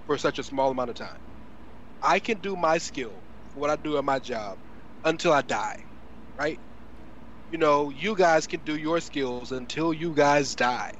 [0.06, 1.18] for such a small amount of time.
[2.02, 3.24] I can do my skill,
[3.54, 4.58] what I do at my job,
[5.04, 5.84] until I die,
[6.38, 6.60] right?
[7.50, 10.92] You know, you guys can do your skills until you guys die,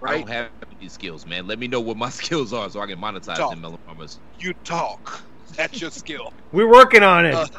[0.00, 0.26] right?
[0.30, 1.46] I don't have these skills, man.
[1.46, 3.48] Let me know what my skills are so I can monetize talk.
[3.48, 4.20] them melanomas.
[4.38, 5.24] You talk.
[5.56, 6.32] That's your skill.
[6.52, 7.50] We're working on it.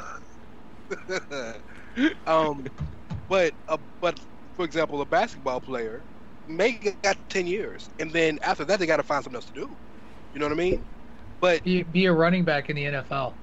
[1.09, 1.53] Uh,
[2.27, 2.65] um,
[3.27, 4.19] but uh, but
[4.53, 6.05] for example, a basketball player
[6.47, 6.73] may
[7.03, 9.77] got ten years, and then after that they got to find something else to do.
[10.33, 10.85] You know what I mean?
[11.39, 13.33] But be, be a running back in the NFL.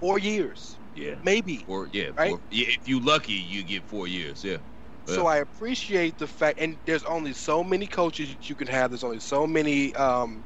[0.00, 0.78] Four years.
[0.94, 1.16] Yeah.
[1.24, 1.64] Maybe.
[1.66, 2.10] Or yeah.
[2.16, 2.30] Right.
[2.30, 2.66] Four, yeah.
[2.68, 4.44] If you're lucky, you get four years.
[4.44, 4.58] Yeah.
[5.06, 8.90] So I appreciate the fact, and there's only so many coaches you can have.
[8.90, 10.42] There's only so many um,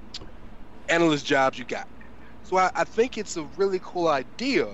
[0.88, 1.86] analyst jobs you got.
[2.42, 4.66] So I, I think it's a really cool idea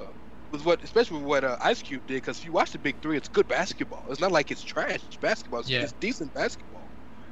[0.53, 2.97] with what, especially with what uh, Ice Cube did, because if you watch the Big
[3.03, 4.05] Three, it's good basketball.
[4.09, 5.61] It's not like it's trash basketball.
[5.61, 5.83] It's, Yeah.
[5.83, 6.74] it's decent basketball.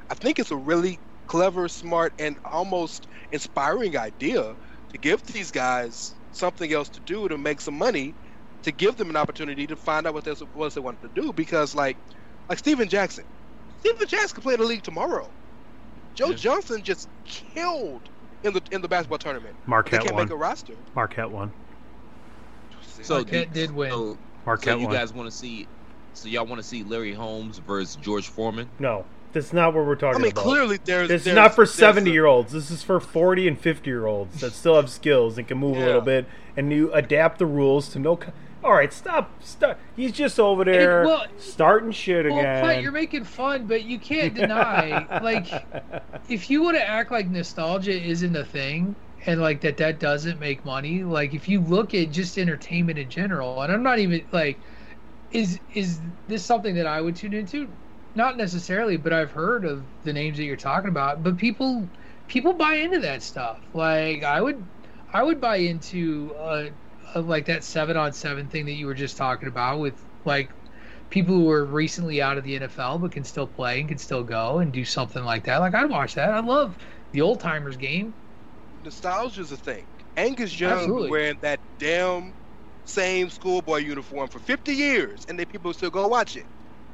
[0.09, 4.55] I think it's a really clever, smart, and almost inspiring idea
[4.89, 8.15] to give these guys something else to do to make some money,
[8.63, 11.31] to give them an opportunity to find out what they what they want to do.
[11.33, 11.97] Because like,
[12.49, 13.23] like Steven Jackson,
[13.79, 15.29] Steven Jackson could play in the league tomorrow.
[16.15, 16.35] Joe Yeah.
[16.35, 18.01] Johnson just killed
[18.43, 19.55] in the in the basketball tournament.
[19.65, 20.25] Marquette They Marquette can't won.
[20.25, 20.73] make a roster.
[20.95, 21.51] Marquette won.
[23.01, 23.89] So Marquette do- did win.
[23.91, 24.17] So,
[24.61, 24.93] so you won.
[24.93, 25.67] guys want to see?
[26.13, 28.69] So y'all want to see Larry Holmes versus George Foreman?
[28.79, 30.43] No, that's not what we're talking I mean, about.
[30.43, 31.07] clearly there's.
[31.09, 32.53] This is not for 70 year olds.
[32.53, 35.77] This is for 40 and 50 year olds that still have skills and can move
[35.77, 38.19] a little bit and you adapt the rules to no.
[38.63, 39.43] All right, stop.
[39.43, 39.77] Stop.
[39.95, 42.81] He's just over there well- starting shit Well, again.
[42.81, 45.47] You're making fun, but you can't deny, like,
[46.29, 48.95] if you want to act like nostalgia isn't a thing
[49.25, 53.09] and like that that doesn't make money, like if you look at just entertainment in
[53.09, 54.57] general, and I'm not even like,
[55.31, 57.67] is is this something that I would tune into?
[58.15, 61.23] Not necessarily, but I've heard of the names that you're talking about.
[61.23, 61.89] But people
[62.27, 63.59] people buy into that stuff.
[63.73, 64.69] Like I would
[65.13, 66.69] I would buy into uh,
[67.15, 70.51] like that seven on seven thing that you were just talking about with like
[71.09, 74.23] people who are recently out of the NFL but can still play and can still
[74.23, 75.57] go and do something like that.
[75.59, 76.31] Like I'd watch that.
[76.31, 76.77] I love
[77.11, 78.15] the old timers game.
[78.83, 79.85] nostalgia's a thing.
[80.17, 81.09] Angus Young Absolutely.
[81.09, 82.35] wearing that damn
[82.85, 86.47] same schoolboy uniform for 50 years, and then people still go watch it,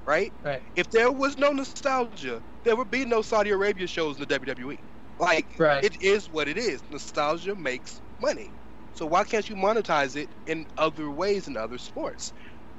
[0.09, 0.33] right?
[0.43, 0.63] Right.
[0.75, 4.79] If there was no nostalgia, there would be no Saudi Arabia shows in the WWE.
[5.19, 5.83] Like, Right.
[5.83, 6.81] it is what it is.
[6.89, 8.55] Nostalgia makes money.
[8.93, 12.33] So why can't you monetize it in other ways in other sports?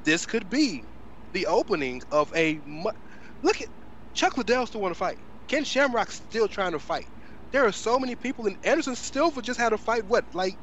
[0.04, 0.86] This could be
[1.32, 2.60] the opening of a.
[2.66, 2.90] Mu-
[3.42, 3.68] Look at
[4.14, 5.18] Chuck Liddell still want to fight.
[5.48, 7.06] Ken Shamrock still trying to fight.
[7.52, 10.04] There are so many people, and Anderson Silva just had a fight.
[10.06, 10.58] What, like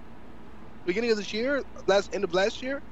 [0.85, 2.83] beginning of this year, last end of last year?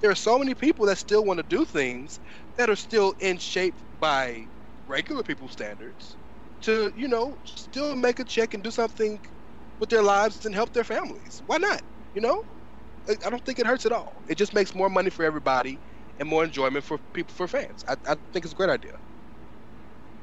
[0.00, 2.20] There are so many people that still want to do things
[2.56, 4.48] that are still in shape by
[4.86, 6.16] regular people's standards
[6.62, 9.20] to, you know, still make a check and do something
[9.80, 11.42] with their lives and help their families.
[11.46, 11.82] Why not?
[12.14, 12.44] You know,
[13.08, 14.22] I I don't think it hurts at all.
[14.28, 15.80] It just makes more money for everybody
[16.18, 17.84] and more enjoyment for people, for fans.
[17.88, 18.92] I, I think it's a great idea.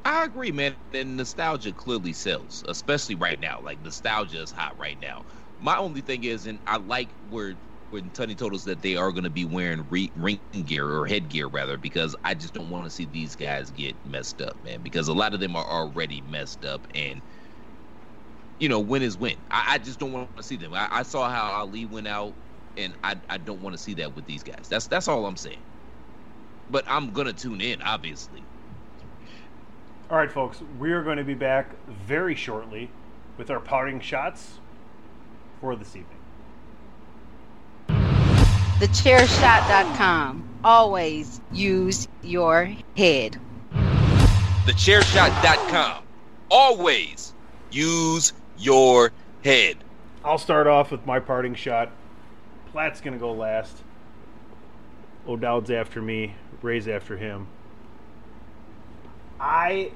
[0.05, 0.77] I agree, man.
[0.93, 3.59] And nostalgia clearly sells, especially right now.
[3.61, 5.25] Like nostalgia is hot right now.
[5.57, 7.55] My only thing is, and I like where
[7.89, 11.07] when Tony told us that they are going to be wearing re- ring gear or
[11.07, 14.81] headgear rather, because I just don't want to see these guys get messed up, man.
[14.84, 17.22] Because a lot of them are already messed up, and
[18.59, 19.38] you know, win is win.
[19.51, 20.73] I, I just don't want to see them.
[20.73, 22.38] I, I saw how Ali went out,
[22.77, 24.68] and I I don't want to see that with these guys.
[24.69, 25.64] That's that's all I'm saying.
[26.69, 28.47] But I'm gonna tune in, obviously.
[30.09, 32.95] All right, folks, we are going to be back very shortly
[33.38, 34.61] with our parting shots
[35.59, 36.16] for this evening.
[38.79, 40.47] TheChairShot.com.
[40.63, 43.39] Always use your head.
[44.65, 46.03] TheChairShot.com.
[46.51, 47.33] Always
[47.71, 49.11] use your
[49.43, 49.77] head.
[50.23, 51.89] I'll start off with my parting shot.
[52.71, 53.81] Platt's going to go last.
[55.27, 56.35] O'Dowd's after me.
[56.61, 57.47] Rey's after him.
[59.39, 59.91] I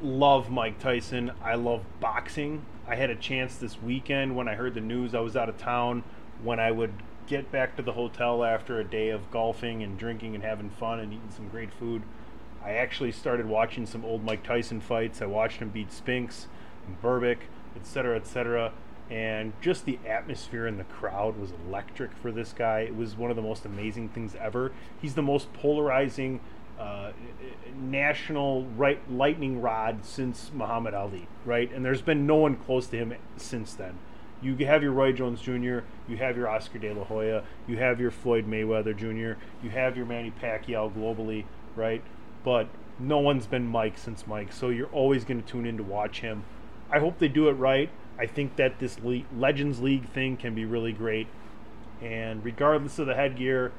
[0.00, 1.32] love Mike Tyson.
[1.42, 2.64] I love boxing.
[2.86, 5.16] I had a chance this weekend when I heard the news.
[5.16, 6.04] I was out of town.
[6.44, 6.92] When I would
[7.26, 11.00] get back to the hotel after a day of golfing and drinking and having fun
[11.00, 12.02] and eating some great food,
[12.64, 15.20] I actually started watching some old Mike Tyson fights.
[15.20, 16.46] I watched him beat Spinks
[16.86, 17.38] and Berbick,
[17.76, 18.72] etc., etc.
[19.10, 22.80] And just the atmosphere in the crowd was electric for this guy.
[22.80, 24.72] It was one of the most amazing things ever.
[25.00, 26.40] He's the most polarizing
[26.78, 27.12] uh,
[27.78, 31.70] national right lightning rod since Muhammad Ali, right?
[31.72, 33.98] And there's been no one close to him since then.
[34.44, 37.98] You have your Roy Jones Jr., you have your Oscar De La Hoya, you have
[37.98, 41.44] your Floyd Mayweather Jr., you have your Manny Pacquiao globally,
[41.74, 42.02] right?
[42.44, 42.68] But
[42.98, 46.20] no one's been Mike since Mike, so you're always going to tune in to watch
[46.20, 46.44] him.
[46.90, 47.88] I hope they do it right.
[48.18, 51.26] I think that this Le- Legends League thing can be really great.
[52.02, 53.72] And regardless of the headgear,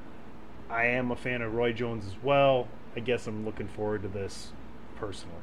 [0.69, 2.67] I am a fan of Roy Jones as well.
[2.95, 4.51] I guess I'm looking forward to this
[4.95, 5.35] personally.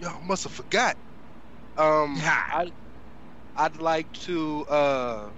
[0.00, 0.96] Y'all must have forgot.
[1.76, 2.70] Um, I,
[3.56, 4.64] I'd like to.
[4.68, 5.28] Uh,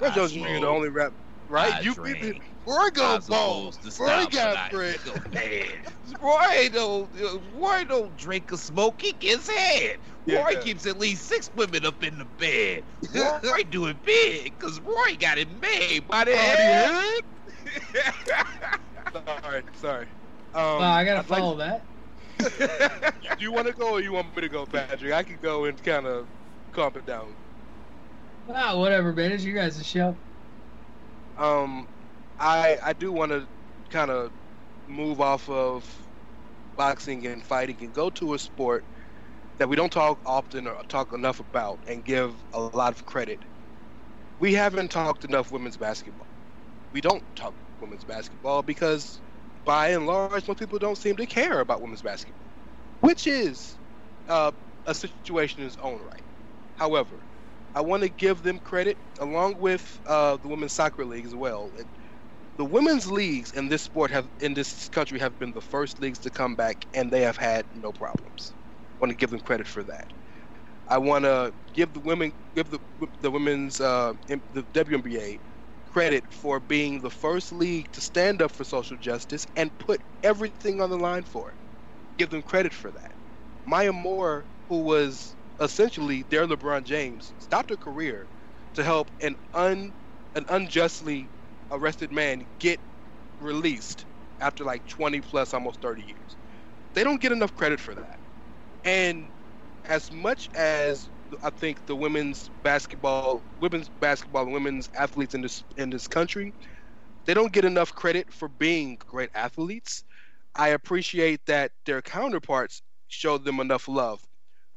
[0.00, 0.40] Roy I Jones Jr.
[0.60, 1.12] the only rap,
[1.48, 1.74] right?
[1.74, 2.20] I you drink.
[2.20, 3.72] people, Roy go I'm ball.
[3.72, 4.98] supposed to Roy got bread.
[5.04, 5.68] go bad.
[6.20, 7.10] Roy don't,
[7.54, 9.00] Roy don't drink or smoke.
[9.00, 9.98] He gets head.
[10.26, 10.42] Yeah.
[10.42, 12.82] Roy keeps at least six women up in the bed.
[13.42, 17.20] Roy doing big because Roy got it made by the head.
[19.42, 20.06] sorry, sorry.
[20.54, 21.84] Um, Wow, I gotta I'd like- follow that.
[23.38, 25.12] do you want to go or you want me to go, Patrick?
[25.12, 26.26] I can go and kind of
[26.72, 27.32] calm it down.
[28.48, 29.32] Ah, whatever, man.
[29.32, 30.18] It's you guys' show.
[31.36, 31.86] Um,
[32.38, 33.48] I I do want to
[33.90, 34.32] kind of
[34.86, 36.08] move off of
[36.76, 38.86] boxing and fighting and go to a sport
[39.58, 43.44] that we don't talk often or talk enough about and give a lot of credit.
[44.38, 46.28] We haven't talked enough women's basketball.
[46.92, 49.22] We don't talk women's basketball because,
[49.64, 52.52] by and large, most people don't seem to care about women's basketball,
[53.00, 53.78] which is
[54.28, 54.52] uh,
[54.86, 56.24] a situation in its own right.
[56.74, 57.26] However,
[57.74, 61.72] I want to give them credit along with uh, the women's soccer league as well.
[61.78, 61.88] It,
[62.58, 66.20] the women's leagues in this sport have in this country have been the first leagues
[66.20, 68.54] to come back, and they have had no problems.
[69.00, 70.06] I want to give them credit for that.
[70.88, 72.80] I want to give the women, give the
[73.20, 75.40] the women's uh, the WNBA
[75.86, 80.80] credit for being the first league to stand up for social justice and put everything
[80.82, 81.58] on the line for it.
[82.18, 83.12] Give them credit for that.
[83.66, 88.30] Maya Moore, who was essentially their LeBron James, stopped her career
[88.74, 89.94] to help an un
[90.34, 91.30] an unjustly
[91.70, 92.80] arrested man get
[93.40, 94.06] released
[94.40, 96.36] after like 20 plus almost 30 years.
[96.94, 98.20] They don't get enough credit for that.
[98.84, 99.30] And
[99.84, 101.10] as much as
[101.42, 106.54] I think the women's basketball, women's basketball, women's athletes in this in this country,
[107.26, 110.04] they don't get enough credit for being great athletes.
[110.56, 114.24] I appreciate that their counterparts show them enough love,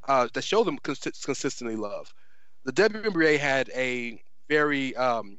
[0.08, 2.14] uh, that show them cons- consistently love.
[2.66, 5.38] The WNBA had a very um,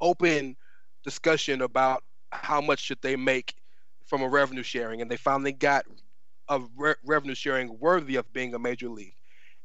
[0.00, 0.56] open
[1.04, 3.54] discussion about how much should they make
[4.06, 5.84] from a revenue sharing, and they finally got
[6.48, 9.14] a re- revenue sharing worthy of being a major league.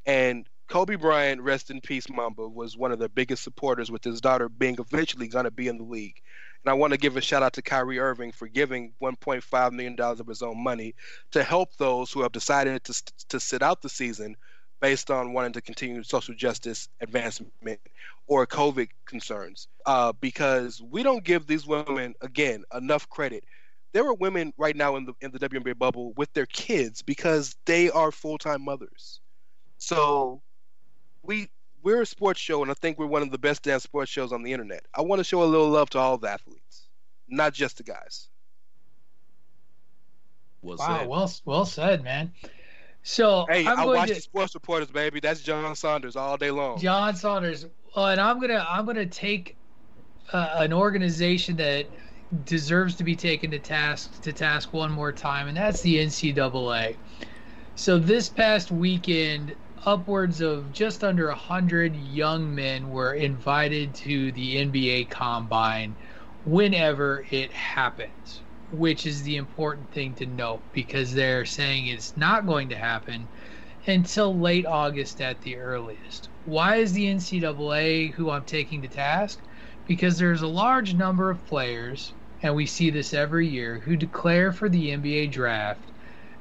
[0.06, 4.22] And Kobe Bryant, rest in peace, Mamba, was one of the biggest supporters with his
[4.22, 6.22] daughter being eventually going to be in the league.
[6.64, 10.00] And I want to give a shout out to Kyrie Irving for giving $1.5 million
[10.00, 10.96] of his own money
[11.32, 14.36] to help those who have decided to, to sit out the season
[14.80, 17.80] based on wanting to continue social justice advancement
[18.28, 19.68] or COVID concerns.
[19.86, 23.44] Uh, because we don't give these women, again, enough credit.
[23.94, 27.56] There are women right now in the in the WNBA bubble with their kids because
[27.66, 29.22] they are full time mothers.
[29.78, 30.42] So
[31.24, 31.50] we
[31.88, 34.34] we're a sports show, and I think we're one of the best damn sports shows
[34.34, 34.84] on the internet.
[34.94, 36.90] I want to show a little love to all the athletes,
[37.30, 38.28] not just the guys.
[40.62, 41.08] Well wow, said.
[41.08, 42.34] well well said, man.
[43.04, 45.22] So Hey, I'm i going watch to, the sports reporters, baby.
[45.22, 46.78] That's John Saunders all day long.
[46.78, 47.66] John Saunders.
[47.96, 49.56] Well, and I'm gonna I'm gonna take
[50.34, 51.86] uh, an organization that
[52.44, 56.98] deserves to be taken to task to task one more time, and that's the NCAA.
[57.76, 59.56] So this past weekend,
[59.86, 65.96] upwards of just under a hundred young men were invited to the NBA Combine
[66.46, 68.42] whenever it happens,
[68.72, 73.28] which is the important thing to note because they're saying it's not going to happen
[73.86, 76.30] until late August at the earliest.
[76.46, 79.40] Why is the NCAA who I'm taking to task?
[79.88, 84.52] Because there's a large number of players, and we see this every year, who declare
[84.52, 85.80] for the NBA draft,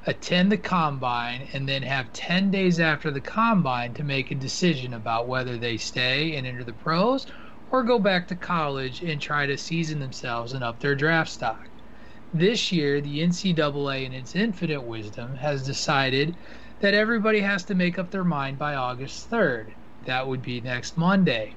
[0.05, 4.93] attend the combine, and then have 10 days after the combine to make a decision
[4.93, 7.25] about whether they stay and enter the pros
[7.71, 11.67] or go back to college and try to season themselves and up their draft stock.
[12.33, 16.35] This year, the NCAA, in its infinite wisdom, has decided
[16.79, 19.73] that everybody has to make up their mind by August 3rd.
[20.05, 21.53] That would be next Monday.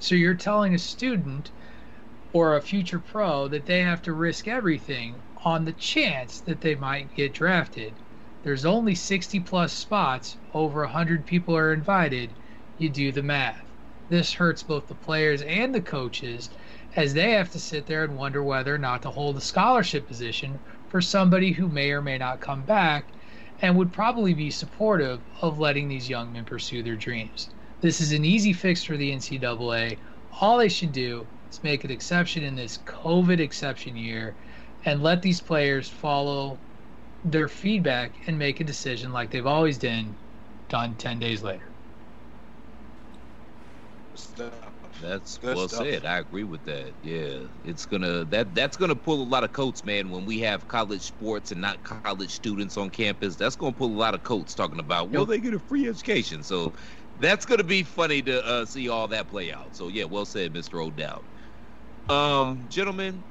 [0.00, 1.50] So you're telling a student
[2.32, 6.74] or a future pro that they have to risk everything on the chance that they
[6.74, 7.92] might get drafted.
[8.42, 12.30] There's only 60 plus spots, over 100 people are invited.
[12.78, 13.64] You do the math.
[14.08, 16.48] This hurts both the players and the coaches
[16.96, 20.08] as they have to sit there and wonder whether or not to hold a scholarship
[20.08, 20.58] position
[20.88, 23.04] for somebody who may or may not come back
[23.60, 27.50] and would probably be supportive of letting these young men pursue their dreams.
[27.80, 29.98] This is an easy fix for the NCAA.
[30.40, 34.34] All they should do is make an exception in this COVID exception year
[34.88, 36.62] and let these players follow
[37.24, 40.18] their feedback and make a decision like they've always done,
[40.68, 41.74] done 10 days later.
[45.00, 45.82] That's Good well stuff.
[45.86, 46.04] said.
[46.04, 46.94] I agree with that.
[47.02, 50.10] Yeah, it's gonna that that's gonna pull a lot of coats, man.
[50.10, 53.98] When we have college sports and not college students on campus, that's gonna pull a
[53.98, 56.42] lot of coats talking about will they get a free education?
[56.42, 56.74] So
[57.16, 59.74] that's gonna be funny to uh, see all that play out.
[59.76, 60.80] So yeah, well said, Mr.
[60.82, 61.22] O'Dowd.
[62.08, 63.24] Um, gentlemen,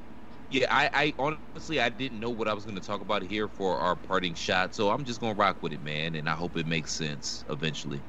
[0.49, 3.78] yeah, I, I honestly I didn't know what I was gonna talk about here for
[3.80, 6.65] our parting shot, so I'm just gonna rock with it, man, and I hope it
[6.68, 8.03] makes sense eventually.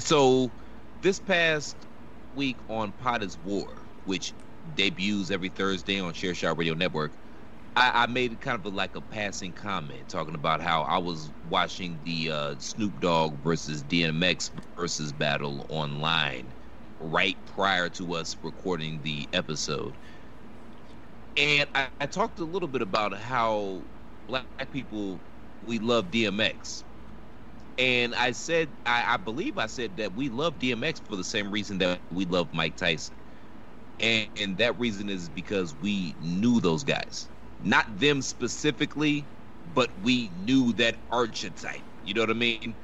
[0.00, 0.54] So
[1.00, 1.86] this past
[2.32, 4.34] week on Pod is War, which
[4.74, 7.16] debuts every Thursday on Chairshot Radio Network,
[7.76, 11.32] I, I made kind of a, like a passing comment talking about how I was
[11.42, 16.54] watching the uh, Snoop Dogg versus DMX Verzuz battle online
[16.98, 19.98] right prior to us recording the episode.
[21.38, 23.88] And I, I talked a little bit about how
[24.28, 25.24] black people
[25.62, 26.84] we love DMX.
[27.78, 31.50] And I said, I, I believe I said that we love DMX for the same
[31.52, 33.16] reason that we love Mike Tyson.
[34.00, 37.30] And, and that reason is because we knew those guys.
[37.60, 39.30] Not them specifically,
[39.64, 41.84] but we knew that archetype.
[42.02, 42.76] You know what I mean?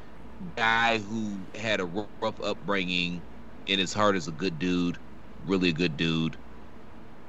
[0.56, 3.24] Guy who had a rough upbringing,
[3.66, 4.98] in his heart is a good dude,
[5.44, 6.38] really a good dude,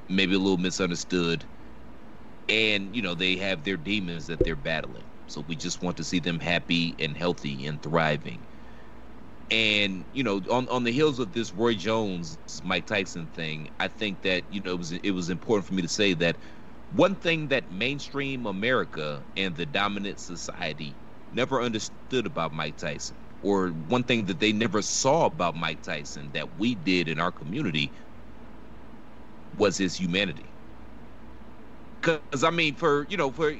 [0.09, 1.47] maybe a little misunderstood.
[2.47, 5.09] And, you know, they have their demons that they're battling.
[5.27, 8.45] So we just want to see them happy and healthy and thriving.
[9.51, 13.87] And you know, on on the heels of this Roy Jones Mike Tyson thing, I
[13.87, 16.39] think that you know it was it was important for me to say that
[16.89, 20.97] one thing that mainstream America and the dominant society
[21.29, 26.31] never understood about Mike Tyson, or one thing that they never saw about Mike Tyson
[26.31, 27.93] that we did in our community,
[29.57, 30.55] was his humanity.
[32.01, 33.53] Because I mean, for you know, for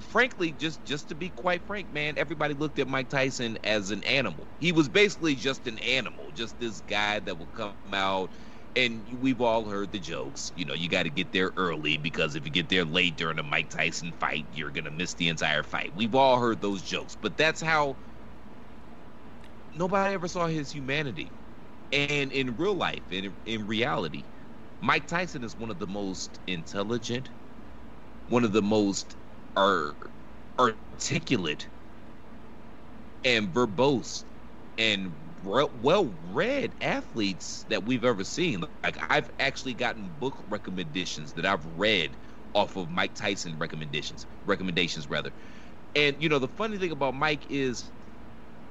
[0.00, 4.04] frankly, just just to be quite frank, man, everybody looked at Mike Tyson as an
[4.04, 4.52] animal.
[4.60, 8.34] He was basically just an animal, just this guy that would come out.
[8.76, 10.52] And we've all heard the jokes.
[10.56, 13.38] You know, you got to get there early because if you get there late during
[13.38, 15.94] a Mike Tyson fight, you're going to miss the entire fight.
[15.94, 17.98] We've all heard those jokes, but that's how
[19.72, 21.32] nobody ever saw his humanity.
[21.92, 24.31] And in real life, in, in reality,
[24.82, 27.30] Mike Tyson is one of the most intelligent,
[28.28, 29.16] one of the most
[29.56, 29.96] are
[30.58, 31.68] articulate
[33.24, 34.24] and verbose
[34.78, 38.64] and well read athletes that we've ever seen.
[38.84, 42.16] Like I've actually gotten book recommendations that I've read
[42.54, 45.32] off of Mike Tyson recommendations, recommendations rather.
[45.94, 47.92] And you know, the funny thing about Mike is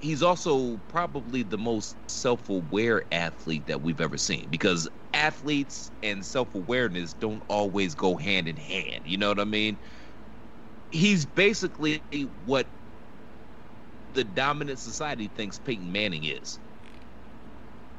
[0.01, 7.13] he's also probably the most self-aware athlete that we've ever seen because athletes and self-awareness
[7.15, 9.01] don't always go hand in hand.
[9.05, 9.79] You know what I mean?
[10.91, 12.03] he's basically
[12.43, 12.71] what
[14.09, 16.59] the dominant society thinks Peyton Manning is.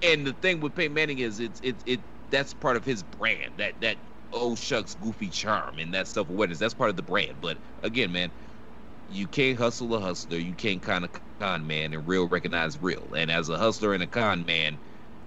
[0.03, 3.59] And the thing with Peyton Manning is it's it it that's part of his brand.
[3.59, 3.99] That that
[4.33, 6.59] oh shucks goofy charm and that self awareness.
[6.59, 7.41] That's part of the brand.
[7.41, 8.33] But again, man,
[9.13, 10.39] you can't hustle a hustler.
[10.39, 11.11] You can't kind of
[11.41, 13.15] con man and real recognize real.
[13.17, 14.81] And as a hustler and a con man,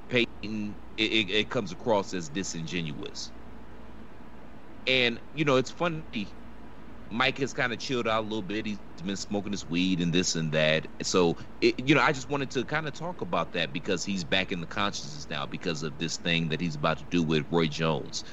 [0.09, 3.33] Peyton it, it, it comes across as disingenuous.
[4.87, 6.05] And you know, it's funny
[7.11, 8.65] Mike has kind of chilled out a little bit.
[8.65, 10.87] He's been smoking his weed and this and that.
[11.03, 14.23] So, it, you know, I just wanted to kind of talk about that because he's
[14.25, 17.47] back in the consciousness now because of this thing that he's about to do with
[17.51, 18.23] Roy Jones.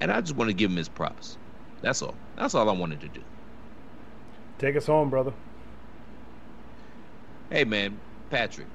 [0.00, 1.38] And I just want to give him his props.
[1.82, 2.20] That's all.
[2.36, 3.24] That's all I wanted to do.
[4.60, 5.32] Take us home, brother.
[7.50, 8.68] Hey, man, Patrick.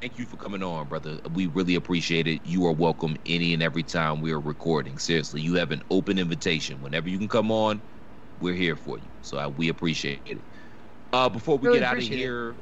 [0.00, 1.20] Thank you for coming on, brother.
[1.34, 2.40] We really appreciate it.
[2.44, 4.98] You are welcome any and every time we are recording.
[4.98, 6.80] Seriously, you have an open invitation.
[6.82, 7.80] Whenever you can come on,
[8.40, 9.04] we're here for you.
[9.22, 10.38] So I, we appreciate it.
[11.12, 12.22] Uh, before we Really get out of appreciate it.
[12.22, 12.56] here,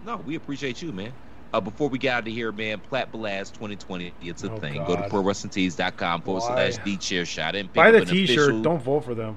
[0.00, 1.12] no, we appreciate you, man.
[1.52, 4.82] Uh, before we get out of here, man, Platt Blast 2020, it's a Oh, thing.
[4.86, 5.10] Go to God.
[5.10, 6.70] prowrestlingtees.com forward Why?
[6.70, 8.62] slash the chair shot and pick Buy up the T-shirt.
[8.62, 9.36] Don't vote for them.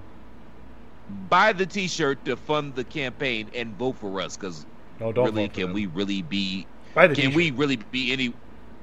[1.08, 4.66] Buy the T-shirt to fund the campaign and vote for us because
[5.00, 5.74] No, don't really, vote can them.
[5.74, 6.70] we really be?
[6.94, 7.34] Buy the can T-shirt.
[7.34, 8.36] we really be any?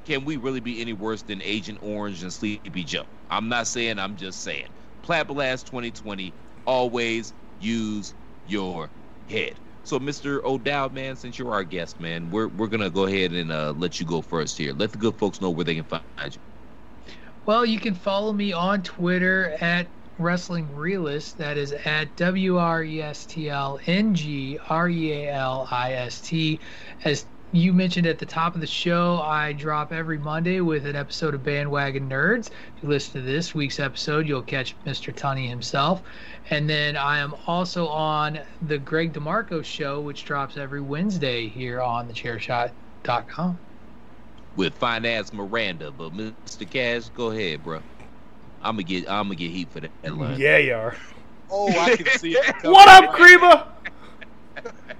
[0.04, 3.04] Can we really be any worse than Agent Orange and Sleepy Joe?
[3.30, 3.98] I'm not saying.
[3.98, 4.68] I'm just saying.
[5.02, 6.34] Platt Blast 2020.
[6.66, 8.92] Always use your
[9.28, 9.60] head.
[9.84, 10.42] So, Mr.
[10.44, 13.98] O'Dowd, man, since you're our guest, man, we're we're gonna go ahead and uh, let
[14.00, 14.72] you go first here.
[14.74, 16.04] Let the good folks know where they can find
[16.34, 16.40] you.
[17.46, 21.38] Well, you can follow me on Twitter at Wrestling Realist.
[21.38, 25.68] That is at W R E S T L N G R E A L
[25.70, 26.60] I S T.
[27.04, 30.96] As you mentioned at the top of the show, I drop every Monday with an
[30.96, 32.48] episode of Bandwagon Nerds.
[32.76, 35.14] If you listen to this week's episode, you'll catch Mr.
[35.14, 36.02] Tunney himself.
[36.48, 41.80] And then I am also on the Greg DeMarco show, which drops every Wednesday here
[41.82, 43.58] on the thechairshot.com.
[44.56, 45.90] with Finance Miranda.
[45.90, 46.68] But Mr.
[46.68, 47.80] Cash, go ahead, bro.
[48.62, 50.38] I'm gonna get I'm gonna get heat for that line.
[50.38, 50.96] Yeah, you are.
[51.50, 52.54] Oh, I can see it.
[52.64, 53.66] What up, Kreba?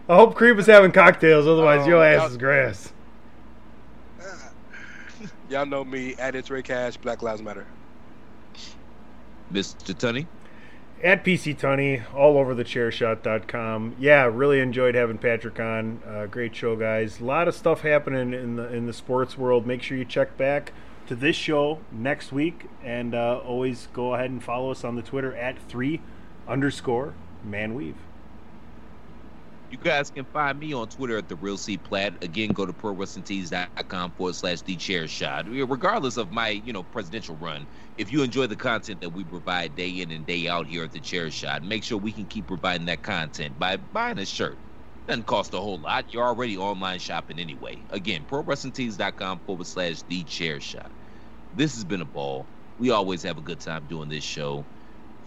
[0.09, 2.93] I hope Kreba's having cocktails, otherwise Oh, your ass is grass.
[5.49, 7.67] Y'all know me at It's Rey Cash, Black Lives Matter.
[9.53, 9.95] Mr.
[9.95, 10.27] Tunney.
[11.05, 13.97] At PC Tunney, all over the chairshot.com.
[13.99, 16.01] Yeah, really enjoyed having Patrick on.
[16.07, 17.21] Uh, great show, guys.
[17.21, 19.67] A lot of stuff happening in the in the sports world.
[19.67, 20.73] Make sure you check back
[21.09, 25.03] to this show next week, and uh, always go ahead and follow us on the
[25.03, 26.01] Twitter at three
[26.49, 27.15] underscore
[27.47, 27.95] manweave.
[29.71, 32.23] You guys can find me on Twitter at the Real C Platt.
[32.23, 35.47] Again, go to ProWrestlingTees.com forward slash The Chairshot.
[35.71, 37.67] Regardless of my, you know, presidential run,
[37.97, 40.93] if you enjoy the content that we provide day in and day out here at
[40.93, 44.59] the Chairshot, make sure we can keep providing that content by buying a shirt.
[45.07, 46.13] Doesn't cost a whole lot.
[46.15, 47.79] You're already online shopping anyway.
[47.91, 50.91] Again, ProWrestlingTees.com forward slash The Chairshot.
[51.57, 52.47] This has been a ball.
[52.79, 54.65] We always have a good time doing this show.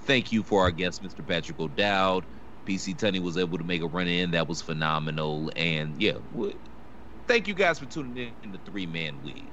[0.06, 1.26] Thank you for our guest, Mr.
[1.26, 2.23] Patrick O'Dowd.
[2.65, 4.31] PC Tunney was able to make a run in.
[4.31, 5.52] That was phenomenal.
[5.56, 6.57] And yeah, w-
[7.27, 9.43] thank you guys for tuning in in the three man weave.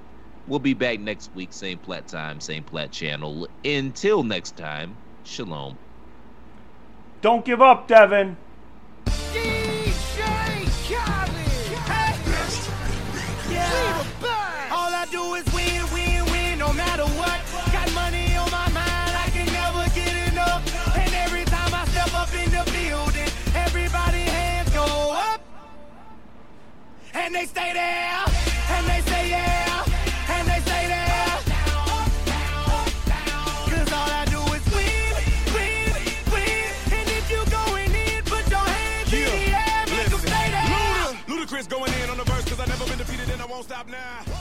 [0.46, 3.48] We'll be back next week, same plat time, same plat channel.
[3.64, 5.78] Until next time, shalom.
[7.20, 8.36] Don't give up, Devin.
[9.06, 9.71] All
[27.14, 28.24] And they stay there,
[28.70, 29.84] and they say yeah,
[30.28, 31.38] and they stay there.
[33.70, 35.14] Cause all I do is win,
[35.54, 35.92] win,
[36.32, 36.68] win.
[36.96, 40.68] And if you going in, put your hands in the air, make 'em stay there.
[41.28, 43.64] Luda, Ludacris going in on the verse, cause I never been defeated and I won't
[43.64, 44.31] stop now.